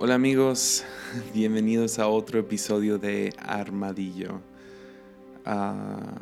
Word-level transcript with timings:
Hola 0.00 0.14
amigos, 0.14 0.84
bienvenidos 1.34 1.98
a 1.98 2.06
otro 2.06 2.38
episodio 2.38 2.98
de 2.98 3.34
Armadillo. 3.36 4.40
Ah, 5.44 6.14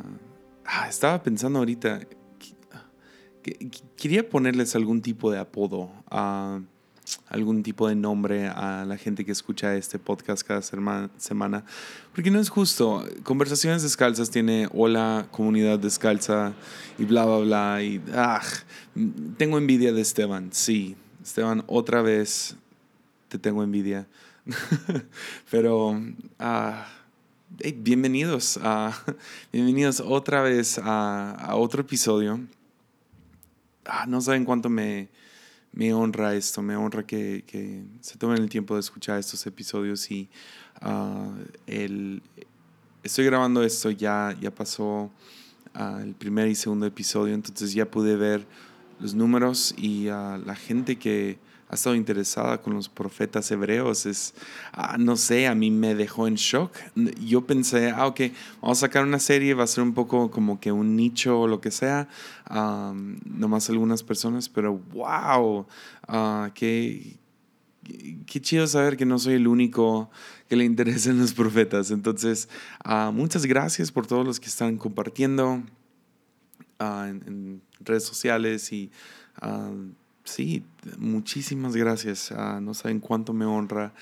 ah, 0.65 0.89
estaba 0.89 1.21
pensando 1.21 1.59
ahorita, 1.59 1.99
que, 3.43 3.69
quería 3.95 4.27
ponerles 4.27 4.75
algún 4.75 5.03
tipo 5.03 5.29
de 5.29 5.37
apodo, 5.37 5.91
ah, 6.09 6.59
algún 7.27 7.61
tipo 7.61 7.87
de 7.87 7.93
nombre 7.93 8.47
a 8.47 8.83
la 8.83 8.97
gente 8.97 9.23
que 9.23 9.31
escucha 9.31 9.75
este 9.75 9.99
podcast 9.99 10.41
cada 10.41 10.63
semana, 10.63 11.63
porque 12.15 12.31
no 12.31 12.39
es 12.39 12.49
justo. 12.49 13.05
Conversaciones 13.21 13.83
Descalzas 13.83 14.31
tiene 14.31 14.67
hola 14.73 15.27
comunidad 15.29 15.77
descalza 15.77 16.55
y 16.97 17.05
bla, 17.05 17.25
bla, 17.25 17.37
bla. 17.37 17.83
Y 17.83 18.01
tengo 19.37 19.59
envidia 19.59 19.93
de 19.93 20.01
Esteban, 20.01 20.49
sí. 20.51 20.95
Esteban, 21.21 21.63
otra 21.67 22.01
vez 22.01 22.57
te 23.27 23.37
tengo 23.37 23.63
envidia. 23.63 24.07
Pero 25.51 26.01
ah, 26.39 26.87
bienvenidos, 27.75 28.59
a, 28.61 28.93
bienvenidos 29.51 29.99
otra 29.99 30.41
vez 30.41 30.79
a, 30.81 31.55
otro 31.55 31.81
episodio. 31.81 32.39
Ah, 33.85 34.05
no 34.07 34.21
saben 34.21 34.45
cuánto 34.45 34.69
me, 34.69 35.09
me 35.73 35.93
honra 35.93 36.35
esto, 36.35 36.61
me 36.61 36.75
honra 36.75 37.05
que, 37.05 37.83
se 38.01 38.17
tomen 38.17 38.41
el 38.41 38.49
tiempo 38.49 38.75
de 38.75 38.81
escuchar 38.81 39.19
estos 39.19 39.45
episodios 39.45 40.09
y 40.11 40.29
ah, 40.81 41.29
el, 41.67 42.21
estoy 43.03 43.25
grabando 43.25 43.63
esto, 43.63 43.91
ya, 43.91 44.35
ya 44.39 44.51
pasó 44.51 45.11
el 46.01 46.15
primer 46.15 46.47
y 46.47 46.55
segundo 46.55 46.87
episodio, 46.87 47.35
entonces 47.35 47.71
ya 47.71 47.85
pude 47.85 48.15
ver 48.15 48.47
los 48.99 49.13
números 49.13 49.75
y 49.77 50.05
la 50.05 50.55
gente 50.55 50.97
que 50.97 51.37
ha 51.69 51.75
estado 51.75 51.95
interesada 51.95 52.61
con 52.61 52.73
los 52.73 52.87
profetas 52.87 53.49
hebreos. 53.51 54.05
Es, 54.05 54.33
ah, 54.71 54.97
no 54.97 55.17
sé, 55.17 55.47
a 55.47 55.55
mí 55.55 55.69
me 55.69 55.95
dejó 55.95 56.27
en 56.27 56.35
shock. 56.35 56.73
Yo 57.19 57.45
pensé, 57.45 57.89
ah, 57.89 58.07
ok, 58.07 58.21
vamos 58.61 58.77
a 58.77 58.81
sacar 58.87 59.03
una 59.03 59.19
serie, 59.19 59.53
va 59.53 59.63
a 59.63 59.67
ser 59.67 59.83
un 59.83 59.93
poco 59.93 60.31
como 60.31 60.59
que 60.59 60.71
un 60.71 60.95
nicho 60.95 61.41
o 61.41 61.47
lo 61.47 61.59
que 61.59 61.71
sea, 61.71 62.07
nomás 62.49 63.69
algunas 63.69 64.01
personas, 64.01 64.47
pero 64.47 64.77
wow, 64.93 65.67
uh, 66.07 66.51
qué, 66.53 67.17
qué 68.25 68.41
chido 68.41 68.65
saber 68.67 68.95
que 68.95 69.05
no 69.05 69.19
soy 69.19 69.33
el 69.33 69.47
único 69.47 70.09
que 70.47 70.55
le 70.55 70.63
interesan 70.63 71.19
los 71.19 71.33
profetas. 71.33 71.91
Entonces, 71.91 72.47
uh, 72.85 73.11
muchas 73.11 73.45
gracias 73.45 73.91
por 73.91 74.07
todos 74.07 74.25
los 74.25 74.39
que 74.39 74.47
están 74.47 74.77
compartiendo 74.77 75.63
en, 76.79 77.23
en, 77.27 77.61
redes 77.79 78.05
sociales 78.05 78.71
y 78.71 78.91
sí, 80.27 80.63
muchísimas 80.97 81.75
gracias. 81.75 82.31
Ah, 82.31 82.59
no 82.61 82.73
saben 82.73 82.99
cuánto 82.99 83.33
me 83.33 83.45
honra 83.45 83.93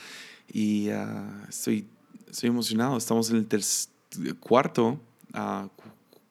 y 0.51 0.89
uh, 0.89 1.47
estoy, 1.47 1.87
estoy 2.29 2.49
emocionado. 2.49 2.97
Estamos 2.97 3.29
en 3.29 3.47
el 3.47 4.35
cuarto, 4.39 4.99
uh, 5.33 5.67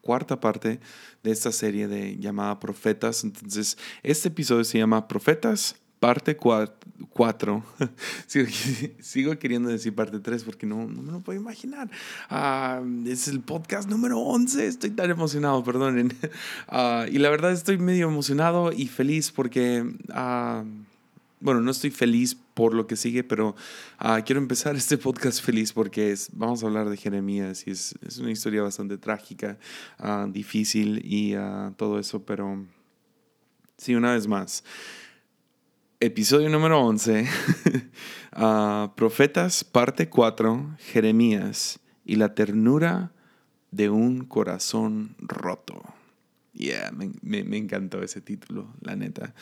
cuarta 0.00 0.38
parte 0.38 0.80
de 1.22 1.30
esta 1.30 1.52
serie 1.52 1.88
de 1.88 2.16
llamada 2.18 2.60
Profetas. 2.60 3.24
Entonces, 3.24 3.78
este 4.02 4.28
episodio 4.28 4.64
se 4.64 4.78
llama 4.78 5.08
Profetas 5.08 5.76
parte 6.04 6.36
4. 6.36 7.64
sigo, 9.00 9.38
queriendo 9.38 9.70
decir 9.70 9.94
parte 9.94 10.20
3 10.20 10.44
porque 10.44 10.66
no, 10.66 10.84
no 10.84 11.00
me 11.00 11.12
lo 11.12 11.20
puedo 11.20 11.40
imaginar. 11.40 11.90
Ah, 12.28 12.82
es 13.06 13.26
el 13.26 13.40
podcast 13.40 13.88
número 13.88 14.18
11. 14.18 14.66
Estoy 14.66 14.90
tan 14.90 15.10
emocionado, 15.10 15.64
perdonen. 15.64 16.12
Ah, 16.68 17.06
y 17.10 17.18
la 17.18 17.30
verdad 17.30 17.52
estoy 17.52 17.78
medio 17.78 18.08
emocionado 18.08 18.70
y 18.72 18.88
feliz 18.88 19.30
porque, 19.30 19.94
ah, 20.10 20.64
bueno, 21.40 21.60
no 21.60 21.70
estoy 21.70 21.90
feliz 21.90 22.36
por 22.52 22.74
lo 22.74 22.86
que 22.86 22.96
sigue, 22.96 23.24
pero 23.24 23.54
quiero 24.26 24.40
empezar 24.40 24.76
este 24.76 24.98
podcast 24.98 25.42
feliz 25.42 25.72
porque 25.72 26.12
es, 26.12 26.28
vamos 26.32 26.62
a 26.62 26.66
hablar 26.66 26.90
de 26.90 26.96
Jeremías 26.96 27.66
y 27.66 27.70
es, 27.70 27.94
es 28.06 28.18
una 28.18 28.30
historia 28.30 28.62
bastante 28.62 28.98
trágica, 28.98 29.58
difícil 30.28 31.00
y 31.04 31.34
todo 31.76 31.98
eso, 31.98 32.24
pero 32.24 32.64
sí, 33.78 33.94
una 33.94 34.12
vez 34.12 34.26
más 34.26 34.64
episodio 36.04 36.50
número 36.50 36.80
11, 36.80 37.26
ah, 38.32 38.92
Profetas, 38.94 39.64
parte 39.64 40.10
4, 40.10 40.76
Jeremías 40.78 41.80
y 42.04 42.16
la 42.16 42.34
ternura 42.34 43.12
de 43.70 43.88
un 43.88 44.26
corazón 44.26 45.16
roto. 45.18 45.82
Yeah, 46.52 46.92
me, 46.92 47.56
encantó 47.56 48.02
ese 48.02 48.20
título, 48.20 48.68
la 48.82 48.96
neta. 48.96 49.34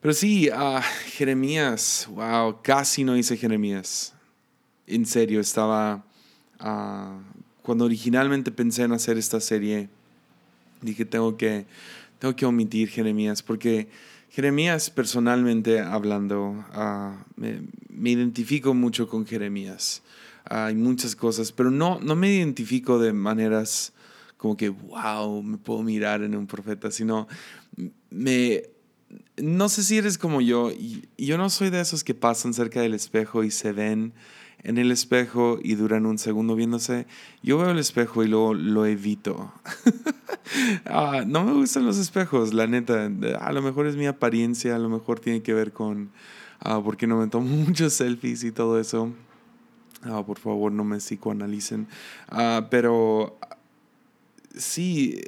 Pero 0.00 0.14
sí, 0.14 0.48
uh, 0.50 0.80
Jeremías, 1.06 2.08
wow, 2.10 2.62
casi 2.62 3.02
no 3.02 3.16
hice 3.16 3.36
Jeremías. 3.36 4.14
En 4.86 5.04
serio, 5.04 5.40
estaba... 5.40 6.04
Ah, 6.60 7.18
cuando 7.62 7.84
originalmente 7.84 8.52
pensé 8.52 8.84
en 8.84 8.92
hacer 8.92 9.18
esta 9.18 9.40
serie, 9.40 9.88
dije, 10.80 11.04
tengo 11.04 11.36
que, 11.36 11.66
tengo 12.18 12.36
que 12.36 12.46
omitir 12.46 12.88
Jeremías 12.88 13.42
porque 13.42 13.88
Jeremías, 14.30 14.90
personalmente 14.90 15.80
hablando, 15.80 16.64
ah, 16.72 17.24
me, 17.36 17.60
identifico 18.10 18.74
mucho 18.74 19.08
con 19.08 19.26
Jeremías. 19.26 20.02
hay 20.44 20.76
muchas 20.76 21.16
cosas, 21.16 21.50
pero 21.52 21.70
no, 21.70 21.98
no 22.00 22.14
me 22.14 22.32
identifico 22.32 22.98
de 22.98 23.12
maneras 23.12 23.92
como 24.36 24.56
que, 24.56 24.68
wow, 24.68 25.42
me 25.42 25.58
puedo 25.58 25.82
mirar 25.82 26.22
en 26.22 26.34
un 26.34 26.46
profeta, 26.46 26.90
sino 26.90 27.28
me... 28.10 28.62
No 29.36 29.68
sé 29.68 29.82
si 29.82 29.98
eres 29.98 30.16
como 30.16 30.40
yo, 30.40 30.70
yo 31.18 31.36
no 31.36 31.50
soy 31.50 31.70
de 31.70 31.80
esos 31.80 32.04
que 32.04 32.14
pasan 32.14 32.54
cerca 32.54 32.80
del 32.80 32.94
espejo 32.94 33.42
y 33.42 33.50
se 33.50 33.72
ven 33.72 34.12
en 34.62 34.78
el 34.78 34.92
espejo 34.92 35.58
y 35.62 35.74
duran 35.74 36.06
un 36.06 36.18
segundo 36.18 36.54
viéndose. 36.54 37.06
Yo 37.42 37.58
veo 37.58 37.70
el 37.70 37.78
espejo 37.78 38.22
y 38.22 38.28
luego 38.28 38.54
lo 38.54 38.86
evito. 38.86 39.52
Ah, 40.84 41.22
no 41.24 41.44
me 41.44 41.52
gustan 41.52 41.86
los 41.86 41.96
espejos, 41.96 42.52
la 42.52 42.66
neta. 42.66 43.08
A 43.38 43.52
lo 43.52 43.62
mejor 43.62 43.86
es 43.86 43.94
mi 43.94 44.08
apariencia, 44.08 44.74
a 44.74 44.80
lo 44.80 44.88
mejor 44.88 45.20
tiene 45.20 45.42
que 45.42 45.54
ver 45.54 45.72
con 45.72 46.10
uh, 46.64 46.82
porque 46.82 47.06
no 47.06 47.18
me 47.18 47.28
tomo 47.28 47.46
muchos 47.66 47.92
selfies 47.92 48.42
y 48.42 48.50
todo 48.50 48.80
eso. 48.80 49.12
Ah, 50.02 50.24
por 50.26 50.40
favor, 50.40 50.72
no 50.72 50.82
me 50.82 50.98
psicoanalicen. 50.98 51.86
pero 52.68 53.38
sí, 54.56 55.20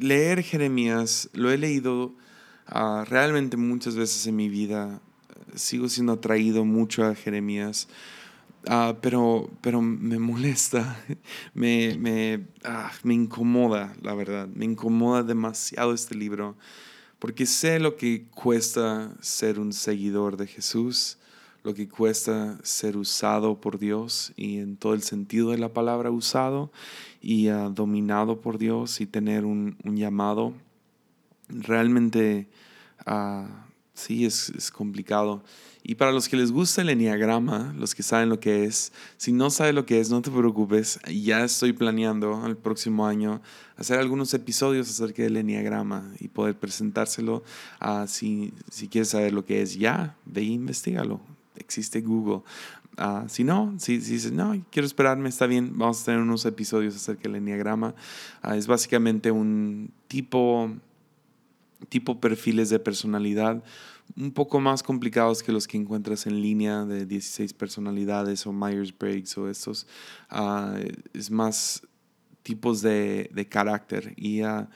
leer 0.00 0.42
Jeremías, 0.42 1.28
lo 1.32 1.50
he 1.50 1.58
leído 1.58 2.14
realmente 3.06 3.56
muchas 3.56 3.96
veces 3.96 4.26
en 4.28 4.36
mi 4.36 4.48
vida. 4.48 5.00
Sigo 5.54 5.88
siendo 5.88 6.12
atraído 6.12 6.64
mucho 6.64 7.04
a 7.04 7.14
Jeremías. 7.14 7.88
Ah, 8.68 8.96
pero, 9.00 9.48
pero 9.60 9.80
me 9.80 10.18
molesta, 10.18 11.00
me, 11.54 11.96
me, 11.98 12.46
ah, 12.64 12.90
me 13.04 13.14
incomoda, 13.14 13.94
la 14.02 14.12
verdad, 14.14 14.48
me 14.48 14.64
incomoda 14.64 15.22
demasiado 15.22 15.94
este 15.94 16.16
libro, 16.16 16.56
porque 17.20 17.46
sé 17.46 17.78
lo 17.78 17.96
que 17.96 18.24
cuesta 18.34 19.14
ser 19.20 19.60
un 19.60 19.72
seguidor 19.72 20.36
de 20.36 20.48
Jesús, 20.48 21.18
lo 21.62 21.74
que 21.74 21.88
cuesta 21.88 22.58
ser 22.64 22.96
usado 22.96 23.60
por 23.60 23.78
Dios 23.78 24.32
y 24.36 24.58
en 24.58 24.76
todo 24.76 24.94
el 24.94 25.02
sentido 25.02 25.50
de 25.50 25.58
la 25.58 25.72
palabra 25.72 26.10
usado 26.10 26.72
y 27.20 27.48
ah, 27.48 27.70
dominado 27.72 28.40
por 28.40 28.58
Dios 28.58 29.00
y 29.00 29.06
tener 29.06 29.44
un, 29.44 29.76
un 29.84 29.96
llamado. 29.96 30.54
Realmente, 31.48 32.48
sí, 33.96 34.24
es, 34.24 34.50
es 34.50 34.70
complicado. 34.70 35.42
Y 35.88 35.94
para 35.94 36.10
los 36.10 36.28
que 36.28 36.36
les 36.36 36.50
gusta 36.50 36.82
el 36.82 36.88
enneagrama, 36.90 37.72
los 37.78 37.94
que 37.94 38.02
saben 38.02 38.28
lo 38.28 38.40
que 38.40 38.64
es, 38.64 38.92
si 39.18 39.32
no 39.32 39.50
sabes 39.50 39.72
lo 39.72 39.86
que 39.86 40.00
es, 40.00 40.10
no 40.10 40.20
te 40.20 40.32
preocupes. 40.32 40.98
Ya 41.06 41.44
estoy 41.44 41.72
planeando 41.72 42.44
el 42.44 42.56
próximo 42.56 43.06
año 43.06 43.40
hacer 43.76 44.00
algunos 44.00 44.34
episodios 44.34 44.90
acerca 44.90 45.22
del 45.22 45.36
enneagrama 45.36 46.12
y 46.18 46.26
poder 46.26 46.58
presentárselo. 46.58 47.44
a 47.78 48.08
si, 48.08 48.52
si 48.68 48.88
quieres 48.88 49.10
saber 49.10 49.32
lo 49.32 49.44
que 49.44 49.62
es, 49.62 49.76
ya, 49.76 50.16
ve 50.24 50.40
e 50.40 50.44
investigalo. 50.44 51.20
Existe 51.56 52.00
Google. 52.00 52.42
Uh, 52.98 53.28
si 53.28 53.44
no, 53.44 53.74
si, 53.78 54.00
si, 54.00 54.14
dices, 54.14 54.32
no, 54.32 54.60
quiero 54.72 54.86
esperarme, 54.86 55.28
está 55.28 55.46
bien, 55.46 55.70
vamos 55.76 56.00
a 56.02 56.04
tener 56.06 56.20
unos 56.20 56.46
episodios 56.46 56.96
acerca 56.96 57.24
del 57.24 57.36
enneagrama. 57.36 57.94
Ah, 58.42 58.56
es 58.56 58.66
básicamente 58.66 59.30
un 59.30 59.92
tipo, 60.08 60.70
tipo 61.88 62.20
perfiles 62.20 62.70
de 62.70 62.78
personalidad 62.78 63.62
un 64.16 64.30
poco 64.30 64.60
más 64.60 64.82
complicados 64.82 65.42
que 65.42 65.52
los 65.52 65.66
que 65.66 65.76
encuentras 65.76 66.26
en 66.26 66.40
línea 66.40 66.84
de 66.84 67.06
16 67.06 67.52
personalidades 67.54 68.46
o 68.46 68.52
Myers-Briggs 68.52 69.36
o 69.38 69.48
estos. 69.48 69.86
Ah, 70.30 70.76
es 71.12 71.30
más 71.30 71.82
tipos 72.42 72.80
de, 72.82 73.28
de 73.34 73.48
carácter. 73.48 74.14
Y 74.16 74.42
uh, 74.42 74.66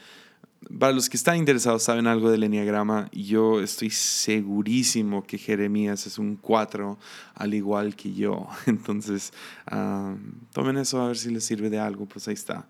para 0.78 0.92
los 0.92 1.08
que 1.08 1.16
están 1.16 1.36
interesados, 1.36 1.84
saben 1.84 2.06
algo 2.06 2.30
del 2.30 2.42
Enneagrama, 2.42 3.08
yo 3.12 3.60
estoy 3.60 3.90
segurísimo 3.90 5.24
que 5.24 5.38
Jeremías 5.38 6.06
es 6.06 6.18
un 6.18 6.36
4, 6.36 6.98
al 7.34 7.54
igual 7.54 7.94
que 7.94 8.12
yo. 8.12 8.48
Entonces, 8.66 9.32
uh, 9.70 10.16
tomen 10.52 10.76
eso 10.76 11.00
a 11.00 11.08
ver 11.08 11.16
si 11.16 11.30
les 11.30 11.44
sirve 11.44 11.70
de 11.70 11.78
algo, 11.78 12.06
pues 12.06 12.26
ahí 12.28 12.34
está. 12.34 12.68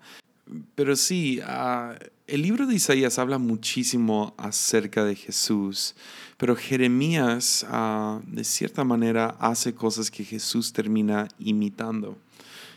Pero 0.75 0.95
sí, 0.95 1.39
ah, 1.43 1.95
el 2.27 2.41
libro 2.41 2.65
de 2.65 2.75
Isaías 2.75 3.19
habla 3.19 3.37
muchísimo 3.37 4.33
acerca 4.37 5.03
de 5.03 5.15
Jesús, 5.15 5.95
pero 6.37 6.55
Jeremías 6.55 7.65
ah, 7.69 8.21
de 8.25 8.43
cierta 8.43 8.83
manera 8.83 9.35
hace 9.39 9.73
cosas 9.73 10.11
que 10.11 10.23
Jesús 10.23 10.73
termina 10.73 11.27
imitando. 11.39 12.17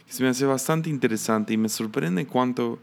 Se 0.08 0.22
me 0.22 0.28
hace 0.28 0.44
bastante 0.44 0.90
interesante 0.90 1.52
y 1.54 1.56
me 1.56 1.68
sorprende 1.68 2.26
cuánto 2.26 2.78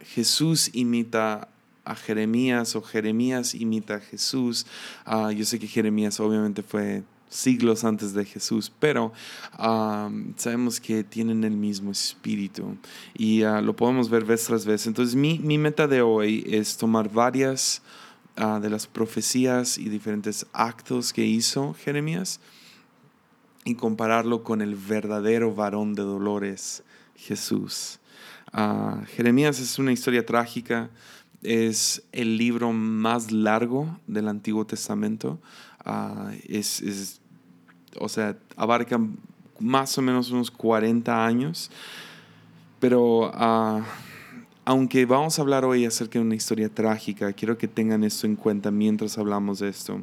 Jesús 0.00 0.70
imita 0.72 1.48
a 1.84 1.96
Jeremías 1.96 2.76
o 2.76 2.82
Jeremías 2.82 3.54
imita 3.54 3.96
a 3.96 4.00
Jesús. 4.00 4.64
yo 5.34 5.44
sé 5.44 5.58
que 5.58 5.66
Jeremías 5.66 6.20
obviamente 6.20 6.62
fue 6.62 7.02
siglos 7.30 7.84
antes 7.84 8.12
de 8.12 8.26
Jesús, 8.26 8.70
pero 8.78 9.12
sabemos 10.36 10.80
que 10.80 11.04
tienen 11.04 11.44
el 11.44 11.56
mismo 11.56 11.92
espíritu 11.92 12.76
y 13.16 13.44
ah, 13.44 13.62
lo 13.62 13.74
podemos 13.74 14.10
ver 14.10 14.24
vez 14.24 14.44
tras 14.44 14.66
vez. 14.66 14.86
Entonces 14.86 15.14
mi, 15.14 15.38
meta 15.56 15.86
de 15.86 16.02
hoy 16.02 16.44
es 16.46 16.76
tomar 16.76 17.10
varias 17.10 17.82
ah, 18.36 18.58
de 18.60 18.68
las 18.68 18.86
profecías 18.86 19.78
y 19.78 19.88
diferentes 19.88 20.44
actos 20.52 21.12
que 21.12 21.24
hizo 21.24 21.74
Jeremías 21.74 22.40
y 23.64 23.76
compararlo 23.76 24.42
con 24.42 24.60
el 24.60 24.74
verdadero 24.74 25.54
varón 25.54 25.94
de 25.94 26.02
dolores, 26.02 26.82
Jesús. 27.14 28.00
Ah, 28.52 29.02
Jeremías 29.14 29.60
es 29.60 29.78
una 29.78 29.92
historia 29.92 30.26
trágica, 30.26 30.90
es 31.42 32.02
el 32.12 32.36
libro 32.36 32.72
más 32.72 33.30
largo 33.30 33.98
del 34.06 34.28
Antiguo 34.28 34.66
Testamento. 34.66 35.40
es, 36.48 37.19
o 38.00 38.08
sea, 38.08 38.36
abarca 38.56 38.98
más 39.58 39.96
o 39.98 40.02
menos 40.02 40.30
unos 40.30 40.50
40 40.50 41.24
años, 41.24 41.70
pero 42.80 43.30
ah, 43.34 43.84
aunque 44.64 45.04
vamos 45.04 45.38
a 45.38 45.42
hablar 45.42 45.64
hoy 45.64 45.84
acerca 45.84 46.18
de 46.18 46.24
una 46.24 46.34
historia 46.34 46.68
trágica, 46.68 47.32
quiero 47.32 47.58
que 47.58 47.68
tengan 47.68 48.04
esto 48.04 48.26
en 48.26 48.36
cuenta 48.36 48.70
mientras 48.70 49.18
hablamos 49.18 49.60
de 49.60 49.68
esto. 49.68 50.02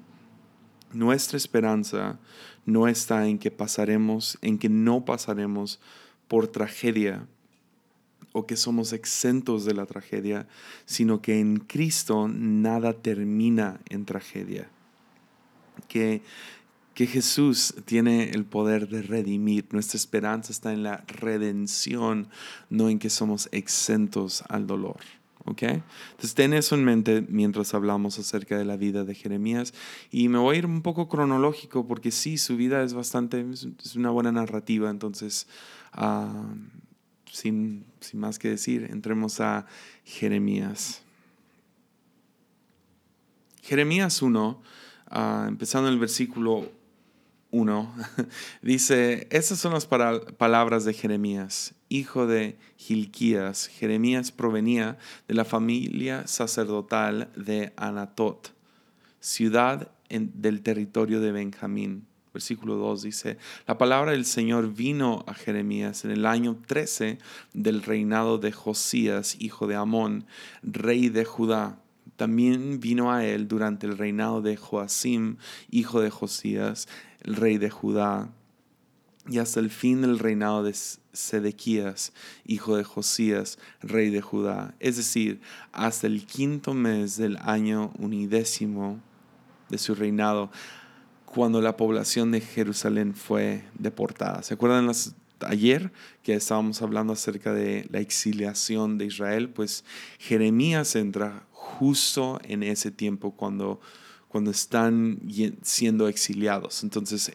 Nuestra 0.94 1.38
esperanza 1.38 2.18
no 2.66 2.88
está 2.88 3.28
en 3.28 3.40
que 3.40 3.52
pasaremos, 3.52 4.38
en 4.42 4.58
que 4.58 4.70
no 4.70 5.06
pasaremos 5.06 5.80
por 6.28 6.48
tragedia 6.48 7.26
o 8.34 8.46
que 8.46 8.56
somos 8.56 8.94
exentos 8.94 9.66
de 9.66 9.74
la 9.74 9.86
tragedia, 9.86 10.48
sino 10.86 11.22
que 11.22 11.40
en 11.40 11.58
Cristo 11.58 12.28
nada 12.28 12.94
termina 12.94 13.80
en 13.90 14.06
tragedia. 14.06 14.70
Que 15.88 16.22
que 16.98 17.06
Jesús 17.06 17.76
tiene 17.86 18.32
el 18.32 18.44
poder 18.44 18.90
de 18.90 19.04
redimir. 19.04 19.68
Nuestra 19.70 19.98
esperanza 19.98 20.52
está 20.52 20.74
en 20.74 20.82
la 20.82 21.04
redención, 21.06 22.28
no 22.72 22.90
en 22.90 22.98
que 22.98 23.12
somos 23.12 23.50
exentos 23.52 24.44
al 24.50 24.66
dolor. 24.66 24.98
¿ok? 25.46 25.62
Entonces 25.62 26.34
ten 26.34 26.56
eso 26.56 26.74
en 26.74 26.84
mente 26.84 27.24
mientras 27.30 27.76
hablamos 27.76 28.18
acerca 28.18 28.58
de 28.58 28.66
la 28.66 28.78
vida 28.78 29.04
de 29.04 29.14
Jeremías. 29.14 29.76
Y 30.10 30.28
me 30.28 30.40
voy 30.40 30.56
a 30.56 30.58
ir 30.58 30.66
un 30.66 30.82
poco 30.82 31.08
cronológico 31.08 31.86
porque 31.86 32.10
sí, 32.10 32.40
su 32.40 32.58
vida 32.58 32.82
es 32.82 32.96
bastante, 32.96 33.46
es 33.52 33.96
una 33.96 34.10
buena 34.10 34.32
narrativa. 34.32 34.90
Entonces, 34.90 35.46
ah, 35.94 36.52
sin, 37.32 37.86
sin 38.00 38.20
más 38.20 38.40
que 38.40 38.50
decir, 38.50 38.88
entremos 38.90 39.40
a 39.40 39.68
Jeremías. 40.04 41.04
Jeremías 43.62 44.24
1, 44.24 44.64
ah, 45.12 45.46
empezando 45.48 45.90
en 45.90 45.94
el 45.94 46.00
versículo 46.00 46.76
1, 47.52 47.96
dice, 48.62 49.28
estas 49.32 49.60
son 49.60 49.74
las 49.74 49.86
palabras 49.86 50.86
de 50.86 50.94
Jeremías, 50.94 51.76
hijo 51.90 52.28
de 52.28 52.58
Gilquías. 52.78 53.68
Jeremías 53.68 54.32
provenía 54.32 54.98
de 55.28 55.34
la 55.34 55.46
familia 55.46 56.28
sacerdotal 56.28 57.30
de 57.36 57.74
Anatot, 57.78 58.54
ciudad 59.20 59.92
del 60.10 60.62
territorio 60.62 61.22
de 61.22 61.32
Benjamín. 61.32 62.06
Versículo 62.34 62.76
2 62.76 63.02
dice, 63.02 63.38
la 63.66 63.80
palabra 63.80 64.12
del 64.12 64.26
Señor 64.26 64.72
vino 64.74 65.24
a 65.26 65.34
Jeremías 65.34 66.06
en 66.06 66.12
el 66.12 66.26
año 66.26 66.58
13 66.68 67.18
del 67.54 67.82
reinado 67.82 68.38
de 68.38 68.52
Josías, 68.52 69.38
hijo 69.40 69.66
de 69.66 69.76
Amón, 69.76 70.26
rey 70.62 71.10
de 71.10 71.26
Judá 71.26 71.80
también 72.18 72.80
vino 72.80 73.12
a 73.12 73.26
él 73.26 73.48
durante 73.48 73.86
el 73.86 73.98
reinado 73.98 74.42
de 74.42 74.58
Joacim, 74.58 75.38
hijo 75.70 76.02
de 76.02 76.10
Josías, 76.10 76.88
el 77.24 77.36
rey 77.36 77.58
de 77.58 77.70
Judá, 77.70 78.30
y 79.30 79.40
hasta 79.40 79.60
el 79.60 79.70
fin 79.70 80.02
del 80.02 80.20
reinado 80.20 80.64
de 80.64 80.74
Sedequías, 81.12 82.14
hijo 82.46 82.78
de 82.78 82.84
Josías, 82.84 83.60
rey 83.82 84.10
de 84.10 84.22
Judá, 84.22 84.74
es 84.80 84.98
decir, 84.98 85.42
hasta 85.74 86.08
el 86.08 86.26
quinto 86.26 86.74
mes 86.74 87.18
del 87.18 87.38
año 87.42 87.92
unidécimo 88.00 89.02
de 89.70 89.78
su 89.78 89.96
reinado, 89.96 90.50
cuando 91.26 91.62
la 91.62 91.76
población 91.76 92.32
de 92.32 92.42
Jerusalén 92.42 93.14
fue 93.14 93.66
deportada. 93.78 94.42
¿Se 94.44 94.54
acuerdan 94.54 94.88
las, 94.88 95.14
ayer 95.42 95.92
que 96.24 96.34
estábamos 96.34 96.82
hablando 96.82 97.14
acerca 97.14 97.54
de 97.54 97.86
la 97.92 98.00
exiliación 98.00 98.98
de 98.98 99.06
Israel? 99.06 99.50
Pues 99.50 99.84
Jeremías 100.20 100.96
entra 100.96 101.46
justo 101.52 102.40
en 102.44 102.64
ese 102.64 102.92
tiempo 102.92 103.32
cuando, 103.32 103.82
cuando 104.28 104.52
están 104.52 105.20
siendo 105.62 106.08
exiliados. 106.08 106.84
Entonces, 106.84 107.32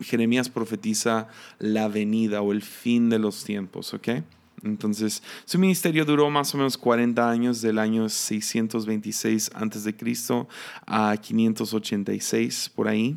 Jeremías 0.00 0.48
profetiza 0.48 1.28
la 1.58 1.88
venida 1.88 2.42
o 2.42 2.52
el 2.52 2.62
fin 2.62 3.10
de 3.10 3.18
los 3.18 3.44
tiempos, 3.44 3.92
¿ok? 3.94 4.08
Entonces, 4.62 5.22
su 5.46 5.58
ministerio 5.58 6.04
duró 6.04 6.28
más 6.30 6.54
o 6.54 6.58
menos 6.58 6.76
40 6.76 7.30
años, 7.30 7.62
del 7.62 7.78
año 7.78 8.08
626 8.08 9.50
a.C. 9.54 10.46
a 10.86 11.16
586, 11.16 12.70
por 12.74 12.88
ahí. 12.88 13.16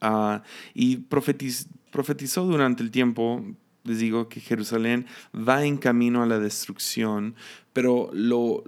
Ah, 0.00 0.42
y 0.74 0.96
profetizó 0.96 2.44
durante 2.44 2.82
el 2.82 2.90
tiempo 2.90 3.44
les 3.88 3.98
digo 3.98 4.28
que 4.28 4.40
Jerusalén 4.40 5.06
va 5.34 5.64
en 5.64 5.78
camino 5.78 6.22
a 6.22 6.26
la 6.26 6.38
destrucción, 6.38 7.34
pero 7.72 8.10
lo, 8.12 8.62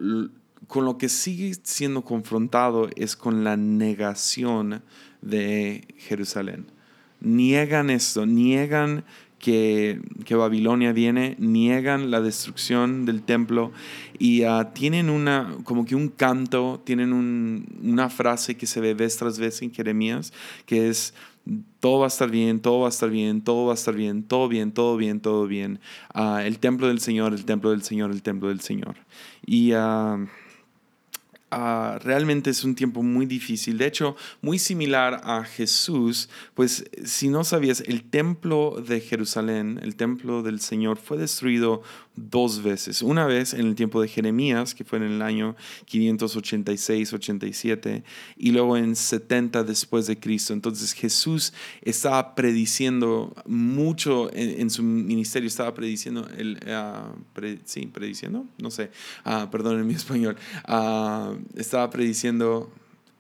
con 0.67 0.85
lo 0.85 0.99
que 0.99 1.09
sigue 1.09 1.55
siendo 1.63 2.03
confrontado 2.03 2.89
es 2.97 3.17
con 3.17 3.45
la 3.45 3.57
negación 3.57 4.83
de 5.23 5.87
Jerusalén. 5.99 6.67
Niegan 7.21 7.91
esto, 7.91 8.25
niegan 8.25 9.05
que, 9.39 10.01
que, 10.25 10.35
Babilonia 10.35 10.93
viene, 10.93 11.35
niegan 11.39 12.11
la 12.11 12.21
destrucción 12.21 13.07
del 13.07 13.23
templo 13.23 13.73
y 14.19 14.45
ah, 14.45 14.73
tienen 14.75 15.09
una, 15.09 15.57
como 15.65 15.87
que 15.87 15.95
un 15.95 16.09
canto, 16.09 16.83
tienen 16.85 17.13
una 17.83 18.11
frase 18.11 18.57
que 18.57 18.67
se 18.67 18.81
ve 18.81 18.95
vez 18.95 19.17
tras 19.17 19.39
vez 19.39 19.63
en 19.63 19.73
Jeremías, 19.73 20.33
que 20.67 20.89
es 20.89 21.15
todo 21.81 22.01
va 22.01 22.05
a 22.05 22.09
estar 22.09 22.31
bien, 22.31 22.61
todo 22.61 22.81
va 22.81 22.87
a 22.87 22.91
estar 22.91 23.11
bien, 23.11 23.43
todo 23.43 23.67
va 23.67 23.73
a 23.73 23.75
estar 23.75 23.95
bien, 23.95 24.23
todo 24.23 24.49
bien, 24.49 24.73
todo 24.73 24.97
bien, 24.97 25.21
todo 25.21 25.47
bien. 25.47 25.81
Ah, 26.13 26.43
el 26.45 26.59
templo 26.59 26.89
del 26.89 27.01
Señor, 27.01 27.33
el 27.33 27.45
templo 27.45 27.71
del 27.71 27.83
Señor, 27.83 28.11
el 28.11 28.23
templo 28.23 28.49
del 28.49 28.61
Señor. 28.61 28.97
Y 29.47 29.73
ah, 29.73 30.19
Ah, 31.53 31.99
realmente 32.05 32.51
es 32.51 32.63
un 32.63 32.77
tiempo 32.77 33.03
muy 33.03 33.27
difícil. 33.27 33.77
De 33.77 33.87
hecho, 33.87 34.15
muy 34.41 34.61
similar 34.61 35.21
a 35.25 35.43
Jesús, 35.43 36.29
pues 36.55 36.89
si 37.05 37.29
no 37.29 37.43
sabías, 37.43 37.81
el 37.81 38.05
templo 38.05 38.81
de 38.87 39.01
Jerusalén, 39.01 39.81
el 39.83 39.97
templo 39.97 40.45
del 40.45 40.61
Señor, 40.61 40.99
fue 40.99 41.19
destruido 41.19 41.83
dos 42.15 42.63
veces. 42.63 43.03
Una 43.03 43.27
vez 43.27 43.53
en 43.55 43.67
el 43.67 43.75
tiempo 43.75 44.01
de 44.01 44.07
Jeremías, 44.07 44.73
que 44.75 44.85
fue 44.85 44.99
en 44.99 45.05
el 45.05 45.23
año 45.23 45.57
586-87, 45.91 48.05
y 48.37 48.53
luego 48.53 48.77
en 48.77 48.95
70 48.95 49.65
después 49.65 50.07
de 50.07 50.21
Cristo. 50.21 50.53
Entonces 50.53 50.93
Jesús 50.93 51.55
estaba 51.83 52.35
prediciendo 52.35 53.35
mucho 53.47 54.31
en, 54.33 54.69
su 54.71 54.83
ministerio, 54.83 55.49
estaba 55.49 55.73
prediciendo, 55.75 56.29
el, 56.37 56.61
uh, 56.67 57.15
sí, 57.65 57.87
prediciendo, 57.87 58.45
no 58.59 58.71
sé, 58.71 58.91
uh, 59.25 59.49
perdón 59.51 59.81
en 59.81 59.87
mi 59.87 59.95
español. 59.95 60.37
Uh, 61.41 61.59
estaba 61.59 61.91
prediciendo 61.91 62.71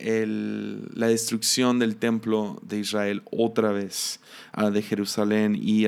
la 0.03 1.09
destrucción 1.09 1.79
del 1.79 1.97
templo 1.97 2.59
de 2.63 2.79
Israel 2.79 3.23
otra 3.31 3.71
vez, 3.71 4.21
de 4.73 4.83
Jerusalén. 4.83 5.59
Y 5.61 5.87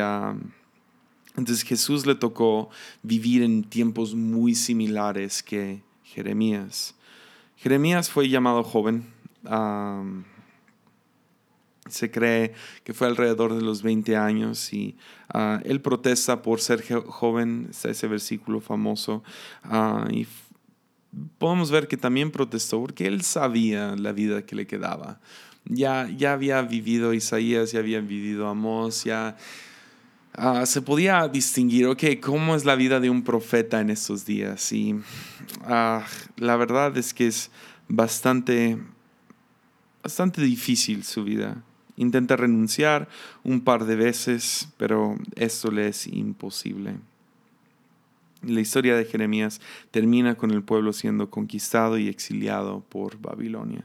entonces 1.36 1.62
Jesús 1.62 2.06
le 2.06 2.14
tocó 2.14 2.68
vivir 3.02 3.42
en 3.42 3.64
tiempos 3.64 4.14
muy 4.14 4.54
similares 4.54 5.42
que 5.42 5.82
Jeremías. 6.04 6.94
Jeremías 7.56 8.10
fue 8.10 8.28
llamado 8.28 8.62
joven. 8.62 9.06
se 11.88 12.10
cree 12.10 12.54
que 12.84 12.94
fue 12.94 13.06
alrededor 13.06 13.54
de 13.54 13.62
los 13.62 13.82
20 13.82 14.16
años 14.16 14.72
y 14.72 14.96
ah, 15.28 15.60
él 15.64 15.80
protesta 15.80 16.40
por 16.40 16.60
ser 16.60 16.82
joven, 17.06 17.68
está 17.70 17.90
ese 17.90 18.06
versículo 18.06 18.60
famoso, 18.60 19.22
uh, 19.64 20.10
y 20.10 20.26
podemos 21.38 21.70
ver 21.70 21.88
que 21.88 21.96
también 21.96 22.30
protestó 22.30 22.80
porque 22.80 23.06
él 23.06 23.22
sabía 23.22 23.94
la 23.96 24.12
vida 24.12 24.42
que 24.42 24.56
le 24.56 24.66
quedaba. 24.66 25.20
Ya, 25.64 26.08
ya 26.16 26.32
había 26.32 26.62
vivido 26.62 27.14
Isaías, 27.14 27.72
ya 27.72 27.78
había 27.78 28.00
vivido 28.00 28.48
Amós, 28.48 29.04
ya, 29.04 29.36
ah, 30.34 30.66
se 30.66 30.82
podía 30.82 31.28
distinguir, 31.28 31.86
ok, 31.86 32.04
¿cómo 32.20 32.56
es 32.56 32.64
la 32.64 32.74
vida 32.74 32.98
de 32.98 33.10
un 33.10 33.22
profeta 33.22 33.80
en 33.80 33.90
estos 33.90 34.24
días? 34.24 34.72
Y 34.72 34.96
ah, 35.64 36.04
la 36.36 36.56
verdad 36.56 36.96
es 36.96 37.14
que 37.14 37.28
es 37.28 37.50
bastante, 37.88 38.78
bastante 40.02 40.42
difícil 40.42 41.04
su 41.04 41.22
vida. 41.22 41.62
Intenta 41.96 42.36
renunciar 42.36 43.08
un 43.44 43.60
par 43.60 43.84
de 43.84 43.96
veces, 43.96 44.68
pero 44.78 45.16
esto 45.36 45.70
le 45.70 45.88
es 45.88 46.06
imposible. 46.06 46.96
La 48.42 48.60
historia 48.60 48.96
de 48.96 49.04
Jeremías 49.04 49.60
termina 49.90 50.34
con 50.34 50.50
el 50.50 50.62
pueblo 50.62 50.92
siendo 50.92 51.30
conquistado 51.30 51.98
y 51.98 52.08
exiliado 52.08 52.80
por 52.88 53.20
Babilonia. 53.20 53.84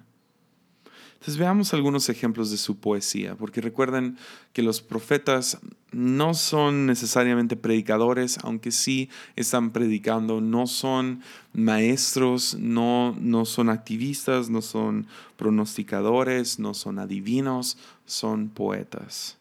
Entonces 1.14 1.38
veamos 1.38 1.74
algunos 1.74 2.10
ejemplos 2.10 2.52
de 2.52 2.58
su 2.58 2.78
poesía, 2.78 3.36
porque 3.36 3.60
recuerden 3.60 4.18
que 4.54 4.62
los 4.62 4.82
profetas 4.82 5.60
no 5.92 6.36
son 6.36 6.86
necesariamente 6.86 7.56
predicadores, 7.56 8.38
aunque 8.44 8.72
sí 8.72 9.10
están 9.36 9.72
predicando, 9.72 10.42
no 10.42 10.68
son 10.68 11.22
maestros, 11.54 12.56
no, 12.60 13.16
no 13.20 13.46
son 13.46 13.70
activistas, 13.70 14.50
no 14.52 14.62
son 14.62 15.08
pronosticadores, 15.38 16.60
no 16.60 16.76
son 16.76 17.00
adivinos, 17.00 17.80
son 18.06 18.50
poetas. 18.50 19.38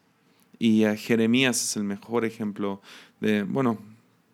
Y 0.57 0.83
Jeremías 0.97 1.63
es 1.63 1.77
el 1.77 1.83
mejor 1.83 2.25
ejemplo 2.25 2.81
de, 3.21 3.43
bueno, 3.43 3.77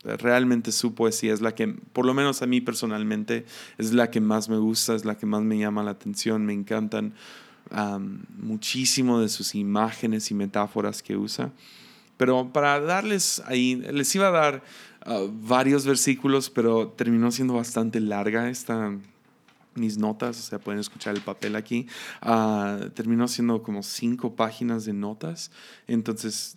realmente 0.03 0.72
su 0.72 0.93
poesía 0.93 1.33
es 1.33 1.41
la 1.41 1.55
que, 1.55 1.67
por 1.67 2.05
lo 2.05 2.13
menos 2.13 2.41
a 2.41 2.48
mí 2.48 2.62
personalmente, 2.62 3.45
es 3.77 3.93
la 3.93 4.12
que 4.12 4.22
más 4.22 4.50
me 4.50 4.57
gusta, 4.57 4.95
es 4.95 5.05
la 5.05 5.17
que 5.17 5.25
más 5.25 5.43
me 5.43 5.57
llama 5.57 5.83
la 5.83 5.91
atención, 5.91 6.45
me 6.45 6.53
encantan 6.53 7.13
muchísimo 8.38 9.19
de 9.19 9.29
sus 9.29 9.55
imágenes 9.55 10.29
y 10.31 10.33
metáforas 10.33 11.01
que 11.01 11.17
usa. 11.17 11.51
Pero 12.17 12.51
para 12.53 12.79
darles 12.79 13.41
ahí, 13.48 13.75
les 13.75 14.13
iba 14.15 14.27
a 14.27 14.31
dar 14.31 14.63
ah, 15.05 15.25
varios 15.31 15.86
versículos, 15.86 16.50
pero 16.50 16.89
terminó 16.89 17.31
siendo 17.31 17.55
bastante 17.55 18.00
larga 18.00 18.50
esta, 18.50 18.95
mis 19.75 19.98
notas, 19.98 20.39
o 20.39 20.41
sea, 20.41 20.60
pueden 20.60 20.79
escuchar 20.79 21.15
el 21.15 21.22
papel 21.22 21.55
aquí. 21.55 21.88
Ah, 22.22 22.79
terminó 22.93 23.27
siendo 23.27 23.63
como 23.63 23.81
cinco 23.81 24.36
páginas 24.36 24.86
de 24.86 24.93
notas, 24.93 25.51
entonces 25.88 26.55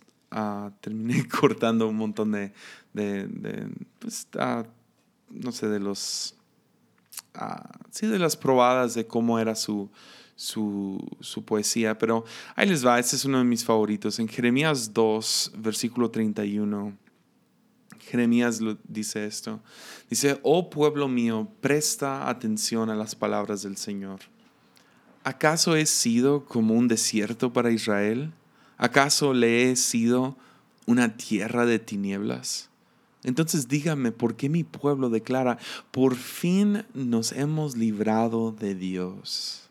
terminé 0.81 1.27
cortando 1.39 1.87
un 1.87 1.95
montón 1.95 2.31
de, 2.31 2.53
de, 2.93 3.69
pues, 3.99 4.27
no 5.29 5.51
sé, 5.51 5.67
de 5.67 5.79
los, 5.79 6.35
sí, 7.91 8.07
de 8.07 8.19
las 8.19 8.35
probadas 8.35 8.93
de 8.93 9.05
cómo 9.07 9.39
era 9.39 9.55
su, 9.55 9.89
su, 10.35 10.97
su, 11.19 11.43
poesía, 11.43 11.97
pero 11.97 12.25
ahí 12.55 12.67
les 12.67 12.85
va, 12.85 12.99
este 12.99 13.15
es 13.15 13.25
uno 13.25 13.39
de 13.39 13.43
mis 13.43 13.65
favoritos. 13.65 14.19
En 14.19 14.27
Jeremías 14.27 14.93
2, 14.93 15.53
versículo 15.57 16.11
31, 16.11 16.97
Jeremías 18.07 18.59
dice 18.87 19.25
esto. 19.25 19.59
Dice, 20.09 20.39
oh 20.43 20.69
pueblo 20.69 21.07
mío, 21.07 21.49
presta 21.59 22.29
atención 22.29 22.89
a 22.89 22.95
las 22.95 23.15
palabras 23.15 23.63
del 23.63 23.77
Señor. 23.77 24.19
¿Acaso 25.23 25.75
he 25.75 25.85
sido 25.85 26.45
como 26.45 26.73
un 26.73 26.87
desierto 26.87 27.51
para 27.51 27.71
Israel? 27.71 28.31
¿Acaso 28.77 29.33
le 29.33 29.71
he 29.71 29.75
sido 29.75 30.37
una 30.85 31.17
tierra 31.17 31.65
de 31.65 31.79
tinieblas? 31.79 32.69
Entonces 33.23 33.67
dígame, 33.67 34.11
¿por 34.11 34.35
qué 34.35 34.49
mi 34.49 34.63
pueblo 34.63 35.09
declara, 35.09 35.57
por 35.91 36.15
fin 36.15 36.85
nos 36.93 37.31
hemos 37.31 37.75
librado 37.75 38.51
de 38.51 38.75
Dios? 38.75 39.69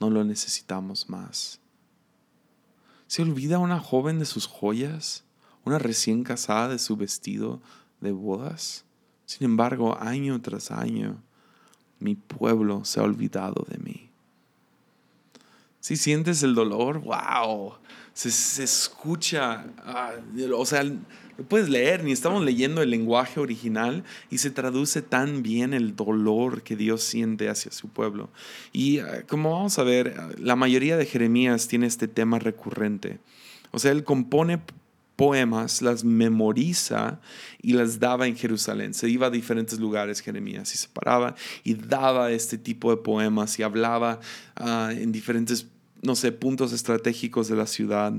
No 0.00 0.10
lo 0.10 0.24
necesitamos 0.24 1.08
más. 1.08 1.60
¿Se 3.06 3.22
olvida 3.22 3.58
una 3.58 3.80
joven 3.80 4.18
de 4.18 4.26
sus 4.26 4.46
joyas? 4.46 5.24
¿Una 5.64 5.78
recién 5.78 6.24
casada 6.24 6.68
de 6.68 6.78
su 6.78 6.96
vestido 6.96 7.62
de 8.00 8.12
bodas? 8.12 8.84
Sin 9.24 9.44
embargo, 9.44 9.98
año 9.98 10.40
tras 10.42 10.70
año, 10.70 11.22
mi 12.00 12.14
pueblo 12.14 12.84
se 12.84 13.00
ha 13.00 13.04
olvidado 13.04 13.64
de 13.68 13.78
mí. 13.78 14.07
Si 15.80 15.96
sientes 15.96 16.42
el 16.42 16.54
dolor, 16.54 17.00
wow, 17.00 17.74
se, 18.12 18.64
escucha, 18.64 19.66
ah, 19.84 20.12
o 20.54 20.66
sea, 20.66 20.82
lo 20.82 21.44
puedes 21.48 21.68
leer, 21.68 22.02
ni 22.02 22.10
estamos 22.10 22.44
leyendo 22.44 22.82
el 22.82 22.90
lenguaje 22.90 23.38
original 23.38 24.02
y 24.28 24.38
se 24.38 24.50
traduce 24.50 25.02
tan 25.02 25.44
bien 25.44 25.72
el 25.72 25.94
dolor 25.94 26.62
que 26.62 26.74
Dios 26.74 27.04
siente 27.04 27.48
hacia 27.48 27.70
su 27.70 27.88
pueblo. 27.88 28.28
Y 28.72 28.98
ah, 28.98 29.22
como 29.28 29.52
vamos 29.52 29.78
a 29.78 29.84
ver, 29.84 30.16
la 30.40 30.56
mayoría 30.56 30.96
de 30.96 31.06
Jeremías 31.06 31.68
tiene 31.68 31.86
este 31.86 32.08
tema 32.08 32.40
recurrente. 32.40 33.20
O 33.70 33.78
sea, 33.78 33.92
él 33.92 34.02
compone 34.02 34.60
poemas, 35.18 35.82
las 35.82 36.04
memoriza 36.04 37.20
y 37.60 37.72
las 37.72 37.98
daba 37.98 38.28
en 38.28 38.36
Jerusalén. 38.36 38.94
Se 38.94 39.10
iba 39.10 39.26
a 39.26 39.30
diferentes 39.30 39.80
lugares 39.80 40.20
Jeremías 40.20 40.72
y 40.76 40.78
se 40.78 40.88
paraba 40.88 41.34
y 41.64 41.74
daba 41.74 42.30
este 42.30 42.56
tipo 42.56 42.90
de 42.92 42.98
poemas 42.98 43.58
y 43.58 43.64
hablaba 43.64 44.20
ah, 44.54 44.92
en 44.92 45.10
diferentes 45.10 45.66
no 46.02 46.14
sé, 46.14 46.30
puntos 46.30 46.72
estratégicos 46.72 47.48
de 47.48 47.56
la 47.56 47.66
ciudad. 47.66 48.12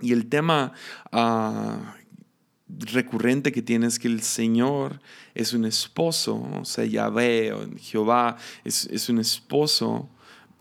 Y 0.00 0.12
el 0.12 0.28
tema 0.28 0.74
ah, 1.10 1.96
recurrente 2.68 3.50
que 3.50 3.62
tiene 3.62 3.88
es 3.88 3.98
que 3.98 4.06
el 4.06 4.22
Señor 4.22 5.00
es 5.34 5.54
un 5.54 5.64
esposo, 5.64 6.48
o 6.60 6.64
sea, 6.64 6.84
Yahvé 6.84 7.52
o 7.52 7.68
Jehová 7.78 8.36
es, 8.64 9.08
un 9.08 9.18
esposo 9.18 10.08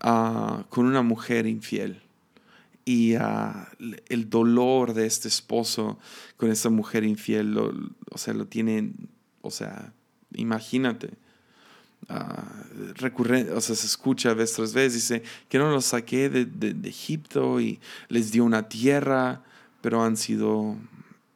ah, 0.02 0.66
con 0.70 0.88
una 0.88 1.04
mujer 1.04 1.46
infiel. 1.46 2.02
Y 2.86 3.15
ah, 3.15 3.72
el 4.10 4.30
dolor 4.30 4.94
de 4.94 5.08
este 5.08 5.27
esposo 5.27 5.98
con 6.38 6.51
esta 6.51 6.70
mujer 6.70 7.04
infiel, 7.04 7.58
o 7.58 8.18
sea, 8.18 8.36
lo 8.36 8.46
tiene, 8.46 8.94
o 9.42 9.50
sea, 9.50 9.92
imagínate 10.36 11.18
uh, 12.10 13.56
o 13.56 13.62
sea, 13.62 13.75
se 13.75 13.88
escucha 13.88 14.34
vez 14.34 14.54
tras 14.54 14.74
vez, 14.74 14.94
dice 14.94 15.24
que 15.50 15.58
no 15.58 15.70
los 15.72 15.86
saqué 15.86 16.30
de, 16.30 16.46
de, 16.46 16.88
Egipto 16.88 17.60
y 17.60 17.80
les 18.10 18.32
dio 18.32 18.44
una 18.44 18.70
tierra, 18.70 19.44
pero 19.82 20.04
han 20.04 20.18
sido, 20.18 20.75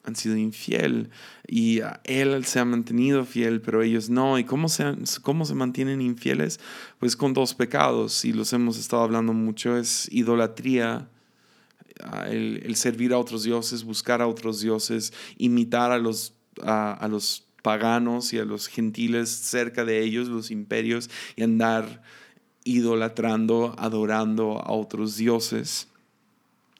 han 0.03 0.15
sido 0.15 0.38
infiel 0.38 1.10
y 1.48 1.82
él 2.03 2.46
se 2.46 2.60
ha 2.60 2.65
mantenido 2.65 3.25
fiel, 3.25 3.62
pero 3.62 3.82
ellos 3.82 4.10
no. 4.10 4.38
¿Y 4.38 4.44
cómo 4.44 4.70
se, 4.70 4.86
cómo 5.22 5.46
se 5.46 5.56
mantienen 5.56 6.01
infieles? 6.01 6.60
Pues 7.00 7.15
con 7.15 7.34
dos 7.34 7.53
pecados, 7.56 8.24
y 8.25 8.34
los 8.34 8.53
hemos 8.53 8.77
estado 8.77 9.03
hablando 9.03 9.34
mucho, 9.34 9.77
es 9.77 10.08
idolatría. 10.12 11.10
El, 12.29 12.62
el 12.65 12.75
servir 12.75 13.13
a 13.13 13.19
otros 13.19 13.43
dioses, 13.43 13.84
buscar 13.84 14.22
a 14.22 14.27
otros 14.27 14.62
dioses, 14.62 15.13
imitar 15.38 15.91
a 15.91 15.98
los, 15.98 16.34
a 16.62 17.08
los 17.10 17.46
paganos 17.62 18.34
y 18.34 18.39
a 18.39 18.46
los 18.46 18.67
gentiles 18.67 19.29
cerca 19.29 19.86
de 19.86 20.01
ellos, 20.01 20.27
los 20.27 20.51
imperios, 20.51 21.10
y 21.36 21.43
andar 21.43 22.01
idolatrando, 22.63 23.75
adorando 23.77 24.60
a 24.60 24.72
otros 24.72 25.17
dioses. 25.17 25.88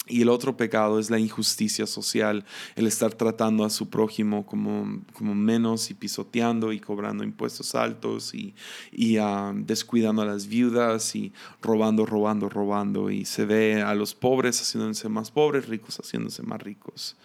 Y 0.09 0.23
el 0.23 0.29
otro 0.29 0.57
pecado 0.57 0.99
es 0.99 1.09
la 1.09 1.19
injusticia 1.19 1.85
social, 1.85 2.43
el 2.75 2.87
estar 2.87 3.13
tratando 3.13 3.63
a 3.63 3.69
su 3.69 3.89
prójimo 3.89 4.45
como, 4.45 5.01
como 5.13 5.35
menos 5.35 5.91
y 5.91 5.93
pisoteando 5.93 6.73
y 6.73 6.79
cobrando 6.79 7.23
impuestos 7.23 7.75
altos 7.75 8.33
y, 8.33 8.55
y 8.91 9.17
ah, 9.17 9.53
descuidando 9.55 10.23
a 10.23 10.25
las 10.25 10.47
viudas 10.47 11.15
y 11.15 11.31
robando, 11.61 12.07
robando, 12.07 12.49
robando. 12.49 13.11
Y 13.11 13.25
se 13.25 13.45
ve 13.45 13.83
a 13.83 13.93
los 13.93 14.15
pobres 14.15 14.59
haciéndose 14.59 15.09
más 15.09 15.29
pobres, 15.29 15.69
ricos 15.69 15.97
haciéndose 15.97 16.41
más 16.41 16.59
ricos. 16.61 17.15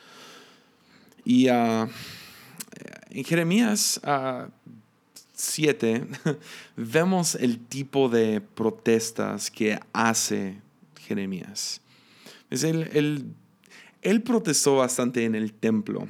Y 1.25 1.49
uh, 1.49 1.89
en 3.11 3.25
Jeremías 3.25 4.01
7 5.35 6.07
vemos 6.77 7.35
el 7.35 7.59
tipo 7.67 8.09
de 8.09 8.41
protestas 8.41 9.51
que 9.51 9.81
hace 9.93 10.61
Jeremías. 11.01 11.81
Es 12.51 12.65
él, 12.65 13.35
él 14.03 14.23
protestó 14.23 14.77
bastante 14.77 15.25
en 15.25 15.35
el 15.35 15.53
templo 15.53 16.07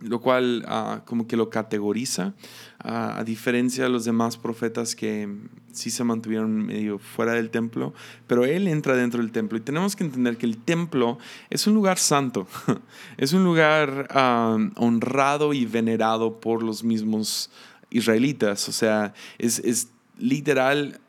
lo 0.00 0.20
cual 0.20 0.64
ah, 0.68 1.02
como 1.04 1.26
que 1.26 1.36
lo 1.36 1.50
categoriza, 1.50 2.34
ah, 2.78 3.18
a 3.18 3.24
diferencia 3.24 3.84
de 3.84 3.90
los 3.90 4.04
demás 4.04 4.36
profetas 4.36 4.94
que 4.94 5.28
sí 5.72 5.90
se 5.90 6.04
mantuvieron 6.04 6.66
medio 6.66 6.98
fuera 6.98 7.32
del 7.32 7.50
templo, 7.50 7.94
pero 8.26 8.44
él 8.44 8.68
entra 8.68 8.96
dentro 8.96 9.20
del 9.20 9.32
templo. 9.32 9.58
Y 9.58 9.60
tenemos 9.60 9.96
que 9.96 10.04
entender 10.04 10.36
que 10.36 10.46
el 10.46 10.58
templo 10.58 11.18
es 11.50 11.66
un 11.66 11.74
lugar 11.74 11.98
santo, 11.98 12.46
es 13.16 13.32
un 13.32 13.44
lugar 13.44 14.08
ah, 14.10 14.56
honrado 14.76 15.52
y 15.52 15.66
venerado 15.66 16.40
por 16.40 16.62
los 16.62 16.84
mismos 16.84 17.50
israelitas, 17.90 18.68
o 18.68 18.72
sea, 18.72 19.14
es, 19.38 19.58
es 19.60 19.88
literal 20.18 21.00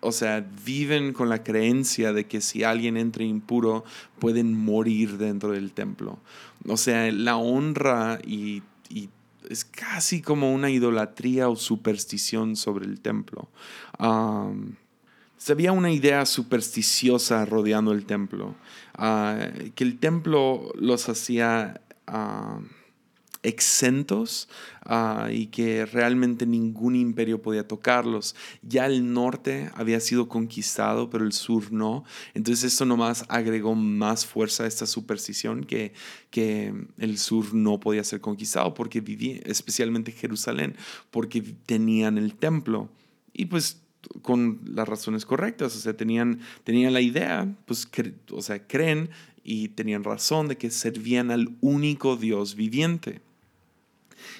o 0.00 0.12
sea, 0.12 0.46
viven 0.64 1.12
con 1.12 1.28
la 1.28 1.42
creencia 1.42 2.12
de 2.12 2.26
que 2.26 2.40
si 2.40 2.64
alguien 2.64 2.96
entra 2.96 3.24
impuro, 3.24 3.84
pueden 4.18 4.52
morir 4.52 5.18
dentro 5.18 5.52
del 5.52 5.72
templo. 5.72 6.18
O 6.68 6.76
sea, 6.76 7.10
la 7.10 7.36
honra 7.36 8.18
y, 8.24 8.62
es 9.48 9.64
casi 9.64 10.22
como 10.22 10.52
una 10.52 10.70
idolatría 10.70 11.48
o 11.48 11.54
superstición 11.54 12.56
sobre 12.56 12.84
el 12.84 13.00
templo. 13.00 13.48
había 15.48 15.70
una 15.70 15.92
idea 15.92 16.26
supersticiosa 16.26 17.44
rodeando 17.44 17.92
el 17.92 18.06
templo, 18.06 18.56
ah, 18.94 19.38
que 19.76 19.84
el 19.84 19.98
templo 20.00 20.72
los 20.74 21.08
hacía 21.08 21.80
ah, 22.08 22.58
exentos 23.46 24.48
ah, 24.82 25.28
y 25.30 25.46
que 25.46 25.86
realmente 25.86 26.46
ningún 26.46 26.96
imperio 26.96 27.40
podía 27.40 27.66
tocarlos. 27.66 28.34
Ya 28.62 28.86
el 28.86 29.12
norte 29.12 29.70
había 29.74 30.00
sido 30.00 30.28
conquistado, 30.28 31.10
pero 31.10 31.24
el 31.24 31.32
sur 31.32 31.72
no. 31.72 32.04
Entonces 32.34 32.72
esto 32.72 32.84
nomás 32.84 33.24
agregó 33.28 33.76
más 33.76 34.26
fuerza 34.26 34.64
a 34.64 34.66
esta 34.66 34.84
superstición 34.84 35.62
que, 35.62 35.92
que 36.30 36.74
el 36.98 37.18
sur 37.18 37.54
no 37.54 37.78
podía 37.78 38.02
ser 38.02 38.20
conquistado 38.20 38.74
porque 38.74 39.00
vivía, 39.00 39.40
especialmente 39.44 40.10
Jerusalén, 40.10 40.74
porque 41.12 41.40
tenían 41.66 42.18
el 42.18 42.34
templo. 42.34 42.88
Y 43.32 43.46
pues 43.46 43.80
con 44.22 44.60
las 44.64 44.88
razones 44.88 45.24
correctas, 45.24 45.76
o 45.76 45.78
sea, 45.78 45.96
tenían, 45.96 46.40
tenían 46.64 46.92
la 46.92 47.00
idea, 47.00 47.54
pues, 47.66 47.88
o 48.30 48.42
sea, 48.42 48.66
creen 48.66 49.10
y 49.44 49.68
tenían 49.68 50.02
razón 50.02 50.48
de 50.48 50.56
que 50.56 50.70
servían 50.70 51.30
al 51.30 51.56
único 51.60 52.16
Dios 52.16 52.56
viviente 52.56 53.20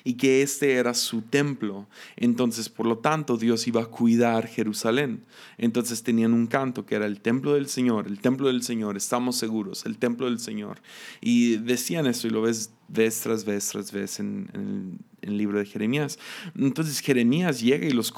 y 0.05 0.15
que 0.15 0.43
este 0.43 0.75
era 0.75 0.95
su 0.95 1.23
templo. 1.23 1.87
Entonces, 2.17 2.69
por 2.69 2.87
lo 2.87 2.99
tanto, 2.99 3.37
Dios 3.37 3.67
iba 3.67 3.83
a 3.83 3.87
cuidar 3.87 4.47
Jerusalén. 4.47 5.25
Entonces 5.59 6.03
tenían 6.03 6.33
un 6.33 6.47
canto 6.47 6.87
que 6.87 6.95
era 6.95 7.07
el 7.07 7.21
templo 7.21 7.55
del 7.55 7.69
Señor, 7.69 8.07
el 8.07 8.21
templo 8.21 8.49
del 8.49 8.63
Señor, 8.63 8.97
estamos 8.97 9.37
seguros, 9.37 9.87
el 9.87 9.99
templo 9.99 10.27
del 10.27 10.39
Señor. 10.39 10.81
Y 11.21 11.57
decían 11.57 12.07
esto 12.07 12.27
y 12.27 12.31
lo 12.31 12.43
ves 12.43 12.71
vez 12.89 13.21
tras 13.21 13.45
vez 13.45 13.69
tras 13.69 13.91
vez 13.93 14.21
en, 14.21 14.99
el 15.23 15.39
libro 15.39 15.59
de 15.59 15.67
Jeremías. 15.67 16.19
Entonces 16.57 17.01
Jeremías 17.01 17.61
llega 17.61 17.87
y 17.87 17.91
los, 17.91 18.13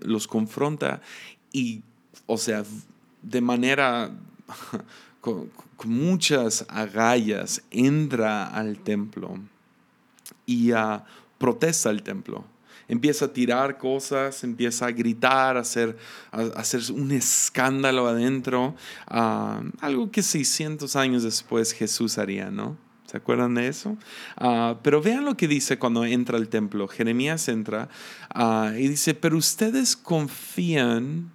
los 0.00 0.26
confronta 0.26 1.02
y, 1.52 1.82
o 2.26 2.38
sea, 2.38 2.64
de 3.22 3.40
manera... 3.40 4.12
con 5.20 5.50
muchas 5.90 6.64
agallas 6.68 7.62
entra 7.70 8.46
al 8.46 8.78
templo 8.78 9.40
y 10.46 10.70
protesta 11.38 11.90
el 11.90 12.02
templo. 12.02 12.44
Empieza 12.88 13.24
a 13.24 13.32
tirar 13.32 13.78
cosas, 13.78 14.44
empieza 14.44 14.86
a 14.86 14.92
gritar, 14.92 15.56
a 15.56 15.60
hacer, 15.60 15.96
a, 16.30 16.42
hacer 16.58 16.80
un 16.92 17.10
escándalo 17.10 18.06
adentro. 18.06 18.76
Ah, 19.08 19.60
algo 19.80 20.10
que 20.10 20.22
600 20.22 20.94
años 20.94 21.24
después 21.24 21.72
Jesús 21.72 22.16
haría, 22.16 22.50
¿no? 22.50 22.76
¿Se 23.06 23.16
acuerdan 23.16 23.54
de 23.54 23.68
eso? 23.68 23.96
Ah, 24.36 24.78
pero 24.82 25.02
vean 25.02 25.24
lo 25.24 25.36
que 25.36 25.48
dice 25.48 25.78
cuando 25.78 26.04
entra 26.04 26.38
al 26.38 26.48
templo. 26.48 26.86
Jeremías 26.86 27.48
entra 27.48 27.88
ah, 28.30 28.72
y 28.76 28.86
dice, 28.86 29.14
pero 29.14 29.36
ustedes 29.36 29.96
confían, 29.96 31.32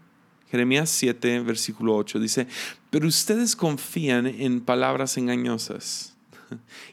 Jeremías 0.49 0.89
7, 0.89 1.41
versículo 1.41 1.97
8, 1.97 2.19
dice, 2.19 2.47
pero 2.89 3.07
ustedes 3.07 3.57
confían 3.57 4.25
en 4.25 4.61
palabras 4.61 5.17
engañosas 5.17 6.15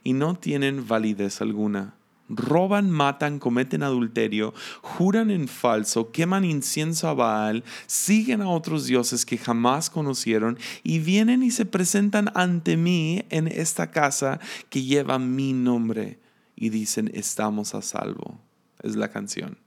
y 0.03 0.15
no 0.15 0.35
tienen 0.35 0.87
validez 0.87 1.41
alguna 1.41 1.98
roban, 2.29 2.91
matan, 2.91 3.39
cometen 3.39 3.83
adulterio, 3.83 4.55
juran 4.83 5.31
en 5.31 5.49
falso, 5.49 6.11
queman 6.11 6.45
incienso 6.45 7.09
a 7.09 7.15
Baal, 7.15 7.65
siguen 7.87 8.43
a 8.43 8.49
otros 8.49 8.87
dioses 8.87 9.25
que 9.25 9.39
jamás 9.39 9.91
conocieron 9.91 10.59
y 10.83 10.99
vienen 10.99 11.43
y 11.43 11.51
se 11.51 11.67
presentan 11.67 12.31
ante 12.35 12.77
mí 12.77 13.25
en 13.31 13.49
esta 13.49 13.91
casa 13.91 14.41
que 14.71 14.83
lleva 14.83 15.19
mi 15.19 15.53
nombre 15.53 16.19
y 16.55 16.71
dicen, 16.71 17.11
estamos 17.15 17.75
a 17.75 17.83
salvo. 17.83 18.41
Es 18.83 18.97
la 18.97 19.09
canción. 19.09 19.59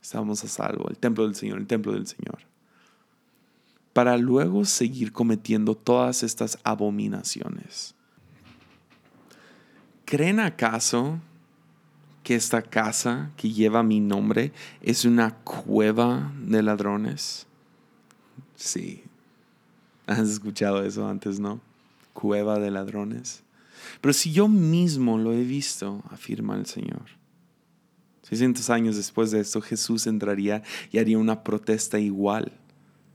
Estamos 0.00 0.42
a 0.44 0.48
salvo, 0.48 0.88
el 0.88 0.96
templo 0.96 1.24
del 1.24 1.34
Señor, 1.34 1.58
el 1.58 1.66
templo 1.66 1.92
del 1.92 2.06
Señor. 2.06 2.38
Para 3.92 4.16
luego 4.16 4.64
seguir 4.64 5.12
cometiendo 5.12 5.74
todas 5.74 6.22
estas 6.22 6.58
abominaciones. 6.62 7.94
¿Creen 10.04 10.40
acaso 10.40 11.20
que 12.28 12.34
esta 12.34 12.60
casa 12.60 13.30
que 13.38 13.50
lleva 13.50 13.82
mi 13.82 14.00
nombre 14.00 14.52
es 14.82 15.06
una 15.06 15.36
cueva 15.36 16.30
de 16.38 16.62
ladrones? 16.62 17.46
Sí. 18.54 19.02
¿Has 20.06 20.28
escuchado 20.28 20.84
eso 20.84 21.08
antes, 21.08 21.40
no? 21.40 21.62
Cueva 22.12 22.58
de 22.58 22.70
ladrones. 22.70 23.44
Pero 24.02 24.12
si 24.12 24.30
yo 24.30 24.46
mismo 24.46 25.16
lo 25.16 25.32
he 25.32 25.42
visto, 25.42 26.02
afirma 26.10 26.54
el 26.56 26.66
Señor. 26.66 27.06
600 28.24 28.68
años 28.68 28.96
después 28.96 29.30
de 29.30 29.40
esto, 29.40 29.62
Jesús 29.62 30.06
entraría 30.06 30.62
y 30.92 30.98
haría 30.98 31.16
una 31.16 31.42
protesta 31.42 31.98
igual. 31.98 32.52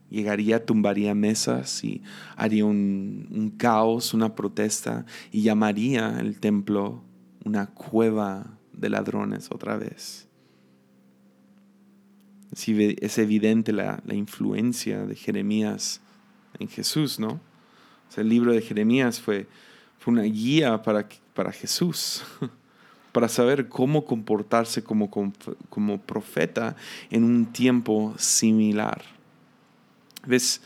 Llegaría, 0.10 0.66
tumbaría 0.66 1.14
mesas 1.14 1.84
y 1.84 2.02
haría 2.36 2.66
un, 2.66 3.54
caos, 3.58 4.16
una 4.16 4.34
protesta 4.34 5.06
y 5.32 5.44
llamaría 5.44 6.20
el 6.20 6.40
templo 6.40 7.04
una 7.46 7.68
cueva 7.68 8.58
de 8.74 8.90
ladrones 8.90 9.50
otra 9.52 9.78
vez. 9.78 10.28
Es 12.52 13.18
evidente 13.18 13.74
la, 13.74 14.02
influencia 14.12 15.06
de 15.06 15.16
Jeremías 15.16 16.02
en 16.60 16.68
Jesús, 16.68 17.20
¿no? 17.20 17.40
el 18.16 18.30
libro 18.30 18.52
de 18.52 18.62
Jeremías 18.62 19.20
fue, 19.20 19.48
fue 19.98 20.14
una 20.14 20.22
guía 20.22 20.84
para, 20.84 21.10
para 21.34 21.52
Jesús, 21.52 22.24
para 23.12 23.28
saber 23.28 23.70
cómo 23.70 24.06
comportarse 24.06 24.84
como, 24.84 25.10
como 25.70 26.00
profeta 26.00 26.76
en 27.10 27.24
un 27.24 27.48
tiempo 27.48 28.14
similar. 28.20 29.02
¿Ves? 30.28 30.62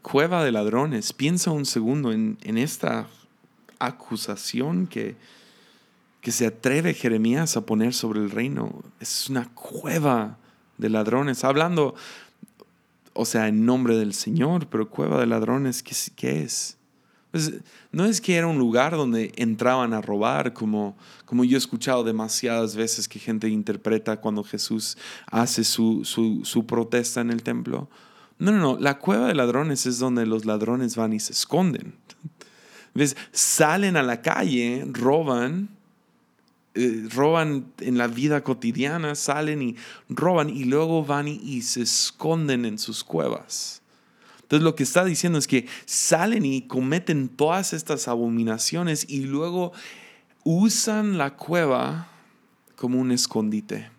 Cueva 0.00 0.42
de 0.44 0.52
ladrones. 0.52 1.12
Piensa 1.12 1.50
un 1.50 1.66
segundo 1.66 2.10
en, 2.10 2.38
en 2.42 2.56
esta 2.56 3.06
acusación 3.78 4.86
que, 4.86 5.16
que 6.22 6.30
se 6.32 6.46
atreve 6.46 6.94
Jeremías 6.94 7.56
a 7.56 7.66
poner 7.66 7.92
sobre 7.92 8.20
el 8.20 8.30
reino. 8.30 8.82
Es 9.00 9.28
una 9.28 9.50
cueva 9.52 10.38
de 10.78 10.88
ladrones, 10.88 11.44
hablando, 11.44 11.94
o 13.12 13.24
sea, 13.24 13.48
en 13.48 13.66
nombre 13.66 13.96
del 13.96 14.14
Señor, 14.14 14.68
pero 14.68 14.88
cueva 14.88 15.20
de 15.20 15.26
ladrones, 15.26 15.82
¿qué, 15.82 15.94
qué 16.16 16.44
es? 16.44 16.78
Pues, 17.32 17.52
no 17.90 18.04
es 18.04 18.20
que 18.20 18.36
era 18.36 18.46
un 18.46 18.56
lugar 18.56 18.92
donde 18.92 19.32
entraban 19.36 19.94
a 19.94 20.00
robar, 20.00 20.52
como, 20.52 20.96
como 21.24 21.42
yo 21.42 21.56
he 21.56 21.58
escuchado 21.58 22.04
demasiadas 22.04 22.76
veces 22.76 23.08
que 23.08 23.18
gente 23.18 23.48
interpreta 23.48 24.18
cuando 24.18 24.44
Jesús 24.44 24.96
hace 25.26 25.64
su, 25.64 26.04
su, 26.04 26.44
su 26.44 26.66
protesta 26.66 27.20
en 27.20 27.30
el 27.30 27.42
templo. 27.42 27.88
No, 28.38 28.52
no, 28.52 28.58
no, 28.58 28.78
la 28.78 28.98
cueva 28.98 29.26
de 29.26 29.34
ladrones 29.34 29.86
es 29.86 29.98
donde 29.98 30.24
los 30.24 30.44
ladrones 30.44 30.94
van 30.94 31.14
y 31.14 31.20
se 31.20 31.32
esconden. 31.32 31.94
¿Ves? 32.94 33.16
Salen 33.32 33.96
a 33.96 34.02
la 34.02 34.22
calle, 34.22 34.84
roban, 34.86 35.70
eh, 36.74 37.06
roban 37.10 37.70
en 37.80 37.98
la 37.98 38.06
vida 38.06 38.42
cotidiana, 38.42 39.14
salen 39.14 39.60
y 39.60 39.76
roban 40.08 40.48
y 40.48 40.64
luego 40.64 41.04
van 41.04 41.28
y, 41.28 41.60
se 41.60 41.82
esconden 41.82 42.64
en 42.64 42.78
sus 42.78 43.04
cuevas. 43.04 43.82
Entonces 44.40 44.64
lo 44.64 44.74
que 44.74 44.82
está 44.82 45.04
diciendo 45.04 45.38
es 45.38 45.46
que 45.46 45.66
salen 45.84 46.46
y 46.46 46.62
cometen 46.62 47.28
todas 47.28 47.74
estas 47.74 48.08
abominaciones 48.08 49.06
y 49.08 49.24
luego 49.24 49.72
usan 50.44 51.18
la 51.18 51.36
cueva 51.36 52.08
como 52.76 52.98
un 52.98 53.12
escondite. 53.12 53.90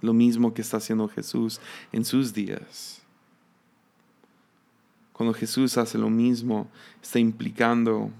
Lo 0.00 0.12
mismo 0.12 0.52
que 0.52 0.62
está 0.62 0.78
haciendo 0.78 1.08
Jesús 1.08 1.60
en 1.92 2.04
sus 2.04 2.34
días. 2.34 3.02
Cuando 5.12 5.32
Jesús 5.32 5.78
hace 5.78 5.96
lo 5.98 6.10
mismo, 6.10 6.68
está 7.02 7.18
implicando 7.20 8.10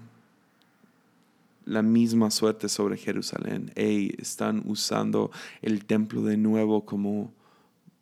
la 1.69 1.83
misma 1.83 2.31
suerte 2.31 2.67
sobre 2.67 2.97
Jerusalén. 2.97 3.71
están 3.75 4.63
usando 4.65 5.31
el 5.61 5.85
templo 5.85 6.23
de 6.23 6.35
nuevo 6.35 6.83
como, 6.83 7.31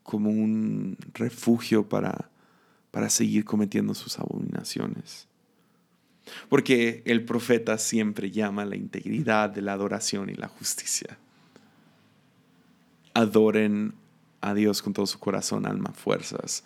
como 0.04 0.30
un 0.30 0.98
refugio 1.14 1.88
para, 1.88 2.30
para 2.92 3.10
seguir 3.10 3.44
cometiendo 3.44 3.94
sus 3.94 4.20
abominaciones. 4.20 5.28
Porque 6.50 7.04
el 7.06 7.26
profeta 7.26 7.78
siempre 7.78 8.32
llama 8.32 8.64
la 8.66 8.78
integridad 8.78 9.50
de 9.50 9.62
la 9.62 9.74
adoración 9.74 10.30
y 10.30 10.34
la 10.34 10.48
justicia. 10.48 11.18
Adoren 13.14 13.96
a 14.40 14.54
Dios 14.54 14.82
con 14.82 14.94
todo 14.94 15.06
su 15.08 15.20
corazón, 15.20 15.66
alma, 15.66 15.92
fuerzas 15.94 16.64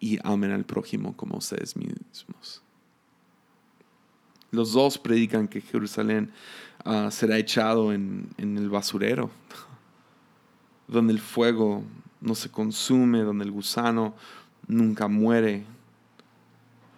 y 0.00 0.18
amen 0.22 0.52
al 0.52 0.64
prójimo 0.64 1.14
como 1.14 1.36
ustedes 1.36 1.76
mismos. 1.76 2.62
Los 4.50 4.72
dos 4.72 4.98
predican 4.98 5.46
que 5.46 5.60
Jerusalén 5.60 6.30
ah, 6.84 7.10
será 7.10 7.36
echado 7.38 7.92
en, 7.92 8.28
el 8.38 8.70
basurero, 8.70 9.30
donde 10.88 11.12
el 11.12 11.20
fuego 11.20 11.84
no 12.20 12.34
se 12.34 12.50
consume, 12.50 13.20
donde 13.20 13.44
el 13.44 13.50
gusano 13.50 14.14
nunca 14.66 15.06
muere. 15.08 15.64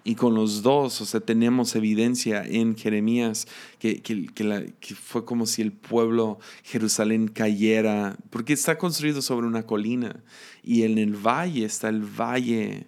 Y 0.03 0.15
con 0.15 0.35
los 0.35 0.63
dos, 0.63 1.01
o 1.03 1.05
sea, 1.05 1.21
tenemos 1.21 1.77
evidencia 1.77 2.43
en 2.45 2.75
Jeremías 2.75 3.47
que, 3.79 4.01
que, 4.01 4.95
fue 4.95 5.27
como 5.27 5.45
si 5.45 5.61
el 5.61 5.73
pueblo 5.73 6.39
Jerusalén 6.63 7.29
cayera, 7.29 8.17
porque 8.31 8.55
está 8.55 8.79
construido 8.79 9.21
sobre 9.21 9.47
una 9.47 9.65
colina 9.65 10.23
y 10.63 10.85
en 10.85 10.97
el 10.97 11.15
valle 11.15 11.67
está 11.67 11.91
el 11.91 12.01
valle 12.03 12.87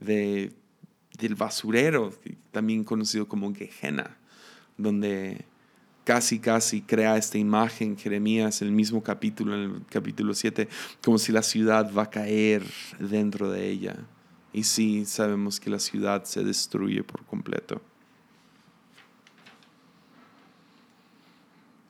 de, 0.00 0.52
del 1.18 1.34
basurero, 1.34 2.12
también 2.52 2.84
conocido 2.84 3.26
como 3.28 3.52
Gehenna, 3.54 4.16
donde 4.76 5.44
casi, 6.04 6.38
casi 6.38 6.80
crea 6.80 7.16
esta 7.16 7.36
imagen 7.36 7.96
Jeremías 7.96 8.62
en 8.62 8.68
el 8.68 8.74
mismo 8.74 9.02
capítulo, 9.02 9.54
en 9.54 9.60
el 9.60 9.82
capítulo 9.90 10.32
7, 10.32 10.68
como 11.02 11.18
si 11.18 11.32
la 11.32 11.42
ciudad 11.42 11.92
va 11.92 12.04
a 12.04 12.10
caer 12.10 12.64
dentro 12.98 13.50
de 13.50 13.68
ella. 13.68 13.96
Y 14.52 14.64
sí, 14.64 15.04
sabemos 15.04 15.60
que 15.60 15.68
la 15.68 15.78
ciudad 15.78 16.24
se 16.24 16.42
destruye 16.42 17.02
por 17.04 17.24
completo. 17.26 17.82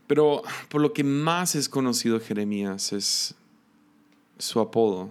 Pero 0.09 0.43
por 0.69 0.81
lo 0.81 0.93
que 0.93 1.05
más 1.05 1.55
es 1.55 1.69
conocido 1.69 2.19
Jeremías 2.19 2.93
es 2.93 3.35
su 4.39 4.59
apodo. 4.59 5.11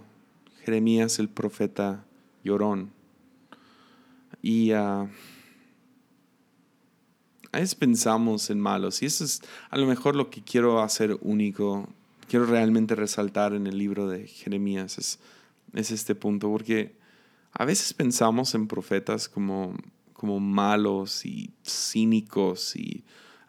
Jeremías 0.64 1.18
el 1.18 1.28
profeta 1.28 2.04
llorón. 2.44 2.97
Y 4.42 4.72
ah, 4.72 5.08
a 7.52 7.58
veces 7.58 7.74
pensamos 7.74 8.50
en 8.50 8.60
malos. 8.60 9.02
Y 9.02 9.06
eso 9.06 9.24
es 9.24 9.42
a 9.70 9.78
lo 9.78 9.86
mejor 9.86 10.16
lo 10.16 10.30
que 10.30 10.42
quiero 10.42 10.82
hacer 10.82 11.16
único. 11.20 11.88
Quiero 12.28 12.46
realmente 12.46 12.94
resaltar 12.94 13.54
en 13.54 13.66
el 13.66 13.78
libro 13.78 14.08
de 14.08 14.26
Jeremías. 14.26 14.98
Es, 14.98 15.18
es 15.74 15.90
este 15.90 16.14
punto. 16.14 16.50
Porque 16.50 16.96
a 17.52 17.64
veces 17.64 17.94
pensamos 17.94 18.54
en 18.54 18.68
profetas 18.68 19.28
como, 19.28 19.74
como 20.12 20.40
malos 20.40 21.24
y 21.24 21.50
cínicos 21.64 22.76
y 22.76 23.04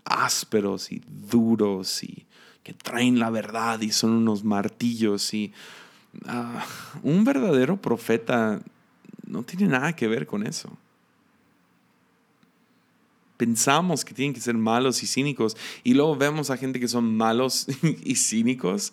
ásperos 0.06 0.92
y 0.92 1.02
duros 1.08 2.04
y 2.04 2.26
que 2.64 2.74
traen 2.74 3.20
la 3.20 3.30
verdad 3.30 3.82
y 3.82 3.92
son 3.92 4.12
unos 4.12 4.44
martillos 4.44 5.34
y 5.34 5.54
ah, 6.26 6.66
un 7.04 7.24
verdadero 7.24 7.78
profeta 7.78 8.62
no 9.30 9.44
tiene 9.44 9.68
nada 9.68 9.96
que 9.96 10.08
ver 10.08 10.28
con 10.28 10.46
eso 10.46 10.78
pensamos 13.40 14.04
que 14.04 14.14
tienen 14.14 14.34
que 14.34 14.42
ser 14.42 14.56
malos 14.56 15.02
y 15.02 15.08
cínicos 15.08 15.56
y 15.86 15.94
luego 15.94 16.18
vemos 16.18 16.50
a 16.50 16.58
gente 16.58 16.78
que 16.78 16.90
son 16.90 17.16
malos 17.16 17.68
y 18.04 18.16
cínicos 18.16 18.92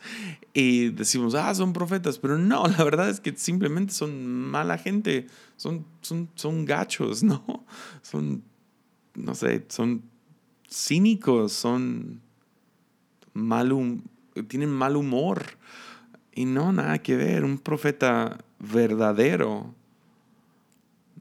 y 0.54 0.90
decimos, 0.90 1.34
ah, 1.34 1.52
son 1.52 1.72
profetas, 1.72 2.20
pero 2.20 2.38
no, 2.38 2.64
la 2.68 2.84
verdad 2.84 3.10
es 3.10 3.18
que 3.18 3.36
simplemente 3.36 3.92
son 3.92 4.24
mala 4.24 4.78
gente, 4.78 5.26
son, 5.56 5.84
son, 6.00 6.30
son 6.36 6.64
gachos, 6.64 7.22
¿no? 7.24 7.66
Son, 8.02 8.44
no 9.16 9.34
sé, 9.34 9.66
son 9.68 10.02
cínicos, 10.70 11.52
son 11.52 12.20
mal, 13.32 13.72
tienen 14.46 14.70
mal 14.70 14.96
humor 14.96 15.44
y 16.32 16.44
no, 16.44 16.72
nada 16.72 17.00
que 17.00 17.16
ver, 17.16 17.42
un 17.42 17.58
profeta 17.58 18.38
verdadero. 18.60 19.74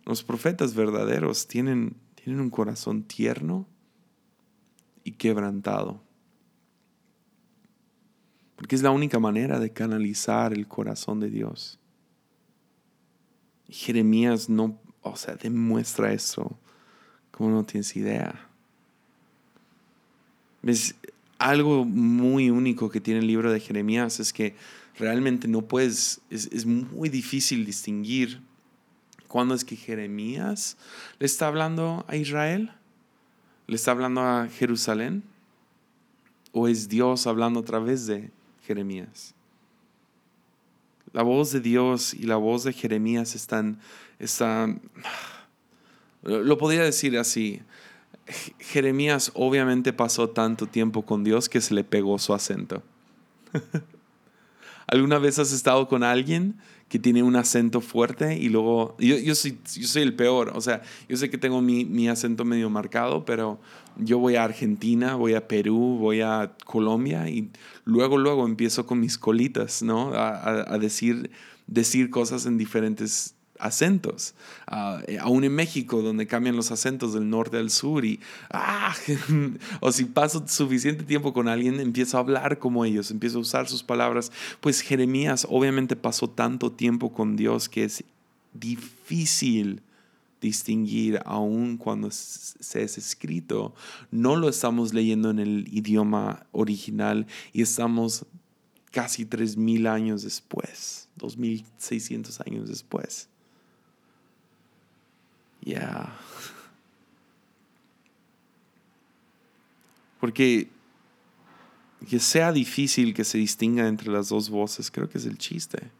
Los 0.05 0.23
profetas 0.23 0.75
verdaderos 0.75 1.47
tienen 1.47 1.95
tienen 2.25 2.41
un 2.41 2.49
corazón 2.49 3.03
tierno 3.03 3.67
y 5.03 5.11
quebrantado. 5.11 6.01
Porque 8.55 8.75
es 8.75 8.81
la 8.81 8.89
única 8.89 9.19
manera 9.19 9.59
de 9.59 9.71
canalizar 9.71 10.51
el 10.51 10.67
corazón 10.67 11.19
de 11.19 11.29
Dios. 11.29 11.77
Jeremías 13.69 14.49
no, 14.49 14.81
o 15.03 15.15
sea, 15.15 15.35
demuestra 15.35 16.13
eso 16.13 16.57
como 17.29 17.51
no 17.51 17.63
tienes 17.63 17.95
idea. 17.95 18.49
Es 20.63 20.95
algo 21.37 21.85
muy 21.85 22.49
único 22.49 22.89
que 22.89 23.01
tiene 23.01 23.19
el 23.19 23.27
libro 23.27 23.51
de 23.51 23.59
Jeremías 23.59 24.19
es 24.19 24.33
que 24.33 24.55
realmente 24.97 25.47
no 25.47 25.61
puedes, 25.61 26.21
es, 26.31 26.47
es 26.51 26.65
muy 26.65 27.09
difícil 27.09 27.67
distinguir 27.67 28.41
¿Cuándo 29.35 29.53
es 29.53 29.65
que 29.65 29.75
Jeremías 29.75 30.77
le 31.19 31.25
está 31.25 31.47
hablando 31.47 32.05
a 32.07 32.15
Israel? 32.15 32.71
¿Le 33.67 33.75
está 33.75 33.91
hablando 33.91 34.21
a 34.21 34.47
Jerusalén? 34.47 35.23
¿O 36.53 36.69
es 36.69 36.87
Dios 36.87 37.27
hablando 37.27 37.59
a 37.59 37.65
través 37.65 38.07
de 38.07 38.31
Jeremías? 38.65 39.35
La 41.11 41.21
voz 41.21 41.51
de 41.51 41.59
Dios 41.59 42.13
y 42.13 42.27
la 42.27 42.37
voz 42.37 42.63
de 42.63 42.71
Jeremías 42.71 43.35
están, 43.35 43.77
están 44.19 44.79
lo 46.21 46.57
podría 46.57 46.83
decir 46.83 47.17
así. 47.17 47.61
Jeremías 48.59 49.33
obviamente 49.33 49.91
pasó 49.91 50.29
tanto 50.29 50.65
tiempo 50.65 51.05
con 51.05 51.25
Dios 51.25 51.49
que 51.49 51.59
se 51.59 51.73
le 51.73 51.83
pegó 51.83 52.19
su 52.19 52.33
acento. 52.33 52.83
¿Alguna 54.87 55.17
vez 55.19 55.39
has 55.39 55.51
estado 55.51 55.89
con 55.89 56.03
alguien 56.03 56.55
que 56.95 56.99
tiene 56.99 57.23
un 57.23 57.35
acento 57.35 57.81
fuerte 57.81 58.37
y 58.37 58.47
luego, 58.47 58.95
yo, 58.99 59.17
yo, 59.17 59.35
soy, 59.35 59.59
yo 59.77 59.85
soy 59.85 60.01
el 60.01 60.15
peor, 60.15 60.53
o 60.55 60.61
sea, 60.61 60.81
yo 61.09 61.17
sé 61.17 61.29
que 61.29 61.37
tengo 61.37 61.61
mi, 61.61 61.83
mi, 61.83 62.07
acento 62.07 62.45
medio 62.45 62.69
marcado, 62.69 63.25
pero 63.25 63.59
yo 63.97 64.17
voy 64.17 64.37
a 64.37 64.45
Argentina, 64.45 65.15
voy 65.15 65.33
a 65.33 65.45
Perú, 65.45 65.97
voy 65.99 66.21
a 66.21 66.53
Colombia 66.63 67.27
y 67.27 67.51
luego, 67.83 68.17
luego 68.17 68.45
empiezo 68.45 68.85
con 68.85 69.01
mis 69.01 69.17
colitas, 69.17 69.83
¿no? 69.83 70.13
A, 70.13 70.73
a 70.73 70.79
decir, 70.79 71.31
decir 71.67 72.09
cosas 72.09 72.45
en 72.45 72.57
diferentes 72.57 73.34
acentos. 73.59 74.33
Eh, 75.07 75.17
aún 75.19 75.43
en 75.43 75.53
México, 75.53 76.01
donde 76.01 76.27
cambian 76.27 76.55
los 76.55 76.71
acentos 76.71 77.13
del 77.13 77.29
norte 77.29 77.57
al 77.57 77.69
sur 77.69 78.05
y, 78.05 78.19
ah, 78.51 78.95
o 79.79 79.91
si 79.91 80.05
paso 80.05 80.43
suficiente 80.47 81.03
tiempo 81.03 81.33
con 81.33 81.47
alguien, 81.47 81.79
empiezo 81.79 82.17
a 82.17 82.21
hablar 82.21 82.59
como 82.59 82.85
ellos, 82.85 83.11
empiezo 83.11 83.37
a 83.37 83.41
usar 83.41 83.67
sus 83.67 83.83
palabras. 83.83 84.31
Pues 84.61 84.81
Jeremías 84.81 85.47
obviamente 85.49 85.95
pasó 85.95 86.29
tanto 86.29 86.71
tiempo 86.71 87.13
con 87.13 87.35
Dios 87.35 87.69
que 87.69 87.83
es 87.85 88.03
difícil 88.53 89.81
distinguir 90.41 91.19
aún 91.25 91.77
cuando 91.77 92.09
se 92.11 92.83
es 92.83 92.97
escrito. 92.97 93.73
No 94.11 94.35
lo 94.35 94.49
estamos 94.49 94.93
leyendo 94.93 95.31
en 95.31 95.39
el 95.39 95.67
idioma 95.71 96.45
original 96.51 97.25
y 97.51 97.61
estamos 97.61 98.25
casi 98.91 99.25
3.000 99.25 99.89
años 99.89 100.21
después, 100.21 101.09
2.600 101.19 102.47
años 102.47 102.69
después. 102.69 103.27
Porque 110.19 110.69
que 112.07 112.19
sea 112.19 112.51
difícil 112.51 113.13
que 113.13 113.23
se 113.23 113.37
distinga 113.37 113.87
entre 113.87 114.11
las 114.11 114.29
dos 114.29 114.49
voces, 114.49 114.91
creo 114.91 115.09
que 115.09 115.17
es 115.17 115.25
el 115.25 115.37
chiste. 115.37 115.91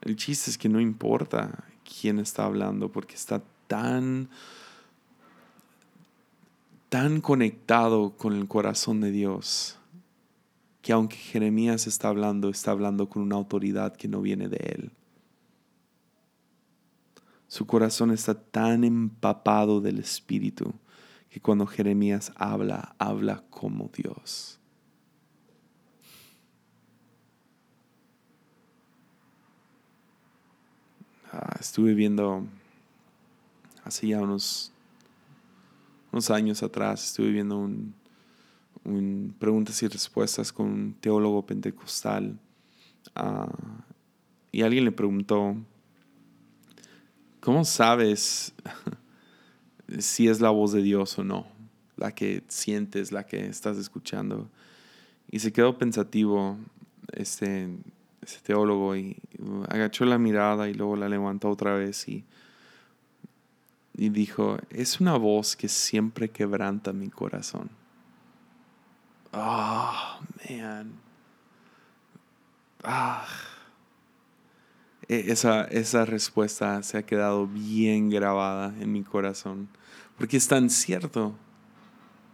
El 0.00 0.16
chiste 0.16 0.50
es 0.50 0.58
que 0.58 0.68
no 0.68 0.80
importa 0.80 1.64
quién 1.84 2.18
está 2.18 2.44
hablando, 2.44 2.90
porque 2.90 3.14
está 3.14 3.42
tan, 3.66 4.28
tan 6.88 7.20
conectado 7.20 8.16
con 8.16 8.34
el 8.34 8.48
corazón 8.48 9.00
de 9.00 9.10
Dios, 9.10 9.78
que 10.82 10.92
aunque 10.92 11.16
Jeremías 11.16 11.86
está 11.86 12.08
hablando, 12.08 12.48
está 12.48 12.70
hablando 12.70 13.08
con 13.08 13.22
una 13.22 13.36
autoridad 13.36 13.96
que 13.96 14.08
no 14.08 14.20
viene 14.20 14.48
de 14.48 14.74
él. 14.76 14.90
Su 17.54 17.68
corazón 17.68 18.10
está 18.10 18.34
tan 18.34 18.82
empapado 18.82 19.80
del 19.80 20.00
Espíritu 20.00 20.74
que 21.30 21.40
cuando 21.40 21.68
Jeremías 21.68 22.32
habla, 22.34 22.96
habla 22.98 23.44
como 23.48 23.88
Dios. 23.94 24.58
Ah, 31.30 31.54
estuve 31.60 31.94
viendo 31.94 32.44
hace 33.84 34.08
ya 34.08 34.20
unos, 34.20 34.72
unos 36.10 36.30
años 36.30 36.60
atrás, 36.64 37.04
estuve 37.04 37.30
viendo 37.30 37.56
un, 37.56 37.94
preguntas 39.38 39.80
y 39.80 39.86
respuestas 39.86 40.52
con 40.52 40.66
un 40.66 40.94
teólogo 40.94 41.46
pentecostal 41.46 42.36
ah, 43.14 43.46
y 44.50 44.62
alguien 44.62 44.84
le 44.84 44.90
preguntó, 44.90 45.56
¿Cómo 47.44 47.66
sabes 47.66 48.54
si 49.98 50.28
es 50.28 50.40
la 50.40 50.48
voz 50.48 50.72
de 50.72 50.80
Dios 50.80 51.18
o 51.18 51.24
no? 51.24 51.46
La 51.98 52.14
que 52.14 52.42
sientes, 52.48 53.12
la 53.12 53.26
que 53.26 53.44
estás 53.44 53.76
escuchando. 53.76 54.48
Y 55.30 55.40
se 55.40 55.52
quedó 55.52 55.76
pensativo 55.76 56.56
este, 57.12 57.68
este 58.22 58.40
teólogo 58.40 58.96
y 58.96 59.18
agachó 59.68 60.06
la 60.06 60.16
mirada 60.16 60.70
y 60.70 60.74
luego 60.74 60.96
la 60.96 61.06
levantó 61.06 61.50
otra 61.50 61.74
vez 61.74 62.08
y, 62.08 62.24
y 63.94 64.08
dijo, 64.08 64.56
es 64.70 64.98
una 65.02 65.18
voz 65.18 65.54
que 65.54 65.68
siempre 65.68 66.30
quebranta 66.30 66.94
mi 66.94 67.10
corazón. 67.10 67.68
Ah, 69.34 70.18
man. 70.48 70.92
Ah 72.82 73.26
esa, 75.08 75.64
esa 75.64 76.04
respuesta 76.04 76.82
se 76.82 76.98
ha 76.98 77.06
quedado 77.06 77.46
bien 77.46 78.10
grabada 78.10 78.74
en 78.80 78.92
mi 78.92 79.02
corazón, 79.02 79.68
porque 80.16 80.36
es 80.36 80.48
tan 80.48 80.70
cierto, 80.70 81.34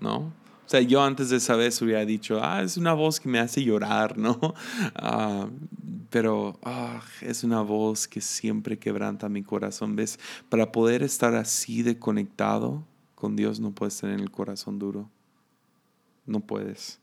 ¿no? 0.01 0.17
O 0.19 0.71
sea, 0.71 0.81
yo 0.83 1.03
antes 1.03 1.31
de 1.31 1.39
esa 1.39 1.57
vez 1.57 1.83
hubiera 1.83 2.05
dicho, 2.05 2.39
ah, 2.43 2.63
es 2.63 2.77
una 2.77 2.93
voz 2.93 3.19
que 3.19 3.29
me 3.29 3.41
hace 3.41 3.65
llorar, 3.65 4.17
¿no? 4.17 4.39
Ah, 4.95 5.49
pero 6.11 6.59
ah, 6.63 7.03
es 7.23 7.45
una 7.45 7.61
voz 7.63 8.07
que 8.07 8.21
siempre 8.21 8.79
quebranta 8.79 9.29
mi 9.29 9.43
corazón. 9.43 9.97
¿Ves? 9.97 10.19
Para 10.49 10.73
poder 10.73 11.03
estar 11.03 11.35
así 11.35 11.83
de 11.83 11.99
conectado 11.99 12.85
con 13.21 13.37
Dios 13.37 13.61
no 13.61 13.73
puedes 13.73 13.99
tener 13.99 14.19
el 14.19 14.31
corazón 14.31 14.79
duro. 14.79 15.11
No 16.27 16.41
puedes. 16.41 17.01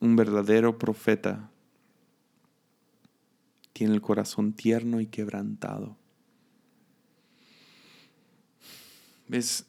Un 0.00 0.16
verdadero 0.16 0.78
profeta 0.78 1.50
tiene 3.76 3.92
el 3.92 4.00
corazón 4.00 4.54
tierno 4.54 5.02
y 5.02 5.06
quebrantado. 5.06 5.98
¿Ves? 9.28 9.66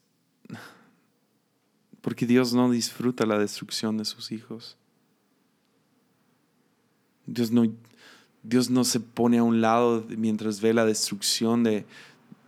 Porque 1.99 2.25
Dios 2.25 2.53
no 2.53 2.71
disfruta 2.71 3.25
la 3.25 3.37
destrucción 3.37 3.97
de 3.97 4.05
sus 4.05 4.31
hijos. 4.31 4.77
Dios 7.25 7.51
no, 7.51 7.69
Dios 8.43 8.69
no 8.69 8.85
se 8.85 9.01
pone 9.01 9.39
a 9.39 9.43
un 9.43 9.59
lado 9.59 10.05
mientras 10.07 10.61
ve 10.61 10.73
la 10.73 10.85
destrucción 10.85 11.65
de, 11.65 11.85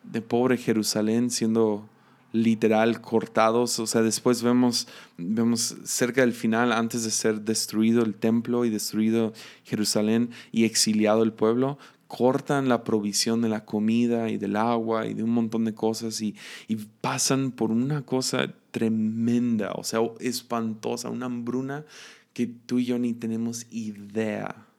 de 0.04 0.22
pobre 0.22 0.56
Jerusalén 0.56 1.30
siendo 1.30 1.90
literal 2.32 3.02
cortados. 3.02 3.80
O 3.80 3.88
sea, 3.88 4.02
después 4.02 4.44
vemos, 4.44 4.88
vemos 5.18 5.76
cerca 5.84 6.22
del 6.22 6.34
final, 6.34 6.72
antes 6.72 7.04
de 7.04 7.12
ser 7.12 7.42
destruido 7.42 8.04
el 8.04 8.16
templo 8.16 8.66
y 8.66 8.70
destruido 8.70 9.34
Jerusalén 9.64 10.30
y 10.52 10.66
exiliado 10.66 11.24
el 11.24 11.34
pueblo, 11.34 11.78
cortan 12.08 12.70
la 12.70 12.84
provisión 12.84 13.42
de 13.42 13.50
la 13.50 13.66
comida 13.66 14.30
y 14.30 14.38
del 14.38 14.56
agua 14.56 15.06
y 15.06 15.14
de 15.14 15.24
un 15.24 15.32
montón 15.32 15.66
de 15.66 15.76
cosas 15.76 16.22
y, 16.22 16.36
y 16.68 16.76
pasan 16.76 17.52
por 17.52 17.72
una 17.72 18.04
cosa 18.04 18.54
tremenda, 18.72 19.72
o 19.76 19.84
sea, 19.84 20.00
espantosa, 20.20 21.10
una 21.10 21.28
hambruna 21.28 21.86
que 22.34 22.48
tú 22.48 22.80
y 22.80 22.86
yo 22.86 22.98
ni 22.98 23.14
tenemos 23.14 23.68
idea 23.70 24.70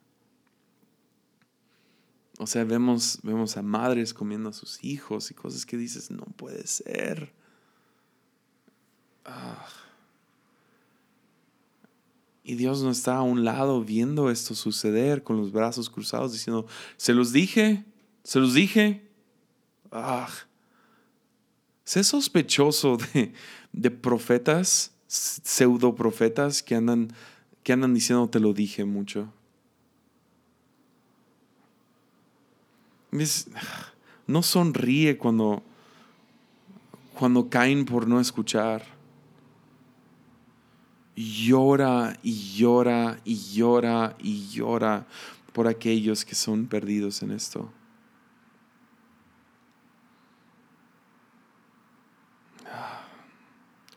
o 2.41 2.47
sea, 2.47 2.65
vemos, 2.65 3.19
vemos 3.23 3.59
a 3.59 3.63
madres 3.63 4.15
comiendo 4.15 4.49
a 4.49 4.55
sus 4.55 4.83
hijos 4.83 5.31
y 5.31 5.35
cosas 5.35 5.67
que 5.67 5.77
dices, 5.77 6.11
no 6.11 6.25
puede 6.25 6.67
ser. 6.67 7.35
Ah. 9.25 9.67
Y 12.43 12.55
Dios 12.55 12.83
no 12.83 12.91
está 12.91 13.17
a 13.17 13.23
un 13.23 13.45
lado 13.45 13.85
viendo 13.85 14.31
esto 14.31 14.55
suceder 14.55 15.23
con 15.23 15.37
los 15.37 15.53
brazos 15.53 15.89
cruzados 15.89 16.33
diciendo, 16.33 16.67
se 16.97 17.15
los 17.15 17.33
dije, 17.33 17.85
se 18.25 18.41
los 18.41 18.55
dije. 18.55 19.07
Ah. 19.93 20.29
Sé 21.85 22.05
sospechoso 22.05 22.97
de, 22.97 23.33
de 23.73 23.91
profetas, 23.91 24.93
pseudo 25.07 25.95
profetas 25.95 26.63
que 26.63 26.75
andan, 26.75 27.13
que 27.63 27.73
andan 27.73 27.95
diciendo 27.95 28.29
te 28.29 28.41
lo 28.41 28.53
dije 28.53 28.85
mucho. 28.85 29.33
no 34.27 34.43
sonríe 34.43 35.19
cuando, 35.19 35.63
cuando 37.19 37.49
caen 37.49 37.85
por 37.85 38.07
no 38.07 38.21
escuchar. 38.21 39.00
Llora 41.17 42.19
y 42.23 42.55
llora 42.57 43.21
y 43.25 43.37
llora 43.53 44.17
y 44.19 44.49
llora 44.49 45.07
por 45.53 45.69
aquellos 45.69 46.25
que 46.25 46.35
son 46.35 46.67
perdidos 46.67 47.23
en 47.23 47.33
esto. 47.33 47.73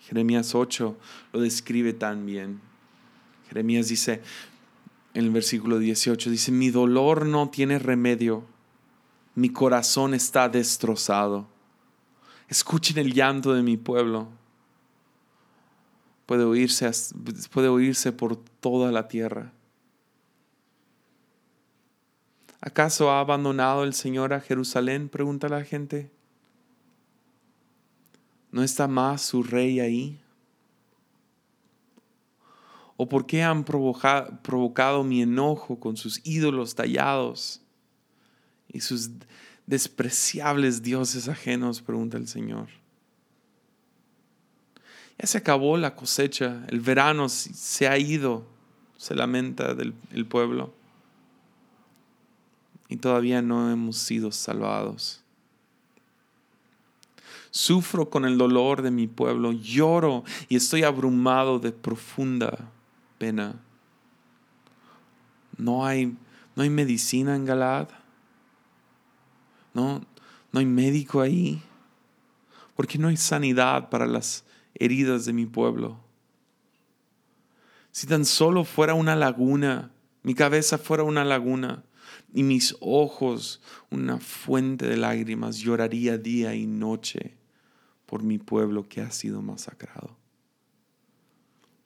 Jeremías 0.02 0.54
8 0.54 0.98
lo 1.32 1.40
describe 1.40 1.94
tan 1.94 2.26
bien. 2.26 2.60
Jeremías 3.48 3.88
dice 3.88 4.22
en 5.14 5.26
el 5.26 5.32
versículo 5.32 5.80
18, 5.80 6.30
dice, 6.30 6.52
mi 6.52 6.72
dolor 6.72 7.26
no 7.26 7.50
tiene 7.50 7.80
remedio 7.80 8.46
mi 9.36 9.50
corazón 9.50 10.14
está 10.14 10.48
destrozado. 10.48 11.48
Escuchen 12.50 13.00
el 13.00 13.14
llanto 13.14 13.54
de 13.54 13.64
mi 13.64 13.78
pueblo. 13.78 14.28
Puede 16.26 16.44
oírse, 16.44 16.90
puede 17.52 17.68
oírse 17.68 18.12
por 18.12 18.38
toda 18.38 18.92
la 18.92 19.08
tierra. 19.08 19.52
¿Acaso 22.62 23.12
ha 23.12 23.20
abandonado 23.20 23.84
el 23.84 23.94
Señor 23.94 24.34
a 24.34 24.40
Jerusalén? 24.40 25.10
Pregunta 25.10 25.50
la 25.50 25.64
gente. 25.64 26.10
¿No 28.52 28.64
está 28.64 28.88
más 28.88 29.22
su 29.22 29.44
rey 29.44 29.80
ahí? 29.80 30.20
¿O 32.96 33.10
por 33.10 33.26
qué 33.26 33.44
han 33.44 33.66
provocado 33.66 35.04
mi 35.04 35.22
enojo 35.22 35.80
con 35.80 35.98
sus 35.98 36.22
ídolos 36.24 36.76
tallados? 36.76 37.64
y 38.74 38.82
sus 38.82 39.12
despreciables 39.68 40.82
dioses 40.82 41.30
ajenos, 41.30 41.82
pregunta 41.82 42.18
el 42.18 42.28
Señor. 42.28 42.68
Ya 45.20 45.28
se 45.28 45.38
acabó 45.38 45.78
la 45.78 45.96
cosecha, 45.96 46.66
el 46.70 46.80
verano 46.80 47.30
se 47.30 47.88
ha 47.88 47.98
ido, 47.98 48.46
se 48.98 49.16
lamenta 49.16 49.74
del, 49.74 49.94
el 50.12 50.26
pueblo. 50.26 50.74
Y 52.90 52.98
todavía 52.98 53.42
no 53.42 53.72
hemos 53.72 53.98
sido 53.98 54.32
salvados. 54.32 55.22
Sufro 57.52 58.10
con 58.10 58.26
el 58.26 58.38
dolor 58.38 58.82
de 58.82 58.92
mi 58.92 59.08
pueblo, 59.08 59.52
lloro 59.52 60.24
y 60.50 60.56
estoy 60.56 60.84
abrumado 60.84 61.60
de 61.60 61.72
profunda 61.72 62.72
pena. 63.18 63.56
No 65.58 65.86
hay, 65.86 66.18
no 66.56 66.64
hay 66.64 66.70
medicina 66.70 67.36
en 67.36 67.46
Galad 67.46 67.90
no, 69.74 70.02
no 70.52 70.60
hay 70.60 70.66
médico 70.66 71.22
ahí. 71.22 71.62
Porque 72.76 72.98
no 72.98 73.08
hay 73.08 73.18
sanidad 73.18 73.90
para 73.90 74.08
las 74.08 74.44
heridas 74.84 75.26
de 75.26 75.34
mi 75.34 75.46
pueblo. 75.46 76.00
Si 77.92 78.08
tan 78.08 78.26
solo 78.26 78.64
fuera 78.66 78.94
una 78.94 79.16
laguna, 79.16 79.92
mi 80.24 80.34
cabeza 80.34 80.78
fuera 80.78 81.04
una 81.04 81.24
laguna 81.24 81.84
y 82.34 82.44
mis 82.44 82.76
ojos 82.80 83.62
una 83.92 84.20
fuente 84.20 84.88
de 84.88 84.98
lágrimas, 84.98 85.58
lloraría 85.58 86.18
día 86.18 86.56
y 86.56 86.66
noche 86.66 87.38
por 88.06 88.24
mi 88.24 88.40
pueblo 88.40 88.88
que 88.90 89.02
ha 89.02 89.12
sido 89.12 89.42
masacrado. 89.42 90.18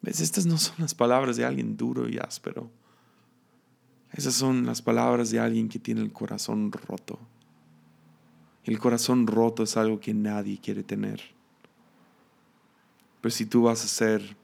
¿Ves? 0.02 0.22
Estas 0.22 0.46
no 0.46 0.58
son 0.58 0.76
las 0.80 0.96
palabras 0.96 1.36
de 1.38 1.46
alguien 1.46 1.76
duro 1.76 2.08
y 2.08 2.18
áspero. 2.18 2.72
Esas 4.14 4.34
son 4.34 4.66
las 4.66 4.82
palabras 4.82 5.30
de 5.30 5.40
alguien 5.40 5.68
que 5.68 5.80
tiene 5.80 6.02
el 6.02 6.14
corazón 6.14 6.72
roto. 6.72 7.20
El 8.64 8.80
corazón 8.80 9.28
roto 9.28 9.64
es 9.64 9.78
algo 9.78 10.00
que 10.00 10.14
nadie 10.14 10.60
quiere 10.60 10.84
tener. 10.84 11.37
Pero 13.28 13.36
si 13.36 13.46
tú 13.46 13.63
vas 13.63 13.84
a 13.84 13.90
ser 13.90 14.38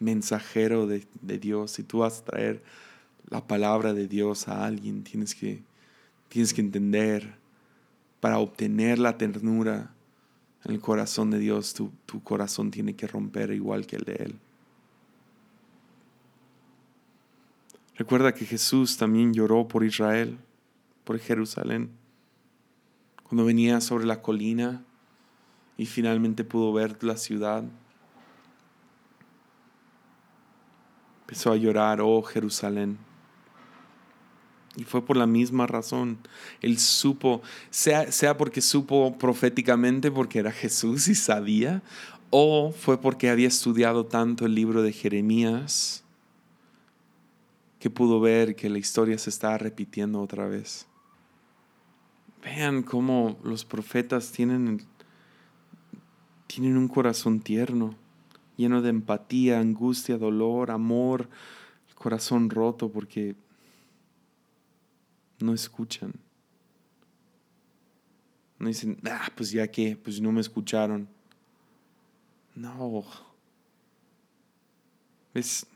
mensajero 0.00 0.88
de, 0.88 1.06
Dios, 1.38 1.70
si 1.70 1.84
tú 1.84 1.98
vas 1.98 2.18
a 2.18 2.24
traer 2.24 2.60
la 3.30 3.46
palabra 3.46 3.94
de 3.94 4.08
Dios 4.08 4.48
a 4.48 4.66
alguien, 4.66 5.04
tienes 5.04 5.36
que, 5.36 5.62
tienes 6.28 6.52
que 6.52 6.60
entender, 6.60 7.36
para 8.18 8.40
obtener 8.40 8.98
la 8.98 9.16
ternura 9.16 9.94
en 10.64 10.72
el 10.72 10.80
corazón 10.80 11.30
de 11.30 11.38
Dios, 11.38 11.72
tu, 11.72 11.92
tu 12.04 12.20
corazón 12.20 12.72
tiene 12.72 12.96
que 12.96 13.06
romper 13.06 13.52
igual 13.52 13.86
que 13.86 13.94
el 13.94 14.02
de 14.02 14.14
Él. 14.14 14.34
Recuerda 17.94 18.34
que 18.34 18.44
Jesús 18.44 18.96
también 18.96 19.32
lloró 19.32 19.68
por 19.68 19.84
Israel, 19.84 20.36
por 21.04 21.16
Jerusalén 21.20 21.90
cuando 23.22 23.44
venía 23.44 23.80
sobre 23.80 24.04
la 24.06 24.22
colina 24.22 24.84
y 25.78 25.86
finalmente 25.86 26.44
pudo 26.44 26.72
ver 26.72 27.02
la 27.02 27.16
ciudad. 27.16 27.64
Empezó 31.22 31.52
a 31.52 31.56
llorar, 31.56 32.00
oh 32.00 32.22
Jerusalén. 32.22 32.98
Y 34.76 34.84
fue 34.84 35.04
por 35.04 35.16
la 35.16 35.26
misma 35.26 35.66
razón. 35.66 36.18
Él 36.60 36.78
supo, 36.78 37.42
sea, 37.70 38.12
sea 38.12 38.36
porque 38.36 38.60
supo 38.60 39.16
proféticamente 39.18 40.10
porque 40.10 40.38
era 40.38 40.52
Jesús 40.52 41.08
y 41.08 41.14
sabía, 41.14 41.82
o 42.30 42.72
fue 42.72 43.00
porque 43.00 43.30
había 43.30 43.48
estudiado 43.48 44.06
tanto 44.06 44.46
el 44.46 44.54
libro 44.54 44.82
de 44.82 44.92
Jeremías 44.92 46.04
que 47.78 47.90
pudo 47.90 48.20
ver 48.20 48.56
que 48.56 48.68
la 48.68 48.78
historia 48.78 49.18
se 49.18 49.30
estaba 49.30 49.58
repitiendo 49.58 50.20
otra 50.20 50.46
vez. 50.46 50.86
Vean 52.42 52.82
cómo 52.82 53.38
los 53.42 53.64
profetas 53.64 54.32
tienen, 54.32 54.86
tienen 56.46 56.76
un 56.76 56.88
corazón 56.88 57.40
tierno, 57.40 57.94
lleno 58.56 58.82
de 58.82 58.90
empatía, 58.90 59.60
angustia, 59.60 60.18
dolor, 60.18 60.70
amor, 60.70 61.28
el 61.88 61.94
corazón 61.94 62.50
roto, 62.50 62.90
porque 62.90 63.36
no 65.40 65.52
escuchan. 65.52 66.12
No 68.58 68.68
dicen, 68.68 68.98
ah, 69.04 69.28
pues 69.34 69.50
ya 69.50 69.68
que, 69.68 69.96
pues 69.96 70.20
no 70.20 70.32
me 70.32 70.40
escucharon. 70.40 71.08
No. 72.54 73.04
Es, 75.34 75.66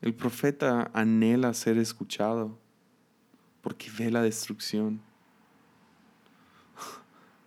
el 0.00 0.14
profeta 0.14 0.90
anhela 0.92 1.54
ser 1.54 1.78
escuchado 1.78 2.58
porque 3.62 3.90
ve 3.96 4.10
la 4.10 4.22
destrucción. 4.22 5.00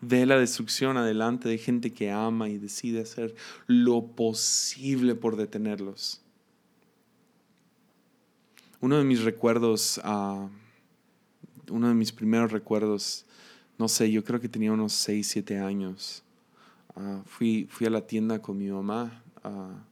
Ve 0.03 0.25
la 0.25 0.39
destrucción 0.39 0.97
adelante 0.97 1.47
de 1.47 1.59
gente 1.59 1.93
que 1.93 2.09
ama 2.09 2.49
y 2.49 2.57
decide 2.57 3.01
hacer 3.01 3.35
lo 3.67 4.07
posible 4.07 5.13
por 5.13 5.35
detenerlos. 5.35 6.21
Uno 8.79 8.97
de 8.97 9.03
mis 9.03 9.23
recuerdos, 9.23 10.01
ah, 10.03 10.49
uno 11.69 11.87
de 11.87 11.93
mis 11.93 12.11
primeros 12.11 12.51
recuerdos, 12.51 13.27
no 13.77 13.87
sé, 13.87 14.11
yo 14.11 14.23
creo 14.23 14.39
que 14.39 14.49
tenía 14.49 14.71
unos 14.71 14.93
6, 14.93 15.27
7 15.27 15.59
años. 15.59 16.23
Ah, 16.95 17.21
fui, 17.27 17.67
fui 17.69 17.85
a 17.85 17.91
la 17.91 18.01
tienda 18.01 18.41
con 18.41 18.57
mi 18.57 18.69
mamá 18.71 19.23
ah, 19.43 19.85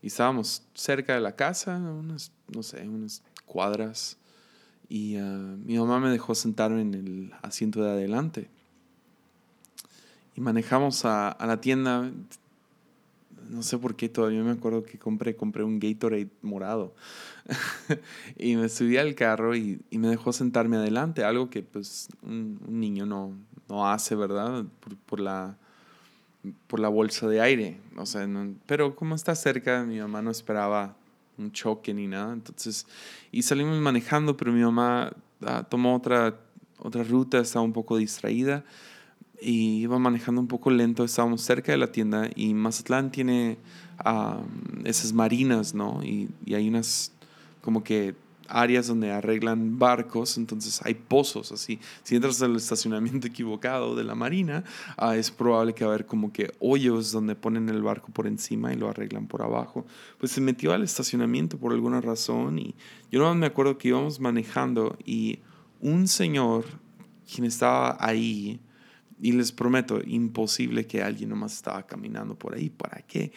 y 0.00 0.06
estábamos 0.06 0.62
cerca 0.74 1.14
de 1.14 1.20
la 1.20 1.34
casa, 1.34 1.76
unas, 1.76 2.30
no 2.54 2.62
sé, 2.62 2.88
unas 2.88 3.24
cuadras. 3.46 4.16
Y 4.88 5.16
mi 5.64 5.76
mamá 5.76 5.98
me 5.98 6.08
dejó 6.08 6.34
sentarme 6.36 6.80
en 6.80 6.94
el 6.94 7.32
asiento 7.42 7.82
de 7.82 7.90
adelante 7.90 8.48
y 10.38 10.40
manejamos 10.40 11.04
a, 11.04 11.36
la 11.40 11.60
tienda. 11.60 12.12
No 13.50 13.62
sé 13.64 13.76
por 13.76 13.96
qué 13.96 14.08
todavía 14.08 14.40
me 14.44 14.52
acuerdo 14.52 14.84
que 14.84 14.96
compré, 14.96 15.34
compré 15.34 15.64
un 15.64 15.80
Gatorade 15.80 16.28
morado. 16.42 16.94
y 18.38 18.54
me 18.54 18.68
subí 18.68 18.98
al 18.98 19.16
carro 19.16 19.56
y, 19.56 19.80
me 19.90 20.06
dejó 20.06 20.32
sentarme 20.32 20.76
adelante, 20.76 21.24
algo 21.24 21.50
que 21.50 21.64
pues 21.64 22.06
un, 22.22 22.60
niño 22.68 23.04
no, 23.04 23.32
no, 23.68 23.90
hace, 23.90 24.14
¿verdad? 24.14 24.64
Por, 25.06 25.18
la, 25.18 25.56
por 26.68 26.78
la 26.78 26.88
bolsa 26.88 27.26
de 27.26 27.40
aire. 27.40 27.80
O 27.96 28.06
sea, 28.06 28.24
pero 28.66 28.94
como 28.94 29.16
está 29.16 29.34
cerca, 29.34 29.82
mi 29.82 29.98
mamá 29.98 30.22
no 30.22 30.30
esperaba 30.30 30.94
un 31.36 31.50
choque 31.50 31.92
ni 31.92 32.06
nada. 32.06 32.32
Entonces, 32.32 32.86
y 33.32 33.42
salimos 33.42 33.76
manejando, 33.78 34.36
pero 34.36 34.52
mi 34.52 34.62
mamá 34.62 35.10
ah, 35.44 35.66
tomó 35.68 35.96
otra, 35.96 36.38
otra 36.78 37.02
ruta, 37.02 37.40
estaba 37.40 37.64
un 37.64 37.72
poco 37.72 37.96
distraída 37.96 38.64
y 39.40 39.80
iba 39.80 39.98
manejando 39.98 40.40
un 40.40 40.48
poco 40.48 40.70
lento, 40.70 41.04
estábamos 41.04 41.42
cerca 41.42 41.72
de 41.72 41.78
la 41.78 41.92
tienda 41.92 42.28
y 42.34 42.54
Mazatlán 42.54 43.10
tiene 43.10 43.58
esas 44.84 45.12
marinas, 45.12 45.74
¿no? 45.74 46.02
Y, 46.02 46.28
hay 46.54 46.68
unas 46.68 47.12
como 47.60 47.82
que 47.82 48.14
áreas 48.48 48.86
donde 48.86 49.12
arreglan 49.12 49.78
barcos, 49.78 50.38
entonces 50.38 50.80
hay 50.84 50.94
pozos 50.94 51.52
así. 51.52 51.78
Si 52.02 52.16
entras 52.16 52.40
al 52.40 52.56
estacionamiento 52.56 53.26
equivocado 53.28 53.94
de 53.94 54.04
la 54.04 54.14
marina, 54.14 54.64
ah, 54.96 55.16
es 55.16 55.30
probable 55.30 55.74
que 55.74 55.84
va 55.84 55.90
a 55.90 55.94
haber 55.94 56.06
como 56.06 56.32
que 56.32 56.52
hoyos 56.58 57.12
donde 57.12 57.34
ponen 57.34 57.68
el 57.68 57.82
barco 57.82 58.10
por 58.10 58.26
encima 58.26 58.72
y 58.72 58.76
lo 58.76 58.88
arreglan 58.88 59.26
por 59.26 59.42
abajo. 59.42 59.84
Pues 60.18 60.32
se 60.32 60.40
metió 60.40 60.72
al 60.72 60.82
estacionamiento 60.82 61.58
por 61.58 61.72
alguna 61.72 62.00
razón 62.00 62.58
y 62.58 62.74
yo 63.12 63.20
no 63.20 63.34
me 63.34 63.46
acuerdo 63.46 63.76
que 63.76 63.88
íbamos 63.88 64.18
manejando 64.18 64.96
y 65.04 65.40
un 65.80 66.08
señor 66.08 66.64
quien 67.30 67.44
estaba 67.44 67.98
ahí 68.00 68.60
y 69.20 69.32
les 69.32 69.52
prometo, 69.52 70.00
imposible 70.04 70.86
que 70.86 71.02
alguien 71.02 71.30
nomás 71.30 71.54
estaba 71.54 71.84
caminando 71.86 72.34
por 72.34 72.54
ahí. 72.54 72.70
¿Para 72.70 73.02
qué? 73.02 73.32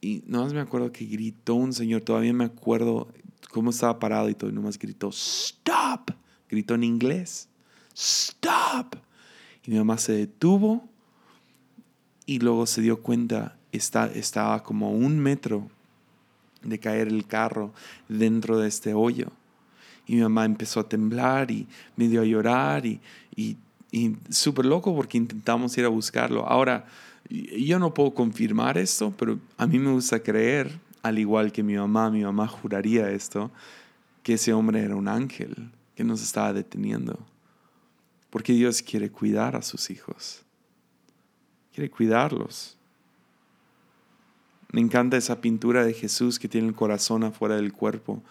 Y 0.00 0.22
nomás 0.26 0.52
me 0.52 0.60
acuerdo 0.60 0.92
que 0.92 1.04
gritó 1.04 1.54
un 1.54 1.72
señor, 1.72 2.02
todavía 2.02 2.32
me 2.32 2.44
acuerdo 2.44 3.08
cómo 3.50 3.70
estaba 3.70 3.98
parado 3.98 4.28
y 4.28 4.34
todo, 4.34 4.50
y 4.50 4.52
nomás 4.52 4.78
gritó, 4.78 5.08
stop. 5.08 6.10
Gritó 6.48 6.74
en 6.74 6.84
inglés, 6.84 7.48
stop. 7.94 8.96
Y 9.64 9.70
mi 9.72 9.78
mamá 9.78 9.98
se 9.98 10.12
detuvo 10.12 10.88
y 12.26 12.38
luego 12.38 12.66
se 12.66 12.80
dio 12.80 13.02
cuenta, 13.02 13.56
está, 13.72 14.06
estaba 14.06 14.62
como 14.62 14.92
un 14.92 15.18
metro 15.18 15.68
de 16.62 16.78
caer 16.78 17.08
el 17.08 17.26
carro 17.26 17.72
dentro 18.08 18.58
de 18.58 18.68
este 18.68 18.94
hoyo. 18.94 19.30
Y 20.06 20.14
mi 20.14 20.22
mamá 20.22 20.46
empezó 20.46 20.80
a 20.80 20.88
temblar 20.88 21.50
y 21.50 21.66
me 21.96 22.08
dio 22.08 22.22
a 22.22 22.24
llorar 22.24 22.86
y, 22.86 23.00
y 23.36 23.56
y 23.90 24.16
súper 24.30 24.66
loco 24.66 24.94
porque 24.94 25.18
intentamos 25.18 25.76
ir 25.78 25.84
a 25.84 25.88
buscarlo. 25.88 26.46
Ahora, 26.46 26.86
yo 27.28 27.78
no 27.78 27.94
puedo 27.94 28.12
confirmar 28.14 28.78
esto, 28.78 29.12
pero 29.16 29.38
a 29.56 29.66
mí 29.66 29.78
me 29.78 29.92
gusta 29.92 30.22
creer, 30.22 30.78
al 31.02 31.18
igual 31.18 31.52
que 31.52 31.62
mi 31.62 31.74
mamá, 31.74 32.10
mi 32.10 32.22
mamá 32.22 32.46
juraría 32.46 33.10
esto, 33.10 33.50
que 34.22 34.34
ese 34.34 34.52
hombre 34.52 34.82
era 34.82 34.96
un 34.96 35.08
ángel 35.08 35.70
que 35.94 36.04
nos 36.04 36.22
estaba 36.22 36.52
deteniendo. 36.52 37.18
Porque 38.30 38.52
Dios 38.52 38.82
quiere 38.82 39.10
cuidar 39.10 39.56
a 39.56 39.62
sus 39.62 39.90
hijos. 39.90 40.42
Quiere 41.74 41.90
cuidarlos. 41.90 42.76
Me 44.70 44.82
encanta 44.82 45.16
esa 45.16 45.40
pintura 45.40 45.84
de 45.84 45.94
Jesús 45.94 46.38
que 46.38 46.48
tiene 46.48 46.68
el 46.68 46.74
corazón 46.74 47.24
afuera 47.24 47.56
del 47.56 47.72
cuerpo. 47.72 48.22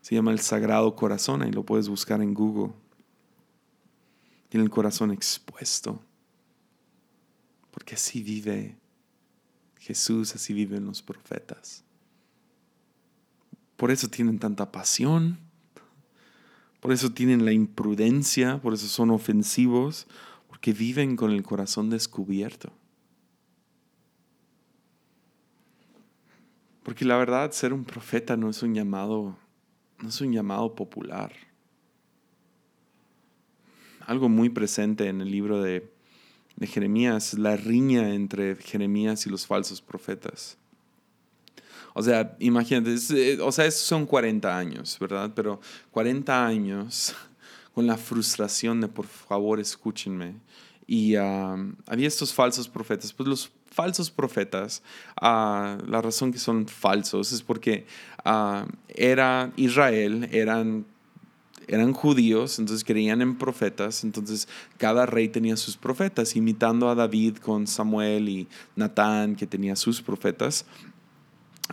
Se 0.00 0.16
llama 0.16 0.32
el 0.32 0.40
Sagrado 0.40 0.96
Corazón 0.96 1.46
y 1.46 1.52
lo 1.52 1.62
puedes 1.62 1.88
buscar 1.88 2.20
en 2.20 2.34
Google 2.34 2.72
tiene 4.54 4.66
el 4.66 4.70
corazón 4.70 5.10
expuesto. 5.10 6.00
Porque 7.72 7.96
así 7.96 8.22
vive 8.22 8.76
Jesús, 9.80 10.32
así 10.36 10.54
viven 10.54 10.86
los 10.86 11.02
profetas. 11.02 11.82
Por 13.74 13.90
eso 13.90 14.06
tienen 14.06 14.38
tanta 14.38 14.70
pasión, 14.70 15.40
por 16.78 16.92
eso 16.92 17.10
tienen 17.10 17.44
la 17.44 17.50
imprudencia, 17.50 18.62
por 18.62 18.74
eso 18.74 18.86
son 18.86 19.10
ofensivos, 19.10 20.06
porque 20.46 20.72
viven 20.72 21.16
con 21.16 21.32
el 21.32 21.42
corazón 21.42 21.90
descubierto. 21.90 22.72
Porque 26.84 27.04
la 27.04 27.16
verdad, 27.16 27.50
ser 27.50 27.72
un 27.72 27.84
profeta 27.84 28.36
no 28.36 28.50
es 28.50 28.62
un 28.62 28.72
llamado, 28.72 29.36
no 29.98 30.10
es 30.10 30.20
un 30.20 30.32
llamado 30.32 30.76
popular 30.76 31.32
algo 34.06 34.28
muy 34.28 34.48
presente 34.48 35.08
en 35.08 35.20
el 35.20 35.30
libro 35.30 35.62
de, 35.62 35.90
Jeremías, 36.60 37.34
la 37.34 37.56
riña 37.56 38.14
entre 38.14 38.54
Jeremías 38.56 39.26
y 39.26 39.30
los 39.30 39.46
falsos 39.46 39.82
profetas. 39.82 40.56
O 41.94 42.02
sea, 42.02 42.36
imagínate, 42.38 42.94
eh, 43.10 43.38
o 43.40 43.50
sea, 43.50 43.70
son 43.70 44.06
40 44.06 44.56
años, 44.56 44.96
¿verdad? 45.00 45.32
Pero 45.34 45.60
40 45.90 46.46
años 46.46 47.14
con 47.74 47.86
la 47.86 47.96
frustración 47.96 48.80
de 48.80 48.88
por 48.88 49.06
favor 49.06 49.58
escúchenme. 49.58 50.36
Y 50.86 51.14
había 51.16 52.06
estos 52.06 52.32
falsos 52.32 52.68
profetas. 52.68 53.12
Pues 53.12 53.28
los 53.28 53.50
falsos 53.74 54.10
profetas, 54.10 54.82
ah, 55.20 55.78
la 55.86 56.00
razón 56.00 56.30
que 56.30 56.38
son 56.38 56.68
falsos 56.68 57.32
es 57.32 57.42
porque 57.42 57.86
ah, 58.24 58.66
era 58.88 59.52
Israel, 59.56 60.28
eran 60.30 60.86
eran 61.68 61.92
judíos, 61.92 62.58
entonces 62.58 62.84
creían 62.84 63.22
en 63.22 63.36
profetas, 63.36 64.04
entonces 64.04 64.48
cada 64.76 65.06
rey 65.06 65.28
tenía 65.28 65.56
sus 65.56 65.76
profetas, 65.76 66.36
imitando 66.36 66.88
a 66.88 66.94
David 66.94 67.36
con 67.38 67.66
Samuel 67.66 68.28
y 68.28 68.48
Natán, 68.76 69.36
que 69.36 69.46
tenía 69.46 69.76
sus 69.76 70.02
profetas. 70.02 70.66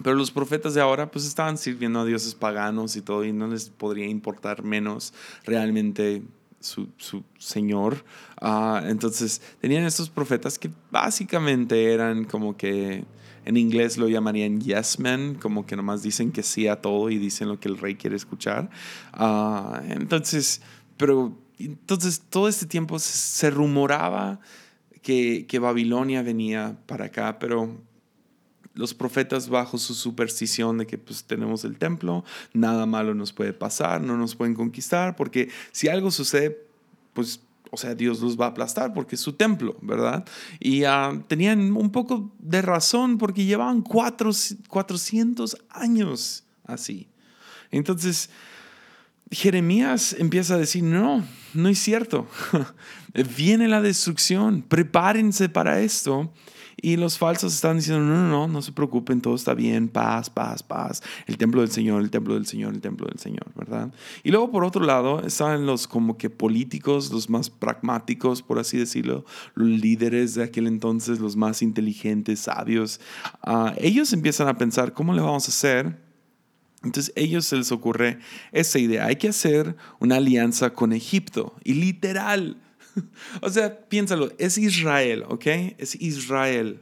Pero 0.03 0.15
los 0.15 0.31
profetas 0.31 0.73
de 0.73 0.81
ahora 0.81 1.11
pues 1.11 1.25
estaban 1.25 1.57
sirviendo 1.57 1.99
a 1.99 2.05
dioses 2.05 2.33
paganos 2.33 2.95
y 2.95 3.01
todo, 3.01 3.25
y 3.25 3.33
no 3.33 3.47
les 3.47 3.69
podría 3.69 4.07
importar 4.07 4.63
menos 4.63 5.13
realmente 5.43 6.21
su, 6.61 7.23
Señor. 7.37 8.03
Ah, 8.39 8.83
entonces 8.85 9.41
tenían 9.59 9.83
estos 9.83 10.09
profetas 10.09 10.57
que 10.57 10.69
básicamente 10.91 11.93
eran 11.93 12.25
como 12.25 12.55
que 12.55 13.03
en 13.45 13.57
inglés 13.57 13.97
lo 13.97 14.07
llamarían 14.07 14.61
yes 14.61 14.99
men, 14.99 15.35
como 15.35 15.65
que 15.65 15.75
nomás 15.75 16.03
dicen 16.03 16.31
que 16.31 16.43
sí 16.43 16.67
a 16.67 16.81
todo 16.81 17.09
y 17.09 17.17
dicen 17.17 17.47
lo 17.47 17.59
que 17.59 17.69
el 17.69 17.77
rey 17.77 17.95
quiere 17.95 18.15
escuchar. 18.15 18.69
Ah, 19.13 19.81
entonces, 19.89 20.61
pero 20.97 21.37
entonces 21.57 22.21
todo 22.29 22.47
este 22.47 22.65
tiempo 22.65 22.99
se, 22.99 23.49
rumoraba 23.49 24.39
que, 25.01 25.45
que, 25.47 25.59
Babilonia 25.59 26.21
venía 26.21 26.77
para 26.85 27.05
acá, 27.05 27.39
pero 27.39 27.81
los 28.73 28.93
profetas 28.93 29.49
bajo 29.49 29.77
su 29.77 29.93
superstición 29.93 30.77
de 30.77 30.87
que 30.87 30.97
pues 30.97 31.23
tenemos 31.25 31.65
el 31.65 31.77
templo, 31.77 32.23
nada 32.53 32.85
malo 32.85 33.13
nos 33.13 33.33
puede 33.33 33.53
pasar, 33.53 34.01
no 34.01 34.17
nos 34.17 34.35
pueden 34.35 34.53
conquistar, 34.53 35.15
porque 35.15 35.49
si 35.71 35.89
algo 35.89 36.11
sucede, 36.11 36.65
pues 37.13 37.41
o 37.71 37.77
sea, 37.77 37.95
Dios 37.95 38.19
los 38.19 38.39
va 38.39 38.45
a 38.45 38.49
aplastar 38.49 38.93
porque 38.93 39.15
es 39.15 39.21
su 39.21 39.33
templo, 39.33 39.77
¿verdad? 39.81 40.25
Y 40.59 40.83
ah, 40.83 41.23
tenían 41.27 41.71
un 41.75 41.89
poco 41.89 42.31
de 42.39 42.61
razón 42.61 43.17
porque 43.17 43.45
llevaban 43.45 43.81
cuatro, 43.81 44.31
400 44.67 45.57
años 45.69 46.43
así. 46.65 47.07
Entonces, 47.71 48.29
Jeremías 49.31 50.13
empieza 50.19 50.55
a 50.55 50.57
decir, 50.57 50.83
no, 50.83 51.25
no 51.53 51.69
es 51.69 51.79
cierto. 51.79 52.27
Viene 53.37 53.69
la 53.69 53.81
destrucción, 53.81 54.61
prepárense 54.61 55.47
para 55.47 55.79
esto. 55.79 56.33
Y 56.79 56.97
los 56.97 57.17
falsos 57.17 57.53
están 57.53 57.77
diciendo, 57.77 58.03
no, 58.03 58.15
no, 58.15 58.29
no, 58.29 58.47
no 58.47 58.61
se 58.61 58.71
preocupen, 58.71 59.21
todo 59.21 59.35
está 59.35 59.53
bien, 59.53 59.87
paz, 59.87 60.29
paz, 60.29 60.63
paz. 60.63 61.01
El 61.27 61.37
templo 61.37 61.61
del 61.61 61.71
Señor, 61.71 62.01
el 62.01 62.11
templo 62.11 62.33
del 62.33 62.45
Señor, 62.45 62.73
el 62.73 62.81
templo 62.81 63.07
del 63.07 63.19
Señor, 63.19 63.51
¿verdad? 63.55 63.91
Y 64.23 64.31
luego 64.31 64.51
por 64.51 64.63
otro 64.63 64.83
lado 64.83 65.21
están 65.21 65.65
los 65.65 65.87
como 65.87 66.17
que 66.17 66.29
políticos, 66.29 67.11
los 67.11 67.29
más 67.29 67.49
pragmáticos, 67.49 68.41
por 68.41 68.59
así 68.59 68.77
decirlo, 68.77 69.25
los 69.55 69.67
líderes 69.67 70.35
de 70.35 70.43
aquel 70.43 70.67
entonces, 70.67 71.19
los 71.19 71.35
más 71.35 71.61
inteligentes, 71.61 72.39
sabios. 72.39 72.99
Ah, 73.41 73.73
ellos 73.77 74.13
empiezan 74.13 74.47
a 74.47 74.57
pensar, 74.57 74.93
¿cómo 74.93 75.13
le 75.13 75.21
vamos 75.21 75.47
a 75.47 75.49
hacer? 75.49 76.11
Entonces 76.83 77.13
ellos 77.15 77.45
se 77.45 77.57
les 77.57 77.71
ocurre 77.71 78.19
esa 78.51 78.79
idea, 78.79 79.05
hay 79.05 79.15
que 79.15 79.29
hacer 79.29 79.75
una 79.99 80.15
alianza 80.15 80.73
con 80.73 80.93
Egipto. 80.93 81.55
Y 81.63 81.75
literal, 81.75 82.57
o 83.41 83.49
sea, 83.49 83.79
piénsalo, 83.87 84.31
es 84.37 84.57
Israel, 84.57 85.23
¿ok? 85.27 85.45
Es 85.77 85.95
Israel. 85.95 86.81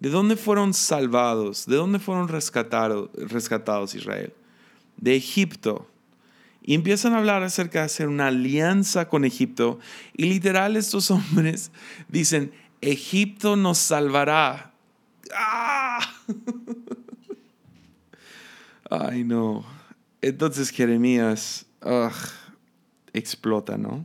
¿De 0.00 0.10
dónde 0.10 0.36
fueron 0.36 0.74
salvados? 0.74 1.66
¿De 1.66 1.76
dónde 1.76 1.98
fueron 1.98 2.28
rescatados, 2.28 3.10
rescatados 3.14 3.94
Israel? 3.94 4.32
De 4.96 5.14
Egipto. 5.14 5.88
Y 6.60 6.74
empiezan 6.74 7.14
a 7.14 7.18
hablar 7.18 7.42
acerca 7.42 7.80
de 7.80 7.86
hacer 7.86 8.08
una 8.08 8.28
alianza 8.28 9.08
con 9.08 9.24
Egipto. 9.24 9.78
Y 10.16 10.24
literal 10.24 10.76
estos 10.76 11.10
hombres 11.10 11.70
dicen, 12.08 12.52
Egipto 12.80 13.56
nos 13.56 13.78
salvará. 13.78 14.74
¡Ah! 15.34 16.00
Ay, 18.90 19.24
no. 19.24 19.64
Entonces 20.20 20.70
Jeremías 20.70 21.66
explota, 23.12 23.78
¿no? 23.78 24.04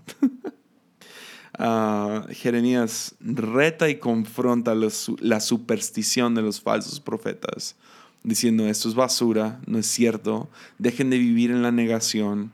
Ah, 1.59 2.27
Jeremías 2.29 3.15
reta 3.19 3.89
y 3.89 3.95
confronta 3.95 4.75
la 4.75 5.39
superstición 5.39 6.35
de 6.35 6.43
los 6.43 6.61
falsos 6.61 6.99
profetas, 6.99 7.75
diciendo 8.23 8.67
esto 8.67 8.89
es 8.89 8.93
basura, 8.93 9.59
no 9.65 9.79
es 9.79 9.87
cierto, 9.87 10.49
dejen 10.77 11.09
de 11.09 11.17
vivir 11.17 11.49
en 11.49 11.63
la 11.63 11.71
negación. 11.71 12.51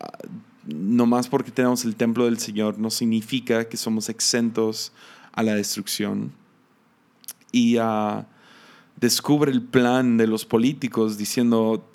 Ah, 0.00 0.18
no 0.64 1.06
más 1.06 1.28
porque 1.28 1.50
tenemos 1.50 1.84
el 1.84 1.96
templo 1.96 2.24
del 2.24 2.38
Señor 2.38 2.78
no 2.78 2.90
significa 2.90 3.68
que 3.68 3.76
somos 3.76 4.08
exentos 4.08 4.92
a 5.32 5.42
la 5.42 5.54
destrucción. 5.54 6.32
Y 7.50 7.78
uh, 7.78 8.24
descubre 8.96 9.50
el 9.50 9.62
plan 9.62 10.16
de 10.16 10.26
los 10.26 10.44
políticos 10.44 11.18
diciendo 11.18 11.88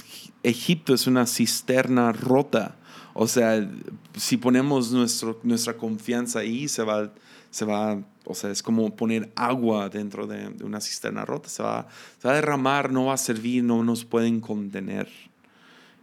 Egipto 0.44 0.94
es 0.94 1.08
una 1.08 1.26
cisterna 1.26 2.12
rota 2.12 2.76
o 3.20 3.28
sea, 3.28 3.68
si 4.16 4.38
ponemos 4.38 4.92
nuestro, 4.92 5.40
nuestra 5.42 5.76
confianza 5.76 6.38
ahí, 6.38 6.68
se 6.68 6.84
va, 6.84 7.12
se 7.50 7.66
va, 7.66 8.00
o 8.26 8.36
sea, 8.36 8.52
es 8.52 8.62
como 8.62 8.96
poner 8.96 9.32
agua 9.36 9.90
dentro 9.90 10.28
de, 10.28 10.54
una 10.64 10.80
cisterna 10.80 11.26
rota, 11.26 11.50
se 11.50 11.64
va, 11.64 11.88
a 12.22 12.32
derramar, 12.32 12.92
no 12.92 13.06
va 13.06 13.16
a 13.16 13.18
servir, 13.18 13.64
no 13.64 13.84
nos 13.84 14.06
pueden 14.06 14.40
contener. 14.40 15.10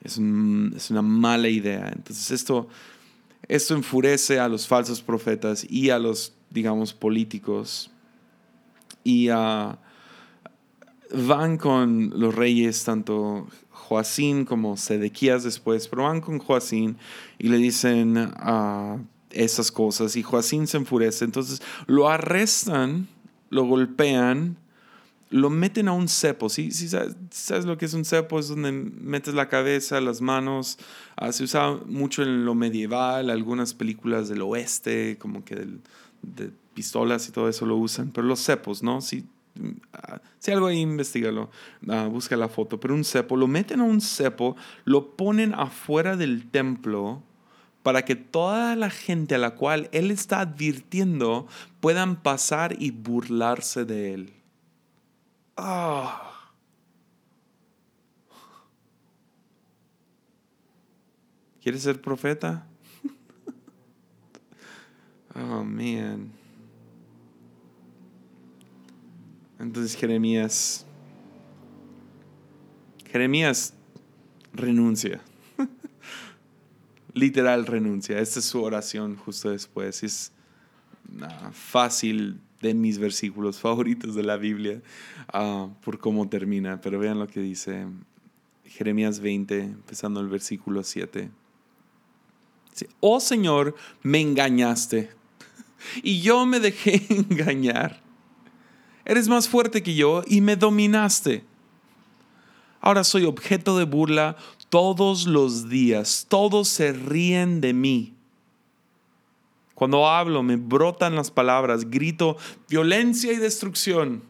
Es, 0.02 0.14
es 0.14 0.90
una 0.90 1.02
mala 1.02 1.48
idea. 1.48 1.88
Entonces 1.94 2.32
esto, 2.32 2.66
esto 3.46 3.74
enfurece 3.74 4.40
a 4.40 4.48
los 4.48 4.66
falsos 4.66 5.00
profetas 5.00 5.64
y 5.70 5.90
a 5.90 6.00
los, 6.00 6.34
digamos, 6.50 6.94
políticos. 6.94 7.92
Y 9.04 9.30
uh, 9.30 9.76
van 11.14 11.58
con 11.58 12.10
los 12.18 12.34
reyes, 12.34 12.82
tanto 12.82 13.46
Joacín 13.88 14.44
como 14.44 14.76
Sedequías 14.76 15.44
después, 15.44 15.88
pero 15.88 16.04
van 16.04 16.20
con 16.20 16.38
Joacín 16.38 16.96
y 17.38 17.48
le 17.48 17.58
dicen 17.58 18.16
uh, 18.16 18.98
esas 19.30 19.70
cosas 19.70 20.16
y 20.16 20.22
Joacín 20.22 20.66
se 20.66 20.78
enfurece. 20.78 21.24
Entonces 21.24 21.60
lo 21.86 22.08
arrestan, 22.08 23.08
lo 23.50 23.64
golpean, 23.66 24.56
lo 25.28 25.50
meten 25.50 25.88
a 25.88 25.92
un 25.92 26.08
cepo. 26.08 26.48
¿sí? 26.48 26.70
¿Sí 26.70 26.88
sabes, 26.88 27.66
lo 27.66 27.76
que 27.76 27.84
es 27.84 27.92
un 27.92 28.06
cepo? 28.06 28.38
Es 28.38 28.48
donde 28.48 28.72
metes 28.72 29.34
la 29.34 29.48
cabeza, 29.50 30.00
las 30.00 30.22
manos. 30.22 30.78
Ah, 31.16 31.30
se 31.32 31.44
usa 31.44 31.78
mucho 31.86 32.22
en 32.22 32.46
lo 32.46 32.54
medieval, 32.54 33.28
algunas 33.28 33.74
películas 33.74 34.30
del 34.30 34.40
oeste, 34.42 35.18
como 35.18 35.44
que 35.44 35.66
de 36.22 36.50
pistolas 36.72 37.28
y 37.28 37.32
todo 37.32 37.50
eso 37.50 37.66
lo 37.66 37.76
usan. 37.76 38.12
Pero 38.12 38.26
los 38.26 38.40
cepos, 38.40 38.82
¿no? 38.82 39.02
Sí, 39.02 39.26
si 40.38 40.50
algo 40.50 40.66
ahí, 40.66 40.80
investigalo, 40.80 41.50
ah, 41.88 42.08
busca 42.10 42.36
la 42.36 42.48
foto. 42.48 42.80
Pero 42.80 42.94
un 42.94 43.04
cepo, 43.04 43.36
lo 43.36 43.46
meten 43.46 43.80
a 43.80 43.84
un 43.84 44.00
cepo, 44.00 44.56
lo 44.84 45.16
ponen 45.16 45.54
afuera 45.54 46.16
del 46.16 46.50
templo 46.50 47.22
para 47.82 48.04
que 48.04 48.16
toda 48.16 48.76
la 48.76 48.90
gente 48.90 49.34
a 49.34 49.38
la 49.38 49.54
cual 49.54 49.88
él 49.92 50.10
está 50.10 50.40
advirtiendo 50.40 51.46
puedan 51.80 52.22
pasar 52.22 52.74
y 52.80 52.90
burlarse 52.90 53.84
de 53.84 54.14
él. 54.14 54.32
Ah. 55.56 56.30
¿Quieres 61.62 61.82
ser 61.82 62.00
profeta? 62.00 62.66
oh, 65.34 65.64
man. 65.64 66.43
Entonces 69.58 69.96
Jeremías, 69.96 70.86
Jeremías 73.10 73.74
renuncia. 74.52 75.20
Literal 77.14 77.66
renuncia. 77.66 78.18
Esta 78.18 78.40
es 78.40 78.44
su 78.44 78.62
oración 78.62 79.16
justo 79.16 79.50
después. 79.50 80.02
Es 80.02 80.32
fácil 81.52 82.40
de 82.60 82.74
mis 82.74 82.98
versículos 82.98 83.58
favoritos 83.58 84.14
de 84.14 84.22
la 84.22 84.36
Biblia 84.36 84.82
ah, 85.32 85.68
por 85.84 85.98
cómo 85.98 86.28
termina. 86.28 86.80
Pero 86.80 86.98
vean 86.98 87.18
lo 87.18 87.26
que 87.26 87.40
dice 87.40 87.86
Jeremías 88.64 89.20
20, 89.20 89.60
empezando 89.60 90.20
el 90.20 90.28
versículo 90.28 90.82
7. 90.82 91.30
Dice, 92.70 92.88
oh 93.00 93.20
Señor, 93.20 93.76
me 94.02 94.20
engañaste 94.20 95.10
y 96.02 96.20
yo 96.20 96.46
me 96.46 96.58
dejé 96.58 97.06
engañar. 97.08 98.03
Eres 99.04 99.28
más 99.28 99.48
fuerte 99.48 99.82
que 99.82 99.94
yo 99.94 100.22
y 100.26 100.40
me 100.40 100.56
dominaste. 100.56 101.44
Ahora 102.80 103.04
soy 103.04 103.24
objeto 103.24 103.78
de 103.78 103.84
burla 103.84 104.36
todos 104.68 105.26
los 105.26 105.68
días. 105.68 106.26
Todos 106.28 106.68
se 106.68 106.92
ríen 106.92 107.60
de 107.60 107.72
mí. 107.72 108.14
Cuando 109.74 110.06
hablo 110.08 110.42
me 110.42 110.56
brotan 110.56 111.16
las 111.16 111.30
palabras, 111.30 111.90
grito 111.90 112.36
violencia 112.68 113.32
y 113.32 113.36
destrucción. 113.36 114.22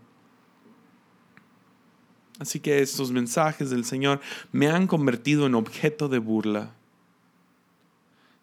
Así 2.39 2.61
que 2.61 2.81
estos 2.81 3.13
mensajes 3.13 3.71
del 3.71 3.85
Señor 3.85 4.21
me 4.51 4.69
han 4.69 4.87
convertido 4.87 5.47
en 5.47 5.55
objeto 5.55 6.09
de 6.09 6.19
burla. 6.19 6.75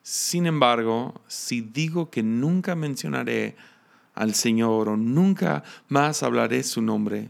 Sin 0.04 0.46
embargo, 0.46 1.22
si 1.28 1.62
digo 1.62 2.10
que 2.10 2.24
nunca 2.24 2.76
mencionaré 2.76 3.56
al 4.14 4.34
Señor 4.36 4.90
o 4.90 4.98
nunca 4.98 5.64
más 5.88 6.24
hablaré 6.24 6.64
su 6.64 6.82
nombre, 6.82 7.30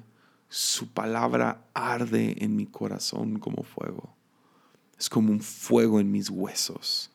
su 0.50 0.90
palabra 0.90 1.66
arde 1.74 2.36
en 2.40 2.56
mi 2.56 2.66
corazón 2.66 3.40
como 3.40 3.64
fuego. 3.64 4.16
Es 4.98 5.10
como 5.10 5.32
un 5.32 5.42
fuego 5.42 6.00
en 6.00 6.12
mis 6.12 6.30
huesos. 6.30 7.10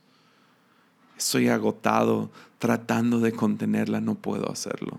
Estoy 1.17 1.49
agotado 1.49 2.31
tratando 2.59 3.21
de 3.21 3.33
contenerla, 3.33 4.01
no 4.01 4.17
puedo 4.17 4.51
hacerlo. 4.51 4.99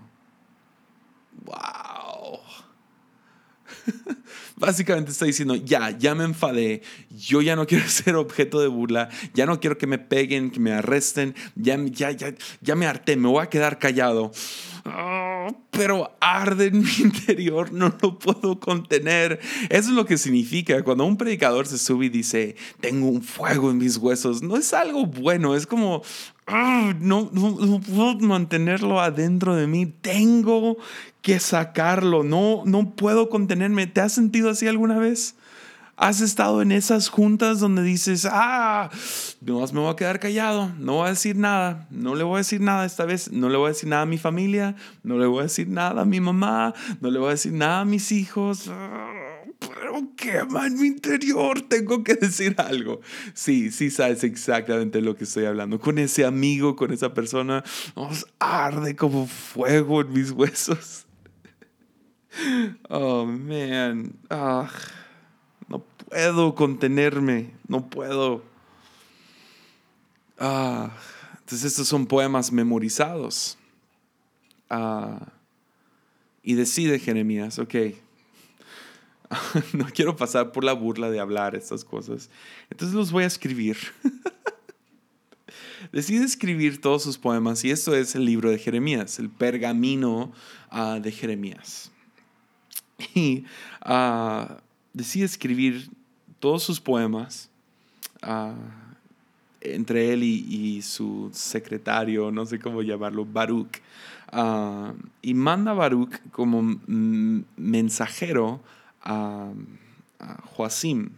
¡Wow! 1.44 1.97
Básicamente 4.56 5.10
está 5.10 5.24
diciendo, 5.24 5.54
ya, 5.54 5.90
ya 5.96 6.14
me 6.14 6.24
enfadé, 6.24 6.82
yo 7.10 7.42
ya 7.42 7.56
no 7.56 7.66
quiero 7.66 7.88
ser 7.88 8.16
objeto 8.16 8.60
de 8.60 8.68
burla, 8.68 9.08
ya 9.34 9.46
no 9.46 9.60
quiero 9.60 9.78
que 9.78 9.86
me 9.86 9.98
peguen, 9.98 10.50
que 10.50 10.60
me 10.60 10.72
arresten, 10.72 11.34
ya, 11.54 11.78
ya, 11.84 12.34
ya, 12.60 12.74
me 12.74 12.86
harté, 12.86 13.16
me 13.16 13.28
voy 13.28 13.42
a 13.42 13.48
quedar 13.48 13.78
callado. 13.78 14.32
Ah, 14.84 15.48
pero 15.70 16.16
arde 16.20 16.66
en 16.66 16.80
mi 16.82 16.90
interior, 16.98 17.72
no 17.72 17.94
lo 18.00 18.18
puedo 18.18 18.58
contener. 18.58 19.40
Eso 19.68 19.90
es 19.90 19.94
lo 19.94 20.06
que 20.06 20.18
significa 20.18 20.82
cuando 20.82 21.04
un 21.04 21.16
predicador 21.16 21.66
se 21.66 21.78
sube 21.78 22.06
y 22.06 22.08
dice, 22.08 22.56
tengo 22.80 23.08
un 23.08 23.22
fuego 23.22 23.70
en 23.70 23.78
mis 23.78 23.96
huesos. 23.96 24.42
No 24.42 24.56
es 24.56 24.72
algo 24.72 25.06
bueno, 25.06 25.54
es 25.54 25.66
como, 25.66 26.02
ah, 26.48 26.94
no, 27.00 27.30
no, 27.32 27.80
puedo 27.80 28.18
mantenerlo 28.20 29.00
adentro 29.00 29.54
de 29.54 29.66
mí, 29.66 29.86
tengo 29.86 30.78
que 31.22 31.38
sacarlo, 31.38 32.24
no, 32.24 32.62
no 32.64 32.90
puedo 32.90 33.28
contenerme. 33.28 33.86
¿Te 33.86 34.00
has 34.00 34.12
sentido 34.12 34.50
así 34.50 34.66
alguna 34.66 34.98
vez? 34.98 35.36
¿Has 35.96 36.20
estado 36.20 36.62
en 36.62 36.70
esas 36.70 37.08
juntas 37.08 37.58
donde 37.58 37.82
dices, 37.82 38.26
ah, 38.30 38.88
no 39.40 39.66
me 39.66 39.80
voy 39.80 39.90
a 39.90 39.96
quedar 39.96 40.20
callado, 40.20 40.70
no 40.78 40.94
voy 40.94 41.06
a 41.06 41.10
decir 41.10 41.36
nada, 41.36 41.88
no 41.90 42.14
le 42.14 42.22
voy 42.22 42.36
a 42.36 42.38
decir 42.38 42.60
nada 42.60 42.86
esta 42.86 43.04
vez, 43.04 43.32
no 43.32 43.48
le 43.48 43.56
voy 43.56 43.66
a 43.66 43.68
decir 43.70 43.88
nada 43.88 44.02
a 44.02 44.06
mi 44.06 44.16
familia, 44.16 44.76
no 45.02 45.18
le 45.18 45.26
voy 45.26 45.40
a 45.40 45.42
decir 45.44 45.68
nada 45.68 46.02
a 46.02 46.04
mi 46.04 46.20
mamá, 46.20 46.72
no 47.00 47.10
le 47.10 47.18
voy 47.18 47.28
a 47.28 47.30
decir 47.32 47.52
nada 47.52 47.80
a 47.80 47.84
mis 47.84 48.12
hijos, 48.12 48.70
pero 49.58 50.14
quema 50.16 50.66
en 50.66 50.80
mi 50.80 50.86
interior, 50.86 51.60
tengo 51.62 52.04
que 52.04 52.14
decir 52.14 52.54
algo. 52.58 53.00
Sí, 53.34 53.70
sí 53.70 53.90
sabes 53.90 54.24
exactamente 54.24 55.00
lo 55.00 55.16
que 55.16 55.24
estoy 55.24 55.46
hablando. 55.46 55.80
Con 55.80 55.98
ese 55.98 56.24
amigo, 56.24 56.76
con 56.76 56.92
esa 56.92 57.14
persona, 57.14 57.64
nos 57.96 58.26
arde 58.38 58.94
como 58.96 59.26
fuego 59.26 60.00
en 60.02 60.12
mis 60.12 60.30
huesos. 60.30 61.06
Oh, 62.88 63.26
man. 63.26 64.12
Ah, 64.30 64.70
no 65.68 65.80
puedo 65.80 66.54
contenerme, 66.54 67.52
no 67.66 67.88
puedo. 67.88 68.44
Ah, 70.38 70.90
entonces 71.40 71.64
estos 71.64 71.88
son 71.88 72.06
poemas 72.06 72.52
memorizados. 72.52 73.58
Ah, 74.70 75.32
y 76.42 76.54
decide 76.54 76.98
Jeremías, 76.98 77.58
ok, 77.58 77.74
no 79.72 79.86
quiero 79.92 80.16
pasar 80.16 80.52
por 80.52 80.64
la 80.64 80.72
burla 80.72 81.10
de 81.10 81.20
hablar 81.20 81.54
estas 81.54 81.84
cosas, 81.84 82.30
entonces 82.70 82.94
los 82.94 83.12
voy 83.12 83.24
a 83.24 83.26
escribir. 83.26 83.76
decide 85.92 86.24
escribir 86.24 86.80
todos 86.80 87.02
sus 87.02 87.18
poemas 87.18 87.64
y 87.64 87.70
esto 87.70 87.94
es 87.94 88.14
el 88.14 88.24
libro 88.24 88.50
de 88.50 88.58
Jeremías, 88.58 89.18
el 89.18 89.30
pergamino 89.30 90.32
ah, 90.70 90.98
de 91.00 91.12
Jeremías. 91.12 91.90
Y 93.14 93.44
uh, 93.86 94.54
decide 94.92 95.24
escribir 95.24 95.88
todos 96.40 96.62
sus 96.62 96.80
poemas 96.80 97.48
entre 99.60 100.12
él 100.12 100.24
y, 100.24 100.82
su 100.82 101.30
secretario, 101.32 102.30
no 102.30 102.44
sé 102.46 102.58
cómo 102.58 102.82
llamarlo, 102.82 103.24
Baruch. 103.24 103.80
Ah, 104.30 104.92
y 105.22 105.34
manda 105.34 105.70
a 105.70 105.74
Baruch 105.74 106.18
como 106.32 106.80
mensajero 107.56 108.60
a, 109.02 109.52
Joacim. 110.44 111.10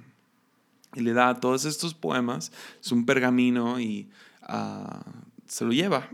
Y 0.95 1.01
le 1.01 1.12
da 1.12 1.35
todos 1.41 1.64
estos 1.64 1.95
poemas, 1.95 2.53
es 2.83 2.93
un 2.93 3.07
pergamino 3.07 3.81
y 3.81 4.09
ah, 4.43 5.03
se 5.47 5.64
lo 5.64 5.72
lleva. 5.72 6.09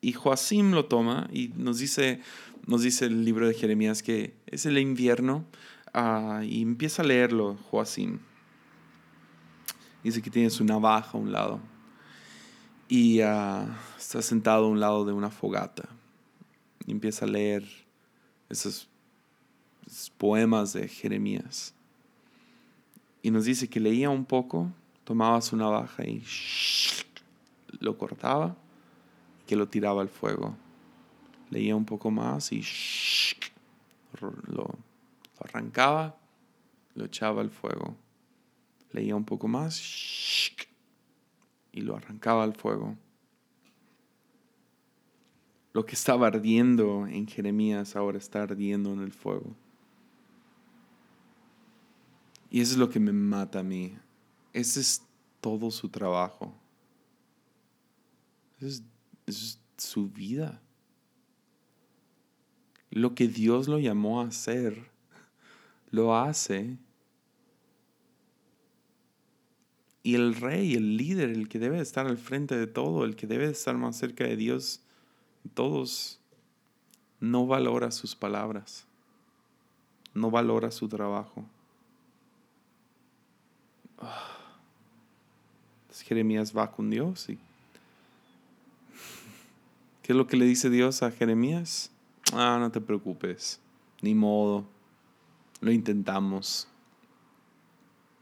Y 0.00 0.12
Joacim 0.12 0.72
lo 0.72 0.86
toma 0.86 1.28
y 1.32 1.48
nos 1.56 1.78
dice, 1.78 2.20
nos 2.66 2.82
dice 2.82 3.06
el 3.06 3.24
libro 3.24 3.46
de 3.46 3.54
Jeremías 3.54 4.02
que 4.02 4.34
es 4.46 4.66
el 4.66 4.78
invierno 4.78 5.44
ah, 5.94 6.42
y 6.44 6.62
empieza 6.62 7.02
a 7.02 7.06
leerlo 7.06 7.56
Joacim. 7.70 8.18
Dice 10.02 10.22
que 10.22 10.30
tiene 10.30 10.50
su 10.50 10.64
navaja 10.64 11.12
a 11.14 11.20
un 11.20 11.32
lado. 11.32 11.60
Y 12.88 13.20
ah, 13.20 13.66
está 13.98 14.22
sentado 14.22 14.66
a 14.66 14.68
un 14.68 14.78
lado 14.78 15.04
de 15.04 15.12
una 15.12 15.30
fogata. 15.30 15.88
Y 16.86 16.92
empieza 16.92 17.24
a 17.24 17.28
leer 17.28 17.64
esos, 18.48 18.88
poemas 20.16 20.72
de 20.72 20.88
Jeremías. 20.88 21.74
Y 23.22 23.30
nos 23.30 23.44
dice 23.44 23.68
que 23.68 23.80
leía 23.80 24.10
un 24.10 24.24
poco, 24.24 24.70
tomaba 25.04 25.40
su 25.40 25.56
navaja 25.56 26.04
y 26.04 26.22
lo 27.80 27.98
cortaba 27.98 28.56
y 29.42 29.46
que 29.46 29.56
lo 29.56 29.68
tiraba 29.68 30.02
al 30.02 30.08
fuego. 30.08 30.56
Leía 31.50 31.76
un 31.76 31.84
poco 31.84 32.10
más 32.10 32.52
y 32.52 32.62
lo 34.48 34.74
arrancaba, 35.40 36.16
lo 36.94 37.04
echaba 37.04 37.40
al 37.40 37.50
fuego 37.50 37.96
leía 38.96 39.14
un 39.14 39.24
poco 39.24 39.46
más 39.46 40.52
y 41.70 41.82
lo 41.82 41.96
arrancaba 41.96 42.42
al 42.44 42.54
fuego. 42.54 42.96
Lo 45.74 45.84
que 45.84 45.94
estaba 45.94 46.26
ardiendo 46.26 47.06
en 47.06 47.26
Jeremías 47.26 47.94
ahora 47.94 48.16
está 48.16 48.42
ardiendo 48.42 48.94
en 48.94 49.00
el 49.00 49.12
fuego. 49.12 49.54
Y 52.56 52.62
eso 52.62 52.72
es 52.72 52.78
lo 52.78 52.88
que 52.88 52.98
me 52.98 53.12
mata 53.12 53.58
a 53.58 53.62
mí. 53.62 53.94
Ese 54.54 54.80
es 54.80 55.02
todo 55.42 55.70
su 55.70 55.90
trabajo. 55.90 56.54
Esa 58.58 58.82
es, 59.26 59.60
su 59.76 60.08
vida. 60.08 60.62
Lo 62.88 63.14
que 63.14 63.28
Dios 63.28 63.68
lo 63.68 63.78
llamó 63.78 64.22
a 64.22 64.28
hacer, 64.28 64.90
lo 65.90 66.16
hace 66.16 66.78
Y 70.02 70.14
el 70.14 70.34
rey, 70.34 70.76
el 70.76 70.96
líder, 70.96 71.28
el 71.28 71.50
que 71.50 71.58
debe 71.58 71.78
estar 71.78 72.06
al 72.06 72.16
frente 72.16 72.56
de 72.56 72.66
todo, 72.66 73.04
el 73.04 73.16
que 73.16 73.26
debe 73.26 73.50
estar 73.50 73.76
más 73.76 73.98
cerca 73.98 74.24
de 74.24 74.36
Dios, 74.36 74.80
todos, 75.52 76.20
no 77.20 77.46
valora 77.46 77.90
sus 77.90 78.16
palabras, 78.16 78.86
no 80.14 80.30
valora 80.30 80.70
su 80.70 80.88
trabajo. 80.88 81.44
Jeremías 86.06 86.56
va 86.56 86.70
con 86.70 86.88
Dios 86.88 87.28
y 87.28 87.34
¿qué 90.02 90.12
es 90.12 90.16
lo 90.16 90.28
que 90.28 90.36
le 90.36 90.44
dice 90.44 90.70
Dios 90.70 91.02
a 91.02 91.10
Jeremías? 91.10 91.90
Ah, 92.32 92.58
no 92.60 92.70
te 92.70 92.80
preocupes, 92.80 93.60
ni 94.02 94.14
modo, 94.14 94.64
lo 95.60 95.72
intentamos. 95.72 96.68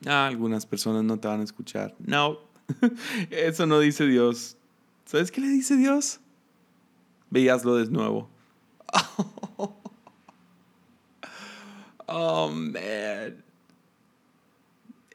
Ah, 0.06 0.26
algunas 0.26 0.64
personas 0.64 1.04
no 1.04 1.18
te 1.18 1.28
van 1.28 1.40
a 1.40 1.44
escuchar. 1.44 1.94
No, 1.98 2.38
eso 3.30 3.66
no 3.66 3.80
dice 3.80 4.06
Dios. 4.06 4.56
¿Sabes 5.04 5.30
qué 5.30 5.42
le 5.42 5.48
dice 5.48 5.76
Dios? 5.76 6.20
Veíaslo 7.30 7.76
de 7.76 7.90
nuevo. 7.90 8.30
Oh, 12.06 12.50
man. 12.50 13.42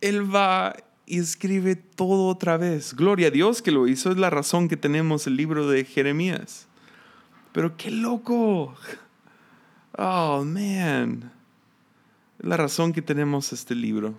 Él 0.01 0.33
va 0.33 0.75
y 1.05 1.19
escribe 1.19 1.75
todo 1.75 2.27
otra 2.27 2.57
vez. 2.57 2.93
Gloria 2.93 3.27
a 3.27 3.31
Dios 3.31 3.61
que 3.61 3.71
lo 3.71 3.87
hizo. 3.87 4.11
Es 4.11 4.17
la 4.17 4.29
razón 4.29 4.67
que 4.67 4.77
tenemos 4.77 5.27
el 5.27 5.35
libro 5.35 5.67
de 5.67 5.85
Jeremías. 5.85 6.67
Pero 7.51 7.75
qué 7.77 7.91
loco. 7.91 8.75
Oh, 9.97 10.43
man. 10.45 11.31
Es 12.39 12.45
la 12.45 12.57
razón 12.57 12.93
que 12.93 13.01
tenemos 13.01 13.51
este 13.51 13.75
libro 13.75 14.15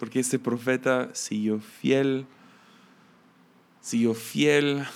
porque 0.00 0.18
este 0.18 0.38
profeta 0.38 1.10
siguió 1.12 1.60
fiel, 1.60 2.26
siguió 3.82 4.14
fiel 4.14 4.86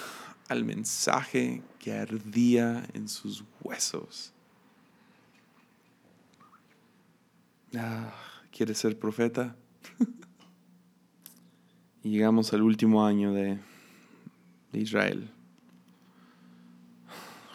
al 0.49 0.65
mensaje 0.65 1.63
que 1.79 1.93
ardía 1.93 2.89
en 2.95 3.07
sus 3.07 3.45
huesos. 3.63 4.33
Ah, 7.77 8.15
¿Quieres 8.57 8.79
ser 8.79 8.97
profeta? 8.97 9.57
y 12.05 12.11
llegamos 12.11 12.53
al 12.53 12.63
último 12.63 13.05
año 13.05 13.33
de, 13.33 13.59
Israel. 14.73 15.29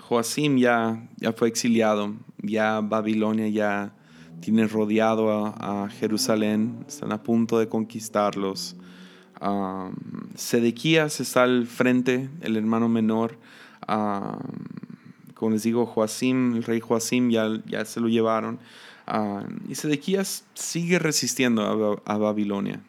Joacim 0.02 0.58
ya, 0.58 1.08
ya 1.16 1.32
fue 1.32 1.48
exiliado, 1.48 2.16
ya 2.42 2.82
Babilonia 2.82 3.48
ya 3.48 3.94
tiene 4.42 4.68
rodeado 4.68 5.32
a, 5.32 5.88
Jerusalén, 5.90 6.84
están 6.86 7.14
a 7.14 7.24
punto 7.24 7.60
de 7.60 7.70
conquistarlos. 7.70 8.76
Sedequías 10.36 11.22
está 11.22 11.44
al 11.44 11.66
frente, 11.66 12.30
el 12.42 12.58
hermano 12.58 12.90
menor. 12.90 13.40
como 13.88 15.52
les 15.52 15.64
digo, 15.64 15.86
Joacim, 15.86 16.58
el 16.58 16.64
rey 16.64 16.82
Joacim 16.82 17.30
ya, 17.30 17.48
ya 17.68 17.86
se 17.86 18.02
lo 18.02 18.10
llevaron. 18.10 18.60
Y 19.68 19.76
Sedequías 19.76 20.46
sigue 20.54 21.00
resistiendo 21.00 22.02
a, 22.06 22.18
Babilonia. 22.18 22.82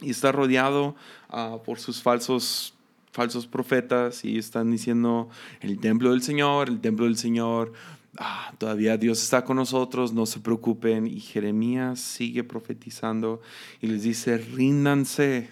Y 0.00 0.10
está 0.10 0.30
rodeado 0.30 0.94
ah, 1.28 1.58
por 1.64 1.78
sus 1.78 2.02
falsos 2.02 2.76
falsos 3.16 3.46
profetas 3.46 4.26
y 4.26 4.36
están 4.36 4.70
diciendo 4.70 5.30
el 5.62 5.80
templo 5.80 6.10
del 6.10 6.20
Señor, 6.20 6.68
el 6.68 6.80
templo 6.82 7.06
del 7.06 7.16
Señor, 7.16 7.72
ah, 8.18 8.52
todavía 8.58 8.98
Dios 8.98 9.22
está 9.22 9.42
con 9.42 9.56
nosotros, 9.56 10.12
no 10.12 10.26
se 10.26 10.38
preocupen. 10.38 11.06
Y 11.06 11.20
Jeremías 11.20 11.98
sigue 11.98 12.44
profetizando 12.44 13.40
y 13.80 13.86
les 13.86 14.02
dice, 14.02 14.36
ríndanse, 14.36 15.48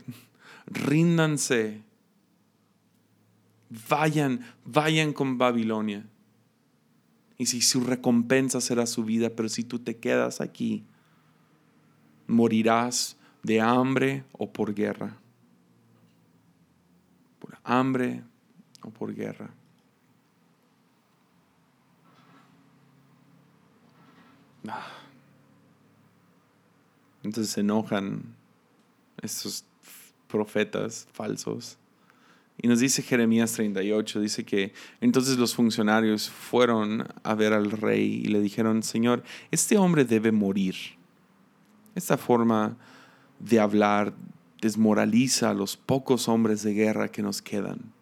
ríndanse. 0.66 1.80
Vayan, 3.88 4.46
vayan 4.66 5.14
con 5.14 5.38
Babilonia. 5.38 6.04
Y 7.36 7.46
si 7.46 7.60
su 7.60 7.80
recompensa 7.80 8.60
será 8.60 8.86
su 8.86 9.04
vida, 9.04 9.30
pero 9.30 9.48
si 9.48 9.64
tú 9.64 9.78
te 9.78 9.96
quedas 9.96 10.40
aquí, 10.40 10.84
morirás 12.26 13.16
de 13.42 13.60
hambre 13.60 14.24
o 14.32 14.52
por 14.52 14.74
guerra. 14.74 15.18
Por 17.40 17.58
hambre 17.64 18.22
o 18.82 18.90
por 18.90 19.14
guerra. 19.14 19.50
Ah. 24.68 24.86
Entonces 27.22 27.52
se 27.52 27.60
enojan 27.60 28.34
estos 29.22 29.64
profetas 30.28 31.06
falsos 31.12 31.78
Y 32.60 32.68
nos 32.68 32.78
dice 32.78 33.02
Jeremías 33.02 33.52
38, 33.52 34.20
dice 34.20 34.44
que 34.44 34.72
entonces 35.00 35.38
los 35.38 35.54
funcionarios 35.54 36.30
fueron 36.30 37.06
a 37.22 37.34
ver 37.34 37.52
al 37.52 37.70
rey 37.70 38.22
y 38.24 38.28
le 38.28 38.40
dijeron, 38.40 38.82
Señor, 38.82 39.22
este 39.50 39.76
hombre 39.76 40.04
debe 40.04 40.32
morir. 40.32 40.76
Esta 41.94 42.16
forma 42.16 42.76
de 43.38 43.60
hablar 43.60 44.14
desmoraliza 44.60 45.50
a 45.50 45.54
los 45.54 45.76
pocos 45.76 46.28
hombres 46.28 46.62
de 46.62 46.74
guerra 46.74 47.08
que 47.08 47.22
nos 47.22 47.42
quedan. 47.42 47.92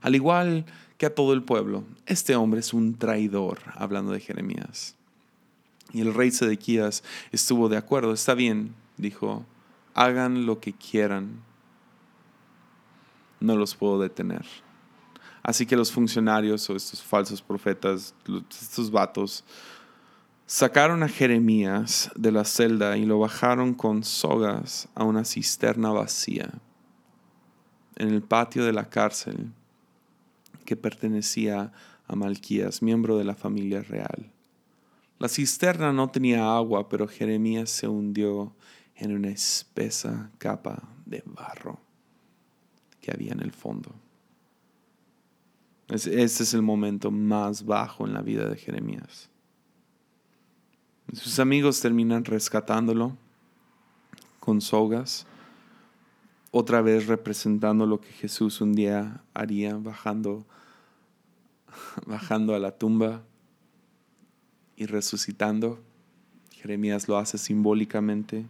Al 0.00 0.14
igual 0.14 0.64
que 0.98 1.06
a 1.06 1.14
todo 1.14 1.32
el 1.32 1.42
pueblo, 1.42 1.84
este 2.06 2.34
hombre 2.34 2.60
es 2.60 2.72
un 2.74 2.94
traidor, 2.94 3.60
hablando 3.74 4.12
de 4.12 4.20
Jeremías. 4.20 4.96
Y 5.92 6.00
el 6.00 6.14
rey 6.14 6.30
Sedequías 6.30 7.04
estuvo 7.30 7.68
de 7.68 7.76
acuerdo, 7.76 8.12
está 8.12 8.34
bien, 8.34 8.74
dijo, 8.96 9.44
hagan 9.94 10.46
lo 10.46 10.58
que 10.58 10.72
quieran, 10.72 11.42
no 13.42 13.56
los 13.56 13.74
puedo 13.74 14.00
detener. 14.00 14.46
Así 15.42 15.66
que 15.66 15.76
los 15.76 15.90
funcionarios 15.90 16.70
o 16.70 16.76
estos 16.76 17.02
falsos 17.02 17.42
profetas, 17.42 18.14
estos 18.50 18.90
vatos, 18.90 19.44
sacaron 20.46 21.02
a 21.02 21.08
Jeremías 21.08 22.10
de 22.14 22.30
la 22.30 22.44
celda 22.44 22.96
y 22.96 23.04
lo 23.04 23.18
bajaron 23.18 23.74
con 23.74 24.04
sogas 24.04 24.88
a 24.94 25.02
una 25.02 25.24
cisterna 25.24 25.90
vacía 25.90 26.50
en 27.96 28.08
el 28.08 28.22
patio 28.22 28.64
de 28.64 28.72
la 28.72 28.88
cárcel 28.88 29.52
que 30.64 30.76
pertenecía 30.76 31.72
a 32.06 32.16
Malquías, 32.16 32.82
miembro 32.82 33.18
de 33.18 33.24
la 33.24 33.34
familia 33.34 33.82
real. 33.82 34.30
La 35.18 35.28
cisterna 35.28 35.92
no 35.92 36.08
tenía 36.10 36.54
agua, 36.56 36.88
pero 36.88 37.08
Jeremías 37.08 37.70
se 37.70 37.88
hundió 37.88 38.54
en 38.96 39.12
una 39.12 39.28
espesa 39.28 40.30
capa 40.38 40.88
de 41.04 41.22
barro 41.26 41.80
que 43.02 43.10
había 43.10 43.32
en 43.32 43.40
el 43.40 43.52
fondo. 43.52 43.94
Este 45.88 46.22
es 46.22 46.54
el 46.54 46.62
momento 46.62 47.10
más 47.10 47.66
bajo 47.66 48.06
en 48.06 48.14
la 48.14 48.22
vida 48.22 48.48
de 48.48 48.56
Jeremías. 48.56 49.28
Sus 51.12 51.38
amigos 51.38 51.80
terminan 51.80 52.24
rescatándolo 52.24 53.18
con 54.40 54.62
sogas, 54.62 55.26
otra 56.50 56.80
vez 56.80 57.06
representando 57.06 57.86
lo 57.86 58.00
que 58.00 58.10
Jesús 58.12 58.62
un 58.62 58.72
día 58.72 59.22
haría 59.34 59.76
bajando, 59.76 60.46
bajando 62.06 62.54
a 62.54 62.58
la 62.58 62.78
tumba 62.78 63.22
y 64.76 64.86
resucitando. 64.86 65.80
Jeremías 66.52 67.08
lo 67.08 67.18
hace 67.18 67.36
simbólicamente, 67.36 68.46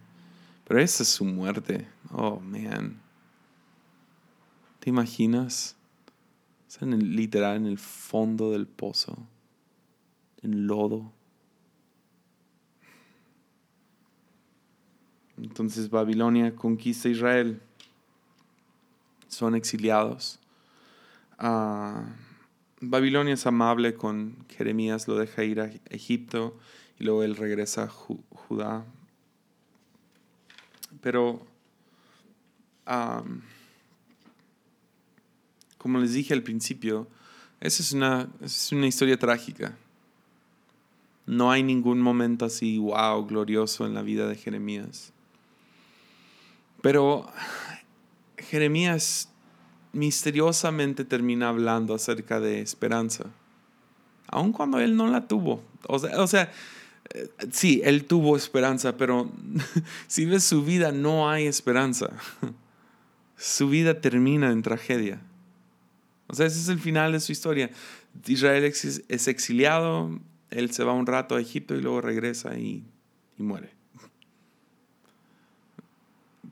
pero 0.65 0.79
esa 0.79 1.03
es 1.03 1.09
su 1.09 1.25
muerte. 1.25 1.87
Oh, 2.11 2.39
man. 2.39 3.02
¿Te 4.83 4.89
imaginas? 4.89 5.77
En 6.81 6.91
el, 6.91 7.15
literal 7.15 7.55
en 7.55 7.67
el 7.67 7.77
fondo 7.77 8.51
del 8.51 8.67
pozo, 8.67 9.17
en 10.41 10.67
lodo. 10.67 11.13
Entonces 15.37 15.89
Babilonia 15.89 16.53
conquista 16.53 17.07
Israel. 17.07 17.61
Son 19.29 19.55
exiliados. 19.55 20.41
Ah, 21.37 22.03
Babilonia 22.81 23.35
es 23.35 23.47
amable 23.47 23.93
con 23.93 24.35
Jeremías, 24.49 25.07
lo 25.07 25.17
deja 25.17 25.45
ir 25.45 25.61
a 25.61 25.71
Egipto 25.91 26.59
y 26.99 27.05
luego 27.05 27.23
él 27.23 27.37
regresa 27.37 27.83
a 27.83 27.87
Judá. 27.87 28.83
Pero 30.99 31.47
como 35.83 35.99
les 35.99 36.13
dije 36.13 36.33
al 36.33 36.43
principio, 36.43 37.09
esa 37.59 37.83
es 37.83 37.91
una, 37.91 38.29
es 38.41 38.71
una 38.71 38.87
historia 38.87 39.19
trágica. 39.19 39.75
No 41.25 41.51
hay 41.51 41.61
ningún 41.61 41.99
momento 41.99 42.45
así, 42.45 42.77
wow, 42.77 43.25
glorioso 43.27 43.85
en 43.85 43.93
la 43.93 44.01
vida 44.01 44.25
de 44.29 44.37
Jeremías. 44.37 45.11
Pero 46.81 47.29
Jeremías 48.37 49.27
misteriosamente 49.91 51.03
termina 51.03 51.49
hablando 51.49 51.93
acerca 51.93 52.39
de 52.39 52.61
esperanza, 52.61 53.25
aun 54.27 54.53
cuando 54.53 54.79
él 54.79 54.95
no 54.95 55.07
la 55.07 55.27
tuvo. 55.27 55.61
O 55.89 55.99
sea, 55.99 56.21
o 56.21 56.27
sea 56.27 56.49
eh, 57.13 57.27
sí, 57.51 57.81
él 57.83 58.05
tuvo 58.05 58.37
esperanza, 58.37 58.95
pero 58.95 59.29
si 60.07 60.23
ves 60.23 60.45
su 60.45 60.63
vida 60.63 60.93
no 60.93 61.29
hay 61.29 61.45
esperanza. 61.45 62.09
Su 63.35 63.67
vida 63.67 63.99
termina 63.99 64.51
en 64.51 64.61
tragedia. 64.61 65.19
O 66.27 66.35
sea, 66.35 66.45
ese 66.45 66.59
es 66.59 66.69
el 66.69 66.79
final 66.79 67.11
de 67.11 67.19
su 67.19 67.31
historia. 67.31 67.69
Israel 68.25 68.63
es 68.63 69.27
exiliado, 69.27 70.19
él 70.53 70.71
se 70.71 70.83
va 70.83 70.93
un 70.93 71.07
rato 71.07 71.35
a 71.35 71.41
Egipto 71.41 71.75
y 71.75 71.81
luego 71.81 72.01
regresa 72.01 72.57
y, 72.57 72.83
muere. 73.37 73.71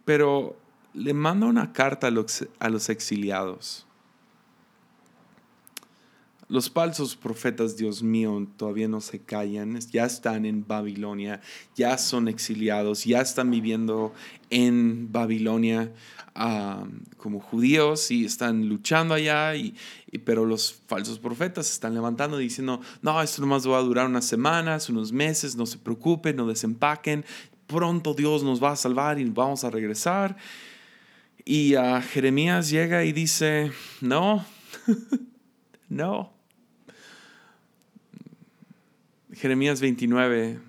Pero 0.03 0.57
le 0.93 1.13
manda 1.13 1.45
una 1.45 1.71
carta 1.71 2.07
a 2.07 2.11
los, 2.11 2.45
a 2.59 2.69
los 2.69 2.89
exiliados. 2.89 3.87
Los 6.51 6.69
falsos 6.69 7.15
profetas, 7.15 7.77
Dios 7.77 8.03
mío, 8.03 8.45
todavía 8.57 8.89
no 8.89 8.99
se 8.99 9.19
callan, 9.19 9.79
ya 9.89 10.03
están 10.03 10.45
en 10.45 10.67
Babilonia, 10.67 11.39
ya 11.77 11.97
son 11.97 12.27
exiliados, 12.27 13.05
ya 13.05 13.21
están 13.21 13.49
viviendo 13.49 14.13
en 14.49 15.09
Babilonia 15.13 15.93
como 17.15 17.39
judíos 17.39 18.11
y 18.11 18.25
están 18.25 18.67
luchando 18.67 19.13
allá, 19.13 19.55
y, 19.55 19.77
pero 20.25 20.43
los 20.43 20.73
falsos 20.87 21.19
profetas 21.19 21.67
se 21.67 21.73
están 21.75 21.93
levantando 21.93 22.37
diciendo, 22.37 22.81
no, 23.01 23.21
esto 23.21 23.39
nomás 23.39 23.65
va 23.65 23.77
a 23.77 23.81
durar 23.81 24.07
unas 24.07 24.25
semanas, 24.25 24.89
unos 24.89 25.13
meses, 25.13 25.55
no 25.55 25.65
se 25.65 25.77
preocupen, 25.77 26.35
no 26.35 26.45
desempaquen, 26.47 27.23
pronto 27.65 28.13
Dios 28.13 28.43
nos 28.43 28.61
va 28.61 28.71
a 28.71 28.75
salvar 28.75 29.19
y 29.19 29.23
vamos 29.23 29.63
a 29.63 29.69
regresar. 29.69 30.35
Y 31.45 31.75
a 31.75 32.01
Jeremías 32.01 32.69
llega 32.69 33.05
y 33.05 33.13
dice, 33.13 33.71
no, 34.01 34.45
no. 35.87 36.40
Jeremías 39.33 39.81
29 39.81 40.59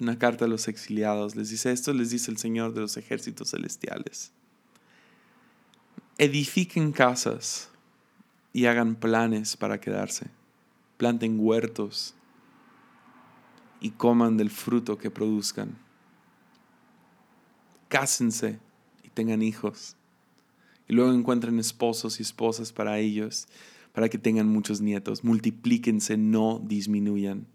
una 0.00 0.18
carta 0.18 0.46
a 0.46 0.48
los 0.48 0.68
exiliados. 0.68 1.36
Les 1.36 1.50
dice, 1.50 1.70
esto 1.72 1.92
les 1.92 2.10
dice 2.10 2.30
el 2.30 2.38
Señor 2.38 2.72
de 2.72 2.80
los 2.80 2.96
ejércitos 2.96 3.50
celestiales. 3.50 4.32
Edifiquen 6.18 6.92
casas 6.92 7.70
y 8.52 8.66
hagan 8.66 8.94
planes 8.94 9.56
para 9.56 9.80
quedarse. 9.80 10.28
Planten 10.96 11.38
huertos 11.38 12.14
y 13.80 13.90
coman 13.90 14.36
del 14.36 14.50
fruto 14.50 14.98
que 14.98 15.10
produzcan. 15.10 15.78
Cásense 17.88 18.58
y 19.02 19.08
tengan 19.10 19.42
hijos. 19.42 19.96
Y 20.88 20.94
luego 20.94 21.12
encuentren 21.12 21.58
esposos 21.58 22.18
y 22.18 22.22
esposas 22.22 22.72
para 22.72 22.98
ellos, 22.98 23.46
para 23.92 24.08
que 24.08 24.18
tengan 24.18 24.48
muchos 24.48 24.80
nietos. 24.80 25.24
Multiplíquense, 25.24 26.16
no 26.16 26.60
disminuyan. 26.64 27.46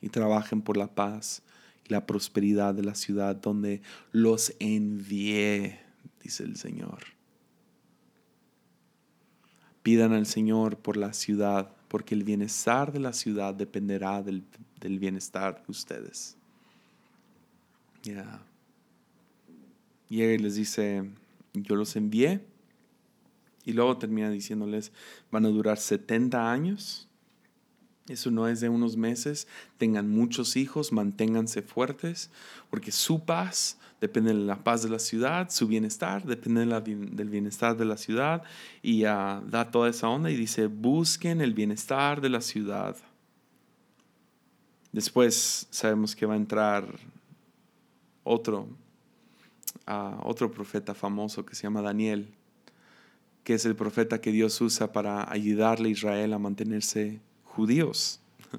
Y 0.00 0.10
trabajen 0.10 0.60
por 0.60 0.76
la 0.76 0.94
paz 0.94 1.42
la 1.88 2.06
prosperidad 2.06 2.74
de 2.74 2.82
la 2.82 2.94
ciudad 2.94 3.36
donde 3.36 3.82
los 4.12 4.54
envié, 4.58 5.80
dice 6.22 6.44
el 6.44 6.56
Señor. 6.56 7.04
Pidan 9.82 10.12
al 10.12 10.26
Señor 10.26 10.78
por 10.78 10.96
la 10.96 11.12
ciudad, 11.12 11.70
porque 11.88 12.14
el 12.14 12.24
bienestar 12.24 12.92
de 12.92 13.00
la 13.00 13.12
ciudad 13.12 13.54
dependerá 13.54 14.22
del, 14.22 14.44
bienestar 14.98 15.62
de 15.62 15.70
ustedes. 15.70 16.36
Y 20.08 20.22
él 20.22 20.42
les 20.42 20.54
dice, 20.54 21.10
yo 21.52 21.76
los 21.76 21.96
envié. 21.96 22.40
Y 23.64 23.72
luego 23.72 23.96
termina 23.96 24.30
diciéndoles, 24.30 24.92
van 25.30 25.46
a 25.46 25.48
durar 25.48 25.78
70 25.78 26.50
años 26.50 27.08
eso 28.08 28.30
no 28.30 28.48
es 28.48 28.60
de 28.60 28.68
unos 28.68 28.96
meses. 28.96 29.48
Tengan 29.78 30.10
muchos 30.10 30.56
hijos, 30.56 30.92
manténganse 30.92 31.62
fuertes, 31.62 32.30
porque 32.70 32.92
su 32.92 33.24
paz 33.24 33.78
depende 34.00 34.34
de 34.34 34.40
la 34.40 34.62
paz 34.62 34.82
de 34.82 34.90
la 34.90 34.98
ciudad, 34.98 35.48
su 35.50 35.66
bienestar 35.66 36.24
depende 36.26 36.66
del 36.66 37.28
bienestar 37.30 37.76
de 37.76 37.86
la 37.86 37.96
ciudad. 37.96 38.42
Y 38.82 39.04
uh, 39.04 39.40
da 39.46 39.70
toda 39.70 39.88
esa 39.88 40.08
onda 40.08 40.30
y 40.30 40.36
dice, 40.36 40.66
busquen 40.66 41.40
el 41.40 41.54
bienestar 41.54 42.20
de 42.20 42.28
la 42.28 42.42
ciudad. 42.42 42.96
Después 44.92 45.66
sabemos 45.70 46.14
que 46.14 46.26
va 46.26 46.34
a 46.34 46.36
entrar 46.36 46.86
otro, 48.22 48.68
uh, 49.88 50.28
otro 50.28 50.52
profeta 50.52 50.94
famoso 50.94 51.44
que 51.46 51.54
se 51.54 51.62
llama 51.62 51.80
Daniel, 51.80 52.28
que 53.44 53.54
es 53.54 53.64
el 53.66 53.76
profeta 53.76 54.20
que 54.20 54.32
Dios 54.32 54.60
usa 54.60 54.92
para 54.92 55.30
ayudarle 55.30 55.90
a 55.90 55.92
Israel 55.92 56.32
a 56.32 56.38
mantenerse 56.38 57.20
judíos 57.44 58.20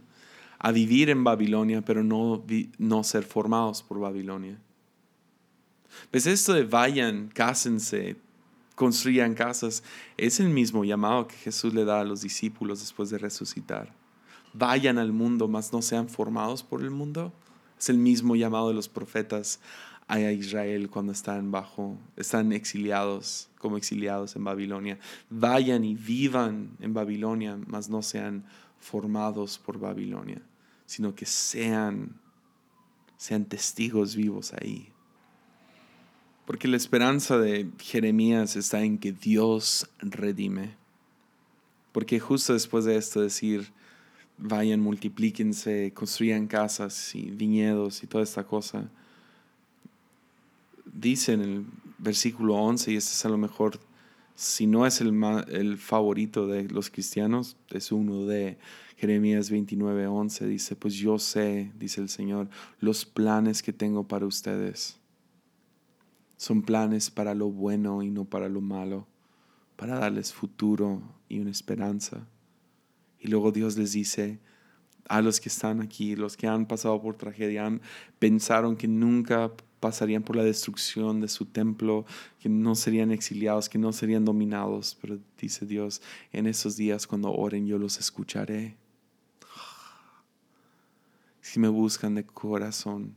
a 0.60 0.72
vivir 0.72 1.10
en 1.10 1.24
Babilonia, 1.24 1.82
pero 1.82 2.04
no, 2.04 2.44
no 2.78 3.04
ser 3.04 3.24
formados 3.24 3.84
por 3.84 4.00
Babilonia. 4.00 4.58
Pues 6.12 6.28
esto 6.28 6.54
de 6.54 6.64
vayan, 6.64 7.30
cásense, 7.34 8.16
construyan 8.76 9.34
casas. 9.34 9.84
Es 10.18 10.40
el 10.40 10.50
mismo 10.50 10.84
llamado 10.86 11.28
que 11.28 11.36
Jesús 11.36 11.74
le 11.74 11.86
da 11.86 12.02
a 12.02 12.04
los 12.04 12.22
discípulos 12.22 12.80
después 12.82 13.10
de 13.10 13.18
resucitar. 13.18 13.92
Vayan 14.54 14.98
al 14.98 15.12
mundo, 15.12 15.48
mas 15.48 15.74
no 15.74 15.82
sean 15.82 16.08
formados 16.10 16.64
por 16.64 16.82
el 16.82 16.92
mundo. 16.92 17.34
Es 17.78 17.90
el 17.90 17.98
mismo 17.98 18.36
llamado 18.36 18.70
de 18.70 18.74
los 18.74 18.88
profetas 18.88 19.60
a 20.08 20.20
Israel 20.32 20.90
cuando 20.90 21.12
están 21.12 21.52
bajo, 21.52 21.98
están 22.16 22.54
exiliados, 22.54 23.50
como 23.58 23.78
exiliados 23.78 24.36
en 24.36 24.44
Babilonia. 24.44 25.00
Vayan 25.30 25.84
y 25.84 25.96
vivan 25.96 26.78
en 26.80 26.94
Babilonia, 26.94 27.58
mas 27.66 27.90
no 27.90 28.02
sean 28.02 28.46
formados 28.80 29.58
por 29.58 29.80
Babilonia, 29.80 30.42
sino 30.86 31.16
que 31.16 31.26
sean, 31.26 32.20
sean 33.18 33.46
testigos 33.46 34.16
vivos 34.16 34.54
ahí. 34.54 34.90
Porque 36.46 36.68
la 36.68 36.78
esperanza 36.78 37.40
de 37.40 37.72
Jeremías 37.80 38.56
está 38.56 38.84
en 38.84 39.00
que 39.00 39.12
Dios 39.12 39.90
redime. 40.00 40.76
Porque 41.92 42.20
justo 42.20 42.54
después 42.54 42.86
de 42.86 42.98
esto 42.98 43.22
decir, 43.22 43.72
vayan, 44.38 44.80
multiplíquense, 44.80 45.92
construyan 45.96 46.46
casas 46.46 47.16
y 47.16 47.32
viñedos 47.32 48.04
y 48.04 48.08
toda 48.08 48.24
esta 48.24 48.44
cosa, 48.44 48.92
dice 50.96 51.34
en 51.34 51.42
el 51.42 51.66
versículo 51.98 52.56
11, 52.56 52.92
y 52.92 52.96
este 52.96 53.12
es 53.12 53.26
a 53.26 53.30
lo 53.30 53.38
mejor, 53.38 53.80
si 54.34 54.66
no 54.68 54.86
es 54.86 55.02
el, 55.02 55.14
el 55.50 55.78
favorito 55.78 56.48
de 56.48 56.64
los 56.70 56.90
cristianos, 56.90 57.58
es 57.70 57.92
uno 57.92 58.26
de 58.26 58.58
Jeremías 58.98 59.50
29, 59.50 60.08
11, 60.08 60.48
dice, 60.48 60.76
pues 60.76 60.96
yo 60.96 61.20
sé, 61.20 61.72
dice 61.78 62.02
el 62.02 62.10
Señor, 62.10 62.50
los 62.80 63.06
planes 63.06 63.62
que 63.62 63.74
tengo 63.74 64.08
para 64.08 64.26
ustedes. 64.26 64.98
Son 66.38 66.62
planes 66.62 67.12
para 67.12 67.34
lo 67.34 67.50
bueno 67.50 68.04
y 68.04 68.10
no 68.10 68.26
para 68.26 68.50
lo 68.50 68.62
malo, 68.62 69.08
para 69.76 70.00
darles 70.00 70.34
futuro 70.34 71.02
y 71.30 71.40
una 71.40 71.52
esperanza. 71.52 72.28
Y 73.20 73.28
luego 73.28 73.52
Dios 73.52 73.78
les 73.78 73.94
dice, 73.94 74.40
a 75.08 75.22
los 75.22 75.40
que 75.40 75.50
están 75.50 75.82
aquí, 75.82 76.16
los 76.16 76.36
que 76.36 76.48
han 76.48 76.66
pasado 76.66 77.02
por 77.02 77.16
tragedia, 77.16 77.80
pensaron 78.20 78.76
que 78.76 78.88
nunca 78.88 79.52
pasarían 79.86 80.24
por 80.24 80.36
la 80.36 80.44
destrucción 80.44 81.22
de 81.22 81.28
su 81.28 81.46
templo, 81.46 82.08
que 82.40 82.50
no 82.50 82.74
serían 82.74 83.12
exiliados, 83.12 83.70
que 83.70 83.78
no 83.78 83.94
serían 83.94 84.26
dominados. 84.26 84.98
Pero 85.00 85.20
dice 85.40 85.68
Dios, 85.68 86.02
en 86.34 86.48
esos 86.48 86.76
días 86.76 87.06
cuando 87.06 87.32
oren 87.32 87.68
yo 87.68 87.78
los 87.78 88.00
escucharé. 88.00 88.78
Si 91.40 91.60
me 91.60 91.68
buscan 91.68 92.16
de 92.16 92.26
corazón, 92.26 93.16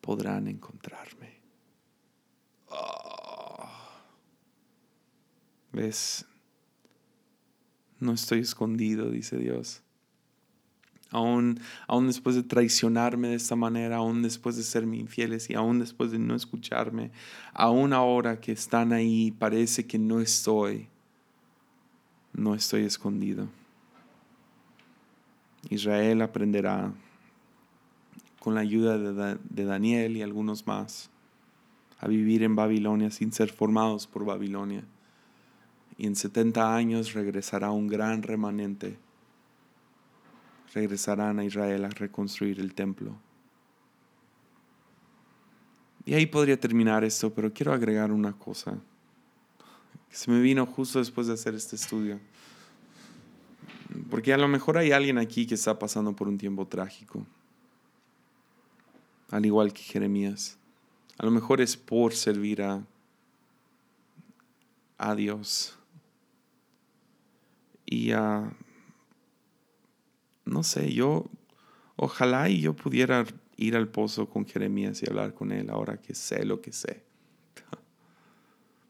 podrán 0.00 0.46
encontrarme. 0.46 1.40
¿Ves? 5.72 6.24
No 7.98 8.12
estoy 8.12 8.38
escondido, 8.38 9.10
dice 9.10 9.36
Dios. 9.38 9.82
Aún, 11.10 11.58
aún 11.86 12.06
después 12.06 12.36
de 12.36 12.42
traicionarme 12.42 13.28
de 13.28 13.36
esta 13.36 13.56
manera, 13.56 13.96
aún 13.96 14.22
después 14.22 14.56
de 14.56 14.62
serme 14.62 14.98
infieles 14.98 15.48
y 15.48 15.54
aún 15.54 15.78
después 15.78 16.10
de 16.10 16.18
no 16.18 16.34
escucharme, 16.34 17.10
aún 17.54 17.94
ahora 17.94 18.40
que 18.40 18.52
están 18.52 18.92
ahí, 18.92 19.30
parece 19.30 19.86
que 19.86 19.98
no 19.98 20.20
estoy, 20.20 20.86
no 22.34 22.54
estoy 22.54 22.84
escondido. 22.84 23.48
Israel 25.70 26.20
aprenderá 26.20 26.92
con 28.38 28.54
la 28.54 28.60
ayuda 28.60 28.98
de, 28.98 29.38
de 29.48 29.64
Daniel 29.64 30.16
y 30.16 30.22
algunos 30.22 30.66
más 30.66 31.10
a 32.00 32.06
vivir 32.06 32.42
en 32.42 32.54
Babilonia 32.54 33.10
sin 33.10 33.32
ser 33.32 33.50
formados 33.50 34.06
por 34.06 34.26
Babilonia. 34.26 34.84
Y 35.96 36.06
en 36.06 36.16
70 36.16 36.76
años 36.76 37.14
regresará 37.14 37.70
un 37.72 37.88
gran 37.88 38.22
remanente 38.22 38.98
regresarán 40.74 41.38
a 41.38 41.44
Israel 41.44 41.84
a 41.84 41.88
reconstruir 41.88 42.60
el 42.60 42.74
templo. 42.74 43.16
Y 46.04 46.14
ahí 46.14 46.26
podría 46.26 46.58
terminar 46.58 47.04
esto, 47.04 47.32
pero 47.32 47.52
quiero 47.52 47.72
agregar 47.72 48.12
una 48.12 48.32
cosa 48.32 48.78
que 50.08 50.16
se 50.16 50.30
me 50.30 50.40
vino 50.40 50.64
justo 50.64 50.98
después 50.98 51.26
de 51.26 51.34
hacer 51.34 51.54
este 51.54 51.76
estudio. 51.76 52.18
Porque 54.10 54.32
a 54.32 54.38
lo 54.38 54.48
mejor 54.48 54.78
hay 54.78 54.92
alguien 54.92 55.18
aquí 55.18 55.46
que 55.46 55.54
está 55.54 55.78
pasando 55.78 56.14
por 56.14 56.28
un 56.28 56.38
tiempo 56.38 56.66
trágico, 56.66 57.26
al 59.30 59.44
igual 59.44 59.72
que 59.72 59.82
Jeremías. 59.82 60.56
A 61.18 61.24
lo 61.24 61.30
mejor 61.30 61.60
es 61.60 61.76
por 61.76 62.14
servir 62.14 62.62
a, 62.62 62.82
a 64.96 65.14
Dios 65.14 65.78
y 67.84 68.12
a 68.12 68.50
no 70.48 70.62
sé, 70.62 70.92
yo, 70.92 71.26
ojalá 71.96 72.48
y 72.48 72.60
yo 72.60 72.74
pudiera 72.74 73.24
ir 73.56 73.76
al 73.76 73.88
pozo 73.88 74.28
con 74.28 74.46
Jeremías 74.46 75.02
y 75.02 75.06
hablar 75.08 75.34
con 75.34 75.52
él 75.52 75.70
ahora 75.70 76.00
que 76.00 76.14
sé 76.14 76.44
lo 76.44 76.60
que 76.60 76.72
sé. 76.72 77.02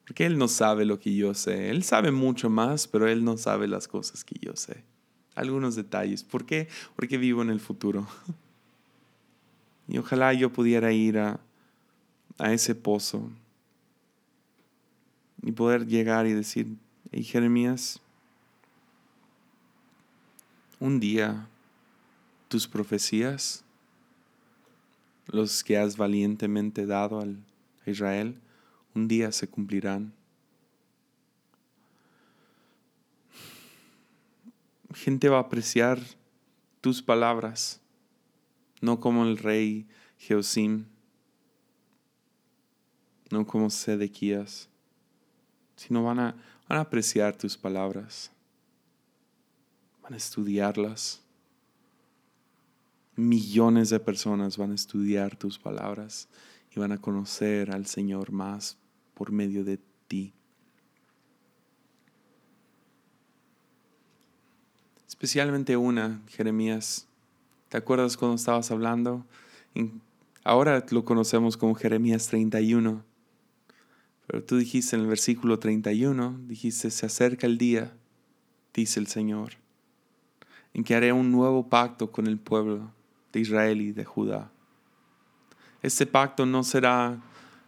Porque 0.04 0.24
él 0.24 0.38
no 0.38 0.48
sabe 0.48 0.86
lo 0.86 0.98
que 0.98 1.14
yo 1.14 1.34
sé. 1.34 1.68
Él 1.68 1.82
sabe 1.82 2.12
mucho 2.12 2.48
más, 2.48 2.88
pero 2.88 3.08
él 3.08 3.24
no 3.24 3.36
sabe 3.36 3.68
las 3.68 3.88
cosas 3.88 4.24
que 4.24 4.36
yo 4.40 4.56
sé. 4.56 4.82
Algunos 5.34 5.76
detalles. 5.76 6.24
¿Por 6.24 6.46
qué? 6.46 6.68
Porque 6.96 7.18
vivo 7.18 7.42
en 7.42 7.50
el 7.50 7.60
futuro. 7.60 8.06
Y 9.86 9.98
ojalá 9.98 10.34
yo 10.34 10.52
pudiera 10.52 10.92
ir 10.92 11.18
a, 11.18 11.40
a 12.38 12.52
ese 12.52 12.74
pozo 12.74 13.30
y 15.42 15.52
poder 15.52 15.86
llegar 15.86 16.26
y 16.26 16.32
decir, 16.32 16.76
hey 17.10 17.22
Jeremías, 17.22 18.00
un 20.80 21.00
día 21.00 21.48
tus 22.48 22.66
profecías, 22.66 23.64
los 25.26 25.62
que 25.62 25.76
has 25.76 25.96
valientemente 25.96 26.86
dado 26.86 27.20
al 27.20 27.38
Israel, 27.84 28.40
un 28.94 29.08
día 29.08 29.32
se 29.32 29.48
cumplirán. 29.48 30.12
Gente 34.94 35.28
va 35.28 35.38
a 35.38 35.42
apreciar 35.42 36.00
tus 36.80 37.02
palabras, 37.02 37.80
no 38.80 39.00
como 39.00 39.24
el 39.24 39.36
rey 39.36 39.86
Jeosim, 40.18 40.86
no 43.30 43.46
como 43.46 43.68
Sedequías, 43.68 44.68
sino 45.76 46.02
van 46.02 46.20
a, 46.20 46.36
van 46.68 46.78
a 46.78 46.82
apreciar 46.82 47.36
tus 47.36 47.56
palabras 47.56 48.32
van 50.08 50.14
a 50.14 50.16
estudiarlas. 50.16 51.20
Millones 53.14 53.90
de 53.90 54.00
personas 54.00 54.56
van 54.56 54.72
a 54.72 54.74
estudiar 54.74 55.36
tus 55.36 55.58
palabras 55.58 56.28
y 56.74 56.80
van 56.80 56.92
a 56.92 56.98
conocer 56.98 57.70
al 57.70 57.84
Señor 57.84 58.32
más 58.32 58.78
por 59.12 59.32
medio 59.32 59.64
de 59.64 59.78
ti. 60.06 60.32
Especialmente 65.06 65.76
una, 65.76 66.22
Jeremías. 66.28 67.06
¿Te 67.68 67.76
acuerdas 67.76 68.16
cuando 68.16 68.36
estabas 68.36 68.70
hablando? 68.70 69.26
Ahora 70.42 70.86
lo 70.90 71.04
conocemos 71.04 71.58
como 71.58 71.74
Jeremías 71.74 72.28
31. 72.28 73.04
Pero 74.26 74.42
tú 74.42 74.56
dijiste 74.56 74.96
en 74.96 75.02
el 75.02 75.08
versículo 75.08 75.58
31, 75.58 76.40
dijiste, 76.46 76.90
se 76.90 77.04
acerca 77.04 77.46
el 77.46 77.58
día, 77.58 77.94
dice 78.72 79.00
el 79.00 79.06
Señor 79.06 79.67
en 80.74 80.84
que 80.84 80.94
haré 80.94 81.12
un 81.12 81.32
nuevo 81.32 81.68
pacto 81.68 82.10
con 82.10 82.26
el 82.26 82.38
pueblo 82.38 82.90
de 83.32 83.40
Israel 83.40 83.80
y 83.80 83.92
de 83.92 84.04
Judá. 84.04 84.50
Este 85.82 86.06
pacto 86.06 86.46
no 86.46 86.62
será 86.62 87.18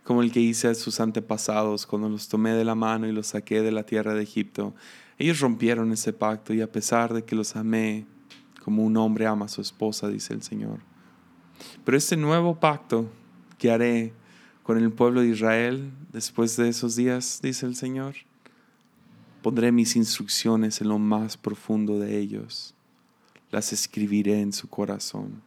como 0.04 0.22
el 0.22 0.32
que 0.32 0.40
hice 0.40 0.68
a 0.68 0.74
sus 0.74 1.00
antepasados 1.00 1.86
cuando 1.86 2.08
los 2.08 2.28
tomé 2.28 2.52
de 2.52 2.64
la 2.64 2.74
mano 2.74 3.06
y 3.06 3.12
los 3.12 3.28
saqué 3.28 3.62
de 3.62 3.70
la 3.70 3.84
tierra 3.84 4.14
de 4.14 4.22
Egipto. 4.22 4.74
Ellos 5.18 5.40
rompieron 5.40 5.92
ese 5.92 6.12
pacto 6.12 6.52
y 6.54 6.60
a 6.60 6.72
pesar 6.72 7.12
de 7.14 7.24
que 7.24 7.36
los 7.36 7.54
amé 7.56 8.06
como 8.64 8.84
un 8.84 8.96
hombre 8.96 9.26
ama 9.26 9.46
a 9.46 9.48
su 9.48 9.60
esposa, 9.60 10.08
dice 10.08 10.34
el 10.34 10.42
Señor. 10.42 10.80
Pero 11.84 11.96
este 11.96 12.16
nuevo 12.16 12.58
pacto 12.58 13.08
que 13.58 13.70
haré 13.70 14.12
con 14.62 14.78
el 14.78 14.90
pueblo 14.92 15.20
de 15.20 15.28
Israel 15.28 15.90
después 16.12 16.56
de 16.56 16.68
esos 16.68 16.96
días, 16.96 17.40
dice 17.42 17.66
el 17.66 17.76
Señor, 17.76 18.14
pondré 19.42 19.72
mis 19.72 19.96
instrucciones 19.96 20.80
en 20.80 20.88
lo 20.88 20.98
más 20.98 21.36
profundo 21.36 21.98
de 21.98 22.18
ellos 22.18 22.74
las 23.50 23.72
escribiré 23.72 24.40
en 24.40 24.52
su 24.52 24.68
corazón. 24.68 25.42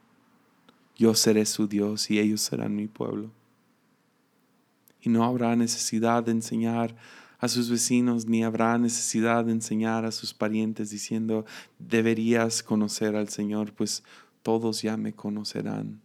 Yo 0.96 1.16
seré 1.16 1.46
su 1.46 1.68
Dios 1.68 2.10
y 2.12 2.20
ellos 2.20 2.42
serán 2.42 2.76
mi 2.76 2.88
pueblo. 2.88 3.32
Y 5.02 5.10
no 5.10 5.24
habrá 5.24 5.56
necesidad 5.56 6.24
de 6.24 6.32
enseñar 6.32 6.96
a 7.40 7.50
sus 7.50 7.70
vecinos, 7.70 8.26
ni 8.26 8.44
habrá 8.44 8.78
necesidad 8.78 9.44
de 9.44 9.52
enseñar 9.52 10.06
a 10.06 10.12
sus 10.12 10.34
parientes 10.34 10.92
diciendo, 10.92 11.46
deberías 11.78 12.64
conocer 12.64 13.18
al 13.18 13.28
Señor, 13.28 13.74
pues 13.74 14.04
todos 14.44 14.82
ya 14.82 14.96
me 14.96 15.14
conocerán. 15.14 16.00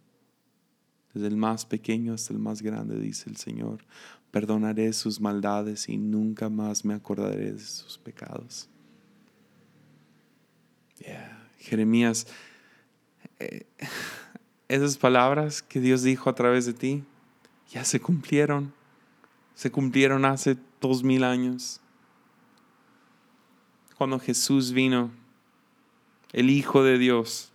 Desde 1.13 1.27
el 1.27 1.37
más 1.37 1.65
pequeño 1.65 2.13
hasta 2.13 2.33
el 2.33 2.39
más 2.39 2.61
grande, 2.61 2.99
dice 2.99 3.29
el 3.29 3.37
Señor, 3.37 3.85
perdonaré 4.31 4.91
sus 4.91 5.21
maldades 5.21 5.87
y 5.87 5.97
nunca 5.97 6.49
más 6.49 6.83
me 6.83 6.93
acordaré 6.93 7.53
de 7.53 7.59
sus 7.59 7.97
pecados. 7.97 8.67
Jeremías, 11.59 12.27
eh, 13.39 13.65
esas 14.67 14.97
palabras 14.97 15.61
que 15.61 15.79
Dios 15.79 16.03
dijo 16.03 16.29
a 16.29 16.35
través 16.35 16.65
de 16.65 16.73
ti 16.73 17.03
ya 17.69 17.83
se 17.85 17.99
cumplieron. 17.99 18.73
Se 19.53 19.71
cumplieron 19.71 20.25
hace 20.25 20.57
dos 20.81 21.03
mil 21.03 21.23
años. 21.23 21.81
Cuando 23.97 24.19
Jesús 24.19 24.71
vino, 24.71 25.11
el 26.31 26.49
Hijo 26.49 26.83
de 26.83 26.97
Dios 26.97 27.51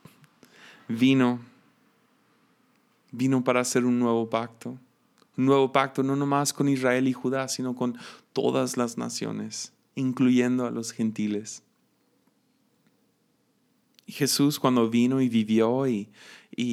vino, 0.88 1.40
vino 3.10 3.42
para 3.42 3.60
hacer 3.60 3.84
un 3.84 3.98
nuevo 3.98 4.28
pacto 4.28 4.78
un 5.36 5.46
nuevo 5.46 5.72
pacto 5.72 6.02
no 6.02 6.16
nomás 6.16 6.52
con 6.52 6.68
Israel 6.68 7.08
y 7.08 7.12
Judá, 7.12 7.48
sino 7.48 7.74
con 7.74 7.98
todas 8.32 8.76
las 8.76 8.98
naciones, 8.98 9.72
incluyendo 9.94 10.66
a 10.66 10.70
los 10.70 10.92
gentiles. 10.92 11.62
Y 14.06 14.12
Jesús 14.12 14.60
cuando 14.60 14.90
vino 14.90 15.20
y 15.20 15.28
vivió 15.28 15.86
y, 15.86 16.10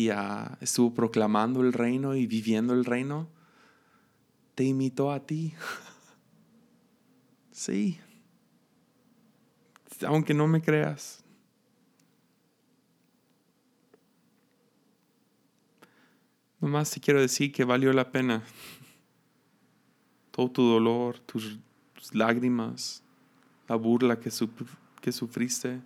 ah, 0.09 0.57
estuvo 0.61 0.93
proclamando 0.93 1.61
el 1.61 1.73
reino 1.73 2.15
y 2.15 2.27
viviendo 2.27 2.73
el 2.73 2.85
reino, 2.85 3.29
te 4.55 4.63
imitó 4.65 5.11
a 5.11 5.25
ti. 5.25 5.53
sí. 7.51 7.99
Aunque 10.05 10.33
no 10.33 10.47
me 10.47 10.61
creas. 10.61 11.23
Nomás 16.59 16.91
te 16.91 16.99
quiero 16.99 17.21
decir 17.21 17.51
que 17.51 17.63
valió 17.63 17.91
la 17.93 18.11
pena. 18.11 18.43
Todo 20.31 20.51
tu 20.51 20.63
dolor, 20.63 21.19
tus, 21.19 21.59
lágrimas, 22.11 23.03
la 23.67 23.75
burla 23.75 24.19
que, 24.19 24.29
que 25.01 25.11
sufriste, 25.11 25.81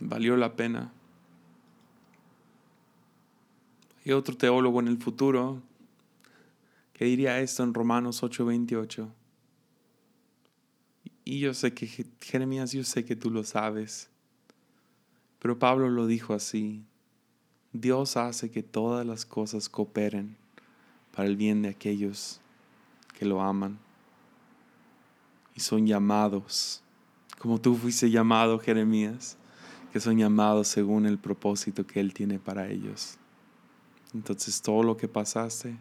valió 0.00 0.36
la 0.36 0.56
pena. 0.56 0.92
Hay 4.04 4.12
otro 4.12 4.36
teólogo 4.36 4.80
en 4.80 4.88
el 4.88 4.98
futuro 4.98 5.62
que 6.92 7.06
diría 7.06 7.40
esto 7.40 7.62
en 7.62 7.74
Romanos 7.74 8.22
8:28. 8.22 9.08
Y 11.24 11.40
yo 11.40 11.54
sé 11.54 11.72
que, 11.72 11.86
Jeremías, 12.20 12.72
yo 12.72 12.84
sé 12.84 13.04
que 13.04 13.16
tú 13.16 13.30
lo 13.30 13.44
sabes, 13.44 14.10
pero 15.38 15.58
Pablo 15.58 15.88
lo 15.88 16.06
dijo 16.06 16.34
así. 16.34 16.84
Dios 17.72 18.16
hace 18.16 18.50
que 18.50 18.62
todas 18.62 19.06
las 19.06 19.24
cosas 19.24 19.68
cooperen 19.68 20.36
para 21.14 21.28
el 21.28 21.36
bien 21.36 21.62
de 21.62 21.70
aquellos 21.70 22.40
que 23.18 23.24
lo 23.24 23.40
aman 23.40 23.78
y 25.54 25.60
son 25.60 25.86
llamados, 25.86 26.82
como 27.38 27.60
tú 27.60 27.76
fuiste 27.76 28.10
llamado, 28.10 28.58
Jeremías, 28.58 29.36
que 29.94 30.00
son 30.00 30.18
llamados 30.18 30.66
según 30.66 31.06
el 31.06 31.18
propósito 31.18 31.86
que 31.86 32.00
Él 32.00 32.12
tiene 32.12 32.40
para 32.40 32.68
ellos. 32.68 33.16
Entonces 34.12 34.60
todo 34.60 34.82
lo 34.82 34.96
que 34.96 35.06
pasaste, 35.06 35.76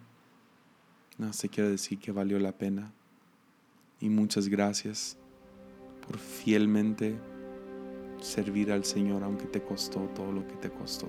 no 1.17 1.33
sé, 1.33 1.49
quiero 1.49 1.71
decir 1.71 1.97
que 1.97 2.11
valió 2.11 2.37
la 2.37 2.51
pena. 2.51 2.91
Y 3.99 4.09
muchas 4.09 4.49
gracias 4.49 5.17
por 6.05 6.19
fielmente 6.19 7.15
servir 8.21 8.71
al 8.71 8.85
Señor, 8.85 9.23
aunque 9.23 9.45
te 9.45 9.63
costó 9.63 10.01
todo 10.09 10.31
lo 10.31 10.47
que 10.47 10.57
te 10.57 10.69
costó. 10.69 11.07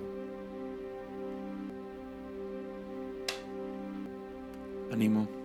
Animo. 4.91 5.44